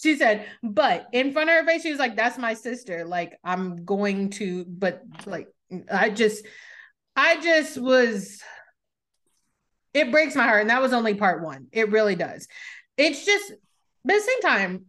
She 0.00 0.16
said, 0.16 0.46
but 0.62 1.06
in 1.12 1.32
front 1.32 1.50
of 1.50 1.56
her 1.56 1.66
face, 1.66 1.82
she 1.82 1.90
was 1.90 1.98
like, 1.98 2.16
That's 2.16 2.38
my 2.38 2.54
sister. 2.54 3.04
Like, 3.04 3.38
I'm 3.42 3.84
going 3.84 4.30
to, 4.30 4.64
but 4.64 5.02
like, 5.26 5.48
I 5.90 6.10
just, 6.10 6.46
I 7.16 7.40
just 7.40 7.76
was, 7.76 8.40
it 9.92 10.10
breaks 10.10 10.36
my 10.36 10.44
heart. 10.44 10.60
And 10.60 10.70
that 10.70 10.82
was 10.82 10.92
only 10.92 11.14
part 11.14 11.42
one. 11.42 11.66
It 11.72 11.90
really 11.90 12.14
does. 12.14 12.46
It's 12.96 13.24
just, 13.24 13.52
but 14.04 14.14
at 14.14 14.20
the 14.20 14.24
same 14.24 14.40
time, 14.42 14.84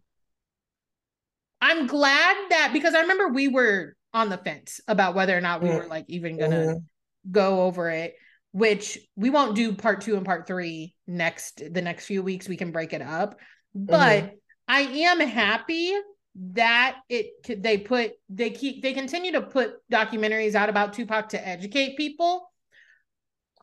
I'm 1.61 1.87
glad 1.87 2.37
that 2.51 2.69
because 2.73 2.93
I 2.93 3.01
remember 3.01 3.29
we 3.29 3.47
were 3.47 3.95
on 4.13 4.29
the 4.29 4.37
fence 4.37 4.79
about 4.87 5.15
whether 5.15 5.37
or 5.37 5.41
not 5.41 5.61
we 5.61 5.69
were 5.69 5.87
like 5.87 6.05
even 6.07 6.37
gonna 6.37 6.55
mm-hmm. 6.55 7.31
go 7.31 7.63
over 7.63 7.89
it, 7.89 8.15
which 8.51 8.97
we 9.15 9.29
won't 9.29 9.55
do 9.55 9.73
part 9.73 10.01
two 10.01 10.15
and 10.15 10.25
part 10.25 10.47
three 10.47 10.95
next 11.05 11.61
the 11.73 11.81
next 11.81 12.05
few 12.05 12.23
weeks. 12.23 12.47
We 12.47 12.57
can 12.57 12.71
break 12.71 12.93
it 12.93 13.01
up. 13.01 13.39
But 13.75 14.23
mm-hmm. 14.23 14.35
I 14.69 14.81
am 14.81 15.19
happy 15.19 15.93
that 16.35 16.97
it 17.09 17.61
they 17.61 17.79
put 17.79 18.11
they 18.29 18.51
keep 18.51 18.81
they 18.83 18.93
continue 18.93 19.33
to 19.33 19.41
put 19.41 19.73
documentaries 19.91 20.55
out 20.55 20.69
about 20.69 20.93
Tupac 20.93 21.29
to 21.29 21.47
educate 21.47 21.97
people. 21.97 22.49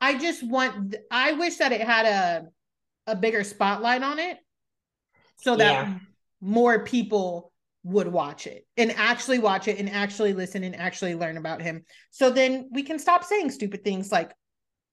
I 0.00 0.18
just 0.18 0.46
want 0.46 0.96
I 1.10 1.32
wish 1.32 1.56
that 1.58 1.72
it 1.72 1.80
had 1.80 2.06
a 2.06 2.46
a 3.06 3.16
bigger 3.16 3.44
spotlight 3.44 4.02
on 4.02 4.18
it 4.18 4.36
so 5.36 5.56
that 5.56 5.86
yeah. 5.86 5.98
more 6.40 6.84
people 6.84 7.52
would 7.84 8.08
watch 8.08 8.48
it 8.48 8.66
and 8.76 8.90
actually 8.96 9.38
watch 9.38 9.68
it 9.68 9.78
and 9.78 9.88
actually 9.88 10.32
listen 10.32 10.64
and 10.64 10.74
actually 10.74 11.14
learn 11.14 11.36
about 11.36 11.62
him. 11.62 11.84
So 12.10 12.30
then 12.30 12.68
we 12.72 12.82
can 12.82 12.98
stop 12.98 13.22
saying 13.22 13.50
stupid 13.52 13.84
things 13.84 14.10
like 14.10 14.32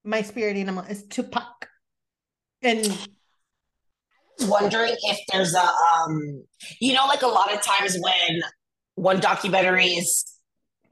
my 0.03 0.21
spirit 0.21 0.57
animal 0.57 0.83
is 0.83 1.07
Tupac. 1.07 1.67
And 2.61 2.85
wondering 4.41 4.95
if 5.03 5.19
there's 5.31 5.53
a 5.53 5.61
um 5.61 6.43
you 6.79 6.93
know 6.93 7.05
like 7.05 7.21
a 7.21 7.27
lot 7.27 7.53
of 7.53 7.61
times 7.61 7.97
when 7.99 8.41
one 8.95 9.19
documentary 9.19 9.87
is 9.87 10.25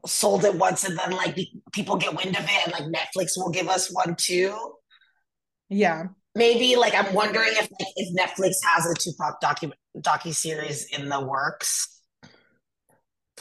sold 0.05 0.45
at 0.45 0.55
once 0.55 0.83
and 0.83 0.97
then 0.97 1.11
like 1.11 1.37
people 1.71 1.95
get 1.95 2.15
wind 2.15 2.35
of 2.35 2.43
it 2.43 2.63
and 2.65 2.73
like 2.73 2.83
Netflix 2.83 3.33
will 3.37 3.51
give 3.51 3.67
us 3.67 3.93
one 3.93 4.15
too. 4.15 4.55
Yeah. 5.69 6.05
Maybe 6.33 6.75
like 6.75 6.95
I'm 6.95 7.13
wondering 7.13 7.49
if 7.51 7.69
like 7.69 7.93
if 7.95 8.15
Netflix 8.15 8.53
has 8.65 8.85
a 8.85 8.93
Tupac 8.95 9.41
docu 9.41 9.71
docu 9.97 10.33
series 10.33 10.85
in 10.97 11.09
the 11.09 11.21
works. 11.21 12.00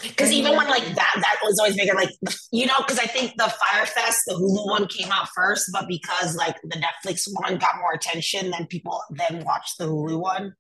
Because 0.03 0.33
even 0.33 0.57
when 0.57 0.69
like 0.69 0.85
that, 0.95 1.15
that 1.17 1.37
was 1.43 1.59
always 1.59 1.77
bigger. 1.77 1.95
Like 1.95 2.11
you 2.53 2.67
know, 2.67 2.79
because 2.79 2.99
I 2.99 3.07
think 3.07 3.37
the 3.37 3.45
Fyre 3.45 3.87
Fest, 3.87 4.21
the 4.27 4.35
Hulu 4.35 4.67
one 4.71 4.87
came 4.89 5.11
out 5.11 5.29
first, 5.35 5.71
but 5.73 5.87
because 5.89 6.37
like 6.37 6.57
the 6.63 6.77
Netflix 6.77 7.23
one 7.33 7.59
got 7.59 7.77
more 7.79 7.93
attention, 7.93 8.51
then 8.51 8.67
people 8.67 9.03
then 9.11 9.45
watched 9.45 9.79
the 9.79 9.85
Hulu 9.85 10.21
one. 10.21 10.55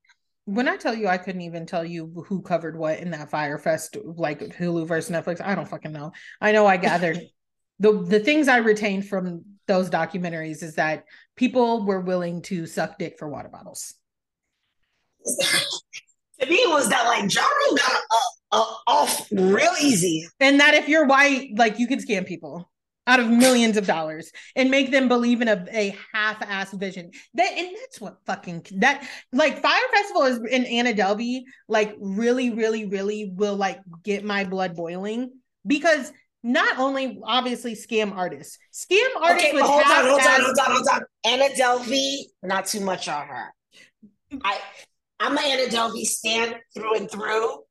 When 0.44 0.68
I 0.68 0.76
tell 0.76 0.94
you, 0.94 1.06
I 1.06 1.18
couldn't 1.18 1.42
even 1.42 1.66
tell 1.66 1.84
you 1.84 2.24
who 2.26 2.42
covered 2.42 2.76
what 2.76 2.98
in 2.98 3.10
that 3.12 3.30
Fyre 3.30 3.58
Fest, 3.58 3.96
like 4.04 4.40
Hulu 4.40 4.86
versus 4.86 5.14
Netflix. 5.14 5.40
I 5.40 5.54
don't 5.54 5.68
fucking 5.68 5.92
know. 5.92 6.12
I 6.40 6.52
know 6.52 6.66
I 6.66 6.76
gathered 6.76 7.20
the 7.78 7.92
the 8.02 8.20
things 8.20 8.48
I 8.48 8.58
retained 8.58 9.08
from 9.08 9.44
those 9.66 9.88
documentaries 9.88 10.62
is 10.62 10.74
that 10.74 11.04
people 11.36 11.86
were 11.86 12.00
willing 12.00 12.42
to 12.42 12.66
suck 12.66 12.98
dick 12.98 13.16
for 13.18 13.28
water 13.28 13.48
bottles. 13.48 13.94
to 16.40 16.48
me, 16.48 16.62
was 16.66 16.88
that 16.88 17.04
like 17.06 17.32
Ja 17.32 17.42
Rule 17.42 17.76
got 17.76 17.96
uh, 18.10 18.56
uh, 18.60 18.74
off 18.86 19.26
real 19.30 19.72
easy, 19.80 20.26
and 20.40 20.60
that 20.60 20.74
if 20.74 20.88
you're 20.88 21.06
white, 21.06 21.50
like 21.56 21.78
you 21.78 21.86
can 21.86 21.98
scam 21.98 22.26
people 22.26 22.70
out 23.06 23.18
of 23.18 23.28
millions 23.28 23.76
of 23.76 23.86
dollars 23.86 24.30
and 24.54 24.70
make 24.70 24.90
them 24.90 25.08
believe 25.08 25.40
in 25.40 25.48
a, 25.48 25.66
a 25.72 25.96
half-ass 26.12 26.72
vision. 26.74 27.10
That 27.34 27.52
and 27.56 27.76
that's 27.76 28.00
what 28.00 28.18
fucking 28.26 28.66
that 28.76 29.06
like 29.32 29.60
Fyre 29.60 29.88
Festival 29.92 30.22
is 30.24 30.38
in 30.50 30.64
Anna 30.66 30.92
Delvey, 30.92 31.42
like 31.68 31.96
really, 31.98 32.50
really, 32.50 32.86
really 32.86 33.32
will 33.34 33.56
like 33.56 33.80
get 34.04 34.24
my 34.24 34.44
blood 34.44 34.76
boiling 34.76 35.32
because 35.66 36.12
not 36.42 36.78
only 36.78 37.20
obviously 37.24 37.74
scam 37.74 38.16
artists, 38.16 38.58
scam 38.72 39.08
artists 39.20 39.48
okay, 39.48 39.54
with 39.54 39.64
hold 39.64 39.82
on, 39.82 40.06
hold 40.06 40.20
on, 40.20 40.40
hold 40.40 40.58
on, 40.58 40.72
hold 40.72 40.88
on. 40.92 41.02
Anna 41.24 41.48
Delvey, 41.54 42.16
not 42.42 42.66
too 42.66 42.80
much 42.80 43.08
on 43.08 43.26
her. 43.26 43.54
I 44.44 44.58
I'm 45.20 45.36
an 45.36 45.44
Anna 45.44 45.70
Delvey 45.70 46.04
stand 46.04 46.56
through 46.74 46.96
and 46.96 47.10
through. 47.10 47.62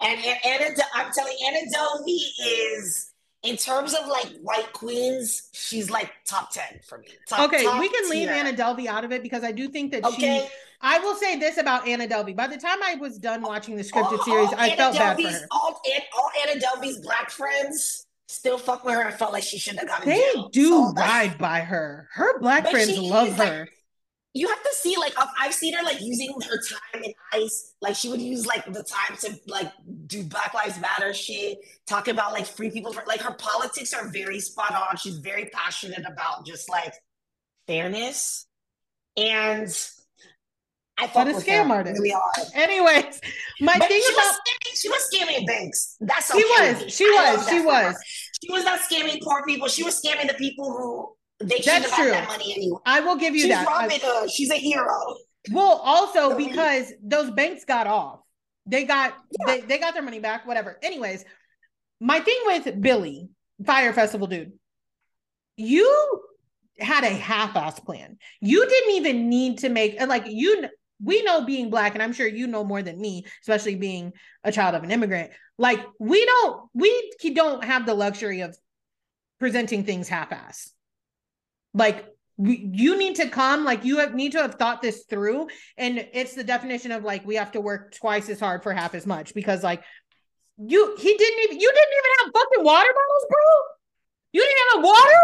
And 0.00 0.20
Anna, 0.44 0.74
I'm 0.94 1.10
telling 1.12 1.34
you, 1.38 1.46
Anna 1.48 1.66
Delvey 1.74 2.76
is 2.76 3.12
in 3.42 3.56
terms 3.56 3.94
of 3.94 4.06
like 4.06 4.28
white 4.42 4.72
queens, 4.72 5.48
she's 5.52 5.90
like 5.90 6.12
top 6.24 6.52
10 6.52 6.80
for 6.86 6.98
me. 6.98 7.08
Top, 7.28 7.48
okay, 7.48 7.64
top 7.64 7.80
we 7.80 7.88
can 7.88 8.10
leave 8.10 8.28
Anna 8.28 8.52
Delvey 8.52 8.86
out 8.86 9.04
of 9.04 9.12
it 9.12 9.22
because 9.22 9.42
I 9.42 9.52
do 9.52 9.68
think 9.68 9.92
that 9.92 10.04
okay. 10.04 10.46
she 10.46 10.48
I 10.80 10.98
will 11.00 11.16
say 11.16 11.36
this 11.38 11.58
about 11.58 11.88
Anna 11.88 12.06
Delvey. 12.06 12.36
By 12.36 12.46
the 12.46 12.56
time 12.56 12.78
I 12.84 12.94
was 12.96 13.18
done 13.18 13.42
watching 13.42 13.76
the 13.76 13.82
scripted 13.82 14.18
all, 14.18 14.24
series, 14.24 14.48
all 14.50 14.58
I 14.58 14.68
Anna 14.68 14.76
felt 14.76 14.94
Delvey's, 14.96 15.26
bad 15.26 15.34
for 15.34 15.40
her. 15.40 15.46
All, 15.50 15.82
all 16.16 16.30
Anna 16.46 16.60
Delvey's 16.60 16.98
black 16.98 17.30
friends 17.30 18.06
still 18.28 18.58
fuck 18.58 18.84
with 18.84 18.94
her. 18.94 19.04
I 19.04 19.10
felt 19.10 19.32
like 19.32 19.42
she 19.42 19.58
shouldn't 19.58 19.80
have 19.80 19.88
gotten. 19.88 20.08
They 20.08 20.32
do 20.52 20.68
so 20.68 20.92
ride 20.92 21.36
by 21.38 21.60
her. 21.60 22.08
Her 22.12 22.38
black 22.38 22.68
friends 22.68 22.96
love 22.96 23.32
her. 23.36 23.60
Like, 23.60 23.70
you 24.38 24.48
have 24.48 24.62
to 24.62 24.70
see 24.72 24.96
like 24.96 25.14
I've 25.40 25.54
seen 25.54 25.74
her 25.74 25.82
like 25.82 26.00
using 26.00 26.32
her 26.48 26.56
time 26.56 27.02
in 27.02 27.12
ICE. 27.32 27.74
Like 27.80 27.96
she 27.96 28.08
would 28.08 28.20
use 28.20 28.46
like 28.46 28.64
the 28.66 28.84
time 28.84 29.16
to 29.20 29.38
like 29.46 29.72
do 30.06 30.22
Black 30.22 30.54
Lives 30.54 30.80
Matter 30.80 31.12
shit, 31.12 31.58
talking 31.86 32.12
about 32.14 32.32
like 32.32 32.46
free 32.46 32.70
people. 32.70 32.92
For, 32.92 33.02
like 33.06 33.20
her 33.20 33.34
politics 33.34 33.92
are 33.92 34.08
very 34.10 34.40
spot 34.40 34.74
on. 34.74 34.96
She's 34.96 35.18
very 35.18 35.50
passionate 35.52 36.04
about 36.06 36.46
just 36.46 36.70
like 36.70 36.94
fairness 37.66 38.46
and 39.16 39.68
I 41.00 41.06
thought 41.06 41.28
a 41.28 41.32
scam 41.32 41.70
artist. 41.70 42.00
Really 42.00 42.14
hard. 42.16 42.48
Anyways, 42.54 43.20
my 43.60 43.76
but 43.78 43.88
thing 43.88 44.02
she 44.04 44.12
about 44.12 44.24
was 44.24 44.36
scamming, 44.36 44.80
she 44.80 44.88
was 44.88 45.10
scamming 45.12 45.46
banks. 45.46 45.96
That's 46.00 46.30
okay. 46.30 46.40
she 46.40 46.46
was. 46.46 46.94
She 46.94 47.04
was. 47.04 47.48
She 47.48 47.60
was. 47.60 47.96
She 48.42 48.52
was 48.52 48.64
not 48.64 48.80
scamming 48.80 49.20
poor 49.22 49.44
people. 49.44 49.68
She 49.68 49.84
was 49.84 50.00
scamming 50.00 50.28
the 50.28 50.34
people 50.34 50.72
who 50.72 51.17
they 51.40 51.60
have 51.64 51.84
had 51.90 52.12
that 52.12 52.28
money 52.28 52.54
anyway. 52.54 52.78
I 52.84 53.00
will 53.00 53.16
give 53.16 53.34
you 53.34 53.42
she's 53.42 53.50
that. 53.50 53.66
Robin 53.66 53.98
Hood. 54.02 54.30
She's 54.30 54.50
a 54.50 54.56
hero. 54.56 55.16
Well, 55.52 55.80
also 55.84 56.36
because 56.36 56.92
those 57.02 57.30
banks 57.30 57.64
got 57.64 57.86
off. 57.86 58.20
They 58.66 58.84
got 58.84 59.14
yeah. 59.30 59.46
they, 59.46 59.60
they 59.62 59.78
got 59.78 59.94
their 59.94 60.02
money 60.02 60.18
back, 60.18 60.46
whatever. 60.46 60.78
Anyways, 60.82 61.24
my 62.00 62.20
thing 62.20 62.38
with 62.44 62.80
Billy, 62.80 63.28
Fyre 63.64 63.92
Festival 63.92 64.26
dude, 64.26 64.52
you 65.56 66.22
had 66.78 67.04
a 67.04 67.08
half-ass 67.08 67.80
plan. 67.80 68.18
You 68.40 68.68
didn't 68.68 68.94
even 68.96 69.28
need 69.28 69.58
to 69.58 69.68
make 69.68 69.96
and 69.98 70.08
like 70.08 70.24
you 70.26 70.68
we 71.02 71.22
know 71.22 71.44
being 71.44 71.70
black 71.70 71.94
and 71.94 72.02
i'm 72.02 72.12
sure 72.12 72.26
you 72.26 72.46
know 72.46 72.64
more 72.64 72.82
than 72.82 73.00
me 73.00 73.24
especially 73.42 73.76
being 73.76 74.12
a 74.44 74.52
child 74.52 74.74
of 74.74 74.82
an 74.82 74.90
immigrant 74.90 75.30
like 75.56 75.80
we 75.98 76.24
don't 76.24 76.68
we 76.74 77.12
don't 77.34 77.64
have 77.64 77.86
the 77.86 77.94
luxury 77.94 78.40
of 78.40 78.56
presenting 79.38 79.84
things 79.84 80.08
half-ass 80.08 80.72
like 81.74 82.06
we, 82.36 82.70
you 82.72 82.96
need 82.96 83.16
to 83.16 83.28
come 83.28 83.64
like 83.64 83.84
you 83.84 83.98
have, 83.98 84.14
need 84.14 84.32
to 84.32 84.42
have 84.42 84.54
thought 84.54 84.80
this 84.80 85.04
through. 85.10 85.48
And 85.76 86.08
it's 86.12 86.34
the 86.34 86.44
definition 86.44 86.92
of 86.92 87.02
like 87.02 87.26
we 87.26 87.34
have 87.34 87.52
to 87.52 87.60
work 87.60 87.94
twice 87.94 88.28
as 88.28 88.40
hard 88.40 88.62
for 88.62 88.72
half 88.72 88.94
as 88.94 89.06
much 89.06 89.34
because 89.34 89.62
like 89.62 89.82
you 90.56 90.96
he 90.98 91.16
didn't 91.16 91.44
even 91.44 91.60
you 91.60 91.72
didn't 91.72 91.94
even 91.98 92.10
have 92.18 92.32
fucking 92.32 92.64
water 92.64 92.88
bottles 92.88 93.26
bro. 93.28 93.40
You 94.32 94.42
didn't 94.42 94.74
have 94.74 94.84
water? 94.84 95.18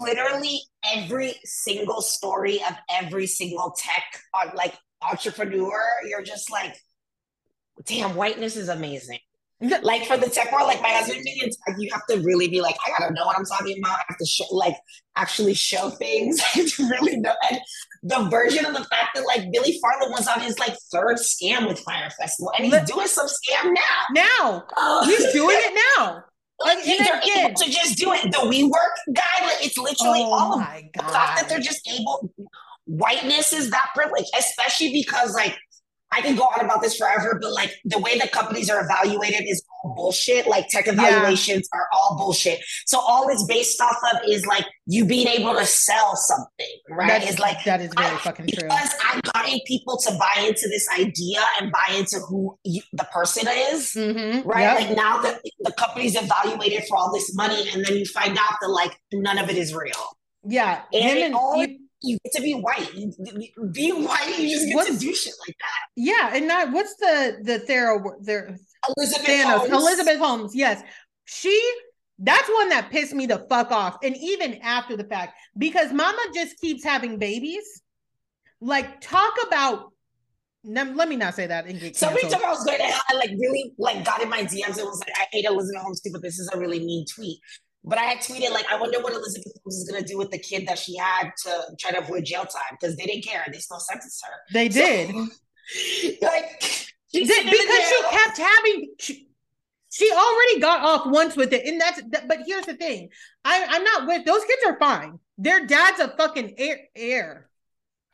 Literally 0.00 0.60
every 0.94 1.34
single 1.44 2.02
story 2.02 2.56
of 2.68 2.76
every 2.90 3.26
single 3.26 3.74
tech 3.76 4.04
on 4.34 4.48
uh, 4.48 4.52
like 4.54 4.74
entrepreneur, 5.02 5.82
you're 6.08 6.22
just 6.22 6.50
like, 6.50 6.76
damn, 7.84 8.16
whiteness 8.16 8.56
is 8.56 8.68
amazing. 8.68 9.18
like 9.82 10.04
for 10.06 10.16
the 10.16 10.28
tech 10.28 10.52
world, 10.52 10.66
like 10.66 10.82
my 10.82 10.90
husband 10.90 11.22
being 11.24 11.38
in 11.42 11.48
tech, 11.48 11.76
you 11.78 11.88
have 11.92 12.04
to 12.10 12.20
really 12.20 12.48
be 12.48 12.60
like, 12.60 12.76
I 12.86 12.90
gotta 12.98 13.14
know 13.14 13.24
what 13.24 13.38
I'm 13.38 13.44
talking 13.44 13.78
about. 13.78 13.98
I 13.98 14.04
have 14.08 14.18
to 14.18 14.26
show, 14.26 14.44
like 14.50 14.76
actually 15.16 15.54
show 15.54 15.90
things 15.90 16.40
to 16.52 16.88
really 16.88 17.16
know. 17.16 17.34
And 17.50 17.60
the 18.02 18.28
version 18.30 18.66
of 18.66 18.72
the 18.72 18.84
fact 18.84 19.14
that 19.14 19.24
like 19.26 19.50
Billy 19.52 19.78
Farland 19.80 20.12
was 20.12 20.28
on 20.28 20.40
his 20.40 20.58
like 20.58 20.74
third 20.92 21.16
scam 21.16 21.68
with 21.68 21.78
Fyre 21.80 22.10
Festival, 22.20 22.52
and 22.56 22.66
he's 22.66 22.90
doing 22.90 23.06
some 23.06 23.26
scam 23.26 23.72
now. 23.72 24.04
Now 24.12 24.64
uh, 24.76 25.06
he's 25.06 25.32
doing 25.32 25.56
it 25.58 25.80
now. 25.98 26.24
Like 26.64 26.84
they're 26.84 27.20
able 27.36 27.52
to 27.52 27.68
just 27.68 27.98
do 27.98 28.12
it. 28.12 28.22
The 28.30 28.38
WeWork 28.38 29.12
guy, 29.12 29.44
like 29.44 29.66
it's 29.66 29.76
literally 29.76 30.20
oh 30.20 30.32
all 30.32 30.58
my 30.58 30.88
God. 30.96 31.08
the 31.08 31.12
fact 31.12 31.40
that 31.40 31.48
they're 31.48 31.58
just 31.58 31.86
able. 31.88 32.32
Whiteness 32.86 33.52
is 33.52 33.70
that 33.70 33.88
privilege, 33.92 34.26
especially 34.38 34.92
because 34.92 35.34
like 35.34 35.58
I 36.14 36.20
can 36.20 36.36
go 36.36 36.44
on 36.44 36.64
about 36.64 36.80
this 36.82 36.96
forever, 36.96 37.38
but 37.40 37.52
like 37.52 37.74
the 37.84 37.98
way 37.98 38.18
that 38.18 38.32
companies 38.32 38.70
are 38.70 38.84
evaluated 38.84 39.42
is 39.48 39.64
all 39.82 39.94
bullshit. 39.94 40.46
Like 40.46 40.68
tech 40.68 40.86
evaluations 40.86 41.68
yeah. 41.72 41.78
are 41.80 41.88
all 41.92 42.16
bullshit. 42.16 42.60
So 42.86 42.98
all 43.00 43.28
it's 43.28 43.44
based 43.44 43.80
off 43.80 43.96
of 44.12 44.20
is 44.28 44.46
like 44.46 44.64
you 44.86 45.04
being 45.04 45.26
able 45.26 45.54
to 45.54 45.66
sell 45.66 46.16
something, 46.16 46.66
right? 46.90 47.08
That 47.08 47.28
is 47.28 47.38
like 47.38 47.64
that 47.64 47.80
is 47.80 47.92
very 47.96 48.14
I, 48.14 48.18
fucking 48.18 48.46
true. 48.46 48.68
Because 48.68 48.94
I'm 49.10 49.20
getting 49.34 49.60
people 49.66 49.96
to 49.98 50.12
buy 50.12 50.42
into 50.46 50.68
this 50.68 50.86
idea 50.98 51.40
and 51.60 51.72
buy 51.72 51.94
into 51.96 52.18
who 52.20 52.56
you, 52.64 52.82
the 52.92 53.06
person 53.12 53.48
is, 53.48 53.92
mm-hmm. 53.92 54.48
right? 54.48 54.60
Yep. 54.62 54.80
Like 54.80 54.96
now 54.96 55.20
that 55.22 55.40
the 55.60 55.72
company's 55.72 56.16
evaluated 56.16 56.84
for 56.88 56.96
all 56.96 57.12
this 57.12 57.34
money, 57.34 57.68
and 57.72 57.84
then 57.84 57.96
you 57.96 58.06
find 58.06 58.38
out 58.38 58.54
that 58.60 58.68
like 58.68 58.96
none 59.12 59.38
of 59.38 59.50
it 59.50 59.56
is 59.56 59.74
real. 59.74 59.92
Yeah, 60.46 60.82
and, 60.92 61.18
and 61.18 61.34
all, 61.34 61.56
you, 61.56 61.78
you 62.04 62.18
get 62.24 62.32
to 62.34 62.42
be 62.42 62.54
white. 62.54 62.94
You, 62.94 63.12
be 63.72 63.92
white, 63.92 64.38
you 64.38 64.50
just 64.50 64.66
get 64.66 64.76
what's, 64.76 64.90
to 64.90 64.98
do 64.98 65.14
shit 65.14 65.34
like 65.46 65.56
that. 65.58 65.86
Yeah, 65.96 66.30
and 66.34 66.46
not 66.46 66.72
what's 66.72 66.94
the 66.96 67.38
the 67.42 67.58
Thera 67.60 68.00
there 68.20 68.56
Elizabeth 68.96 69.26
Thanos, 69.26 69.58
Holmes. 69.58 69.72
Elizabeth 69.72 70.18
Holmes. 70.18 70.54
Yes, 70.54 70.82
she. 71.24 71.72
That's 72.20 72.48
one 72.48 72.68
that 72.68 72.90
pissed 72.90 73.12
me 73.12 73.26
the 73.26 73.44
fuck 73.48 73.72
off, 73.72 73.98
and 74.04 74.16
even 74.16 74.60
after 74.62 74.96
the 74.96 75.02
fact, 75.02 75.36
because 75.58 75.92
Mama 75.92 76.22
just 76.32 76.60
keeps 76.60 76.84
having 76.84 77.18
babies. 77.18 77.82
Like, 78.60 79.00
talk 79.00 79.34
about 79.46 79.92
let 80.64 81.08
me 81.08 81.16
not 81.16 81.34
say 81.34 81.46
that 81.46 81.66
and 81.66 81.78
get 81.78 81.96
Somebody 81.96 82.28
told 82.28 82.40
me 82.40 82.46
I 82.46 82.50
was 82.50 82.64
going 82.64 82.78
to 82.78 82.84
I 82.84 83.14
like 83.14 83.30
really 83.38 83.74
like 83.78 84.04
got 84.04 84.22
in 84.22 84.30
my 84.30 84.42
DMs 84.42 84.78
and 84.78 84.86
was 84.86 85.00
like, 85.00 85.14
I 85.16 85.26
hate 85.30 85.44
Elizabeth 85.44 85.82
Holmes 85.82 86.00
too, 86.00 86.10
but 86.12 86.22
this 86.22 86.38
is 86.38 86.50
a 86.52 86.58
really 86.58 86.78
mean 86.80 87.04
tweet. 87.14 87.38
But 87.84 87.98
I 87.98 88.04
had 88.04 88.18
tweeted 88.18 88.50
like, 88.50 88.64
I 88.70 88.80
wonder 88.80 89.00
what 89.00 89.12
Elizabeth 89.12 89.52
was 89.64 89.88
gonna 89.90 90.04
do 90.04 90.16
with 90.16 90.30
the 90.30 90.38
kid 90.38 90.66
that 90.68 90.78
she 90.78 90.96
had 90.96 91.30
to 91.44 91.62
try 91.78 91.90
to 91.90 91.98
avoid 91.98 92.24
jail 92.24 92.44
time 92.44 92.78
because 92.80 92.96
they 92.96 93.04
didn't 93.04 93.24
care. 93.24 93.44
They 93.52 93.58
still 93.58 93.78
sentenced 93.78 94.24
her. 94.24 94.32
They 94.52 94.68
did. 94.68 95.10
So, 95.10 95.26
like 96.22 96.62
because 97.12 97.36
she 97.36 98.02
kept 98.10 98.38
having. 98.38 98.94
She, 98.98 99.28
she 99.90 100.10
already 100.10 100.60
got 100.60 100.80
off 100.80 101.06
once 101.06 101.36
with 101.36 101.52
it, 101.52 101.66
and 101.66 101.80
that's. 101.80 102.02
But 102.26 102.38
here's 102.46 102.66
the 102.66 102.74
thing: 102.74 103.10
I, 103.44 103.66
I'm 103.68 103.84
not 103.84 104.06
with 104.06 104.24
those 104.24 104.44
kids. 104.44 104.62
Are 104.66 104.78
fine. 104.78 105.18
Their 105.36 105.66
dad's 105.66 106.00
a 106.00 106.08
fucking 106.16 106.54
heir. 106.58 106.80
heir. 106.96 107.50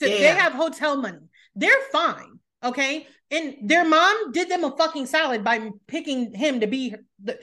Yeah. 0.01 0.09
They 0.09 0.25
have 0.25 0.53
hotel 0.53 0.97
money. 0.97 1.19
They're 1.55 1.71
fine. 1.93 2.39
Okay. 2.63 3.07
and 3.31 3.57
their 3.63 3.85
mom 3.87 4.33
did 4.33 4.49
them 4.51 4.65
a 4.65 4.77
fucking 4.77 5.07
solid 5.07 5.43
by 5.45 5.71
picking 5.87 6.35
him 6.35 6.61
to 6.61 6.67
be 6.67 6.95
the 7.23 7.39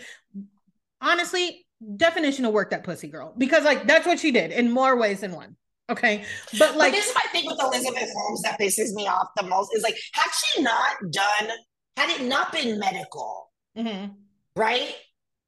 honestly 1.01 1.66
definition 1.95 2.45
of 2.45 2.53
work 2.53 2.71
that 2.71 2.83
pussy 2.83 3.07
girl 3.07 3.33
because 3.37 3.63
like 3.63 3.85
that's 3.85 4.07
what 4.07 4.19
she 4.19 4.31
did 4.31 4.51
in 4.51 4.71
more 4.71 4.97
ways 4.97 5.21
than 5.21 5.31
one 5.31 5.55
okay? 5.89 6.25
But 6.57 6.75
like 6.75 6.91
but 6.91 6.97
this 6.97 7.07
is 7.07 7.15
my 7.15 7.31
thing 7.31 7.45
with 7.45 7.59
elizabeth 7.61 8.09
holmes 8.17 8.41
that 8.43 8.59
pisses 8.59 8.93
me 8.93 9.07
off 9.07 9.27
the 9.37 9.43
most 9.43 9.69
is 9.75 9.83
like 9.83 9.97
had 10.13 10.29
she 10.31 10.61
not 10.61 10.95
done 11.11 11.49
had 11.95 12.09
it 12.09 12.27
not 12.27 12.51
been 12.51 12.79
medical 12.79 13.47
mm-hmm. 13.77 14.11
right? 14.55 14.95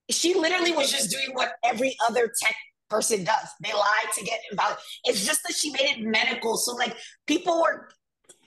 She 0.09 0.33
literally 0.33 0.71
was 0.71 0.91
just 0.91 1.11
doing 1.11 1.29
what 1.33 1.53
every 1.63 1.95
other 2.07 2.31
tech 2.41 2.55
person 2.89 3.23
does. 3.23 3.47
They 3.61 3.71
lie 3.71 4.05
to 4.17 4.25
get 4.25 4.39
involved. 4.51 4.77
It's 5.03 5.25
just 5.25 5.41
that 5.47 5.55
she 5.55 5.71
made 5.71 5.97
it 5.97 6.01
medical. 6.01 6.57
So 6.57 6.73
like 6.75 6.95
people 7.27 7.61
were 7.61 7.89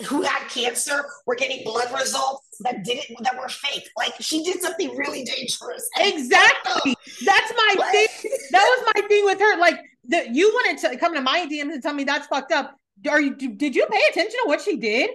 who 0.05 0.23
had 0.23 0.49
cancer 0.49 1.05
were 1.27 1.35
getting 1.35 1.65
blood 1.65 1.93
results 1.93 2.59
that 2.61 2.85
didn't 2.85 3.23
that 3.23 3.37
were 3.39 3.49
fake. 3.49 3.89
Like 3.97 4.13
she 4.21 4.43
did 4.43 4.61
something 4.61 4.97
really 4.97 5.25
dangerous. 5.25 5.89
Exactly. 5.99 6.95
That's 7.25 7.53
my 7.57 7.75
like, 7.79 7.93
thing. 7.93 8.31
That 8.51 8.65
was 8.65 8.93
my 8.95 9.09
thing 9.09 9.25
with 9.25 9.41
her. 9.41 9.59
Like 9.59 9.81
the, 10.05 10.29
you 10.31 10.51
wanted 10.53 10.91
to 10.91 10.97
come 10.97 11.15
to 11.15 11.21
my 11.21 11.47
DMs 11.47 11.73
and 11.73 11.83
tell 11.83 11.95
me 11.95 12.05
that's 12.05 12.27
fucked 12.27 12.53
up. 12.53 12.77
Are 13.09 13.21
you 13.21 13.35
did 13.35 13.75
you 13.75 13.87
pay 13.87 14.01
attention 14.11 14.39
to 14.43 14.49
what 14.49 14.61
she 14.61 14.77
did? 14.77 15.11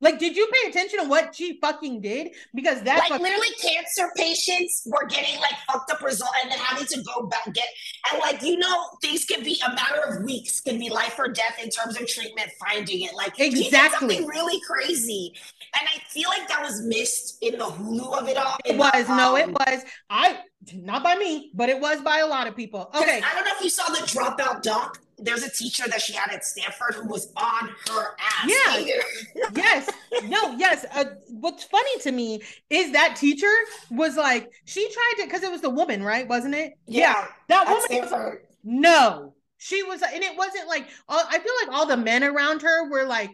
Like, 0.00 0.18
did 0.18 0.36
you 0.36 0.46
pay 0.52 0.68
attention 0.68 1.00
to 1.00 1.06
what 1.06 1.34
she 1.34 1.58
fucking 1.60 2.00
did? 2.00 2.32
Because 2.54 2.82
that's 2.82 3.08
like 3.08 3.20
literally 3.20 3.48
cancer 3.62 4.10
patients 4.16 4.82
were 4.86 5.06
getting 5.06 5.40
like 5.40 5.54
fucked 5.70 5.90
up 5.90 6.02
result 6.02 6.30
and 6.42 6.50
then 6.50 6.58
having 6.58 6.86
to 6.86 7.02
go 7.02 7.26
back 7.26 7.46
and 7.46 7.54
get 7.54 7.66
and 8.10 8.20
like 8.20 8.42
you 8.42 8.58
know 8.58 8.84
things 9.00 9.24
can 9.24 9.42
be 9.42 9.60
a 9.66 9.70
matter 9.70 10.02
of 10.08 10.24
weeks, 10.24 10.60
can 10.60 10.78
be 10.78 10.90
life 10.90 11.18
or 11.18 11.28
death 11.28 11.58
in 11.62 11.70
terms 11.70 11.98
of 11.98 12.06
treatment, 12.06 12.50
finding 12.60 13.02
it. 13.02 13.14
Like 13.14 13.38
exactly 13.38 14.16
something 14.16 14.26
really 14.26 14.60
crazy. 14.60 15.32
And 15.78 15.88
I 15.94 16.00
feel 16.10 16.28
like 16.28 16.48
that 16.48 16.62
was 16.62 16.82
missed 16.82 17.38
in 17.40 17.58
the 17.58 17.64
Hulu 17.64 18.20
of 18.20 18.28
it 18.28 18.36
all. 18.36 18.58
It 18.64 18.76
was, 18.76 19.08
um, 19.08 19.16
no, 19.16 19.36
it 19.36 19.48
was. 19.48 19.84
I 20.10 20.38
not 20.82 21.02
by 21.02 21.14
me, 21.16 21.50
but 21.54 21.68
it 21.68 21.80
was 21.80 22.00
by 22.00 22.18
a 22.18 22.26
lot 22.26 22.46
of 22.46 22.56
people. 22.56 22.90
Okay. 22.94 23.22
I 23.24 23.34
don't 23.34 23.44
know 23.44 23.52
if 23.56 23.62
you 23.62 23.70
saw 23.70 23.86
the 23.86 23.98
dropout 23.98 24.62
doc 24.62 25.00
there's 25.18 25.42
a 25.42 25.50
teacher 25.50 25.84
that 25.88 26.00
she 26.00 26.12
had 26.12 26.32
at 26.32 26.44
Stanford 26.44 26.94
who 26.94 27.08
was 27.08 27.32
on 27.36 27.68
her 27.88 28.16
ass. 28.18 28.46
Yeah. 28.46 29.48
yes. 29.54 29.90
No, 30.24 30.56
yes. 30.56 30.84
Uh, 30.92 31.04
what's 31.28 31.64
funny 31.64 31.98
to 32.00 32.12
me 32.12 32.42
is 32.70 32.92
that 32.92 33.16
teacher 33.16 33.50
was 33.90 34.16
like, 34.16 34.50
she 34.64 34.88
tried 34.92 35.14
to, 35.18 35.24
because 35.26 35.42
it 35.42 35.50
was 35.50 35.60
the 35.60 35.70
woman, 35.70 36.02
right? 36.02 36.28
Wasn't 36.28 36.54
it? 36.54 36.74
Yeah. 36.86 37.00
yeah 37.00 37.26
that 37.48 37.66
woman. 37.66 38.10
Was, 38.10 38.36
no. 38.64 39.34
She 39.58 39.82
was, 39.82 40.02
and 40.02 40.22
it 40.22 40.36
wasn't 40.36 40.68
like, 40.68 40.88
I 41.08 41.38
feel 41.38 41.52
like 41.64 41.76
all 41.76 41.86
the 41.86 41.96
men 41.96 42.22
around 42.22 42.62
her 42.62 42.90
were 42.90 43.04
like, 43.04 43.30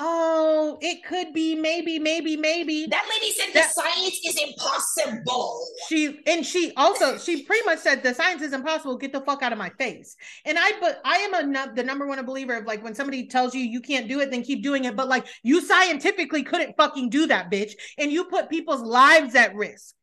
Oh, 0.00 0.76
it 0.80 1.04
could 1.04 1.32
be 1.32 1.54
maybe, 1.54 2.00
maybe, 2.00 2.36
maybe. 2.36 2.86
That 2.86 3.06
lady 3.08 3.32
said 3.32 3.52
that, 3.54 3.72
the 3.72 3.80
science 3.80 4.18
is 4.26 4.36
impossible. 4.42 5.64
She 5.88 6.20
and 6.26 6.44
she 6.44 6.72
also 6.76 7.16
she 7.16 7.44
pretty 7.44 7.64
much 7.64 7.78
said 7.78 8.02
the 8.02 8.12
science 8.12 8.42
is 8.42 8.52
impossible. 8.52 8.96
Get 8.96 9.12
the 9.12 9.20
fuck 9.20 9.42
out 9.42 9.52
of 9.52 9.58
my 9.58 9.70
face. 9.78 10.16
And 10.44 10.58
I 10.58 10.72
but 10.80 11.00
I 11.04 11.18
am 11.18 11.34
a 11.34 11.74
the 11.76 11.84
number 11.84 12.08
one 12.08 12.24
believer 12.26 12.56
of 12.56 12.66
like 12.66 12.82
when 12.82 12.94
somebody 12.94 13.28
tells 13.28 13.54
you 13.54 13.60
you 13.60 13.80
can't 13.80 14.08
do 14.08 14.18
it, 14.18 14.32
then 14.32 14.42
keep 14.42 14.64
doing 14.64 14.84
it. 14.84 14.96
But 14.96 15.06
like 15.06 15.28
you 15.44 15.60
scientifically 15.60 16.42
couldn't 16.42 16.76
fucking 16.76 17.10
do 17.10 17.28
that, 17.28 17.48
bitch, 17.48 17.74
and 17.96 18.10
you 18.10 18.24
put 18.24 18.50
people's 18.50 18.82
lives 18.82 19.36
at 19.36 19.54
risk 19.54 19.94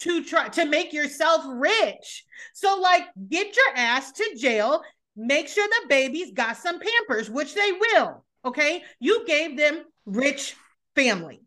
to 0.00 0.22
try 0.22 0.48
to 0.50 0.64
make 0.64 0.92
yourself 0.92 1.42
rich. 1.48 2.24
So 2.54 2.78
like 2.80 3.08
get 3.28 3.56
your 3.56 3.76
ass 3.76 4.12
to 4.12 4.36
jail. 4.38 4.82
Make 5.16 5.48
sure 5.48 5.66
the 5.66 5.88
baby's 5.88 6.30
got 6.30 6.56
some 6.56 6.78
pampers, 6.78 7.28
which 7.28 7.54
they 7.54 7.72
will 7.72 8.24
Okay, 8.44 8.82
you 8.98 9.26
gave 9.26 9.56
them 9.56 9.84
rich 10.06 10.56
family. 10.94 11.40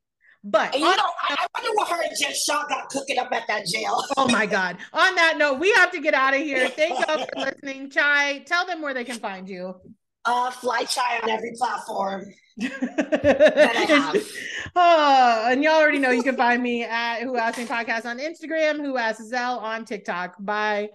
But 0.43 0.73
you 0.73 0.81
know, 0.81 0.89
I, 0.89 1.35
I, 1.39 1.47
wonder 1.55 1.73
what 1.75 1.87
her 1.87 2.01
and 2.03 2.11
Jen 2.19 2.33
Shah 2.33 2.65
got 2.67 2.89
cooking 2.89 3.17
up 3.17 3.31
at 3.31 3.47
that 3.47 3.65
jail. 3.65 4.03
oh 4.17 4.27
my 4.27 4.45
God. 4.45 4.75
On 4.91 5.15
that 5.15 5.37
note, 5.37 5.57
we 5.59 5.71
have 5.73 5.89
to 5.91 6.01
get 6.01 6.13
out 6.13 6.33
of 6.33 6.41
here. 6.41 6.67
Thank 6.75 6.99
you 6.99 7.05
for 7.05 7.25
listening. 7.37 7.89
Chy, 7.89 8.39
tell 8.39 8.65
them 8.65 8.81
where 8.81 8.93
they 8.93 9.05
can 9.05 9.19
find 9.19 9.47
you. 9.47 9.75
Uh, 10.25 10.51
Fly 10.51 10.83
Chy 10.83 11.19
on 11.23 11.29
every 11.29 11.53
platform. 11.57 12.25
oh, 14.75 15.47
and 15.49 15.63
y'all 15.63 15.73
already 15.75 15.99
know 15.99 16.11
you 16.11 16.23
can 16.23 16.35
find 16.35 16.61
me 16.61 16.83
at 16.83 17.21
Who 17.21 17.37
Asked 17.37 17.59
Me 17.59 17.65
Podcast 17.65 18.05
on 18.05 18.19
Instagram, 18.19 18.77
Who 18.77 18.97
Asked 18.97 19.29
Selle 19.29 19.59
on 19.59 19.85
TikTok. 19.85 20.35
Bye. 20.39 20.89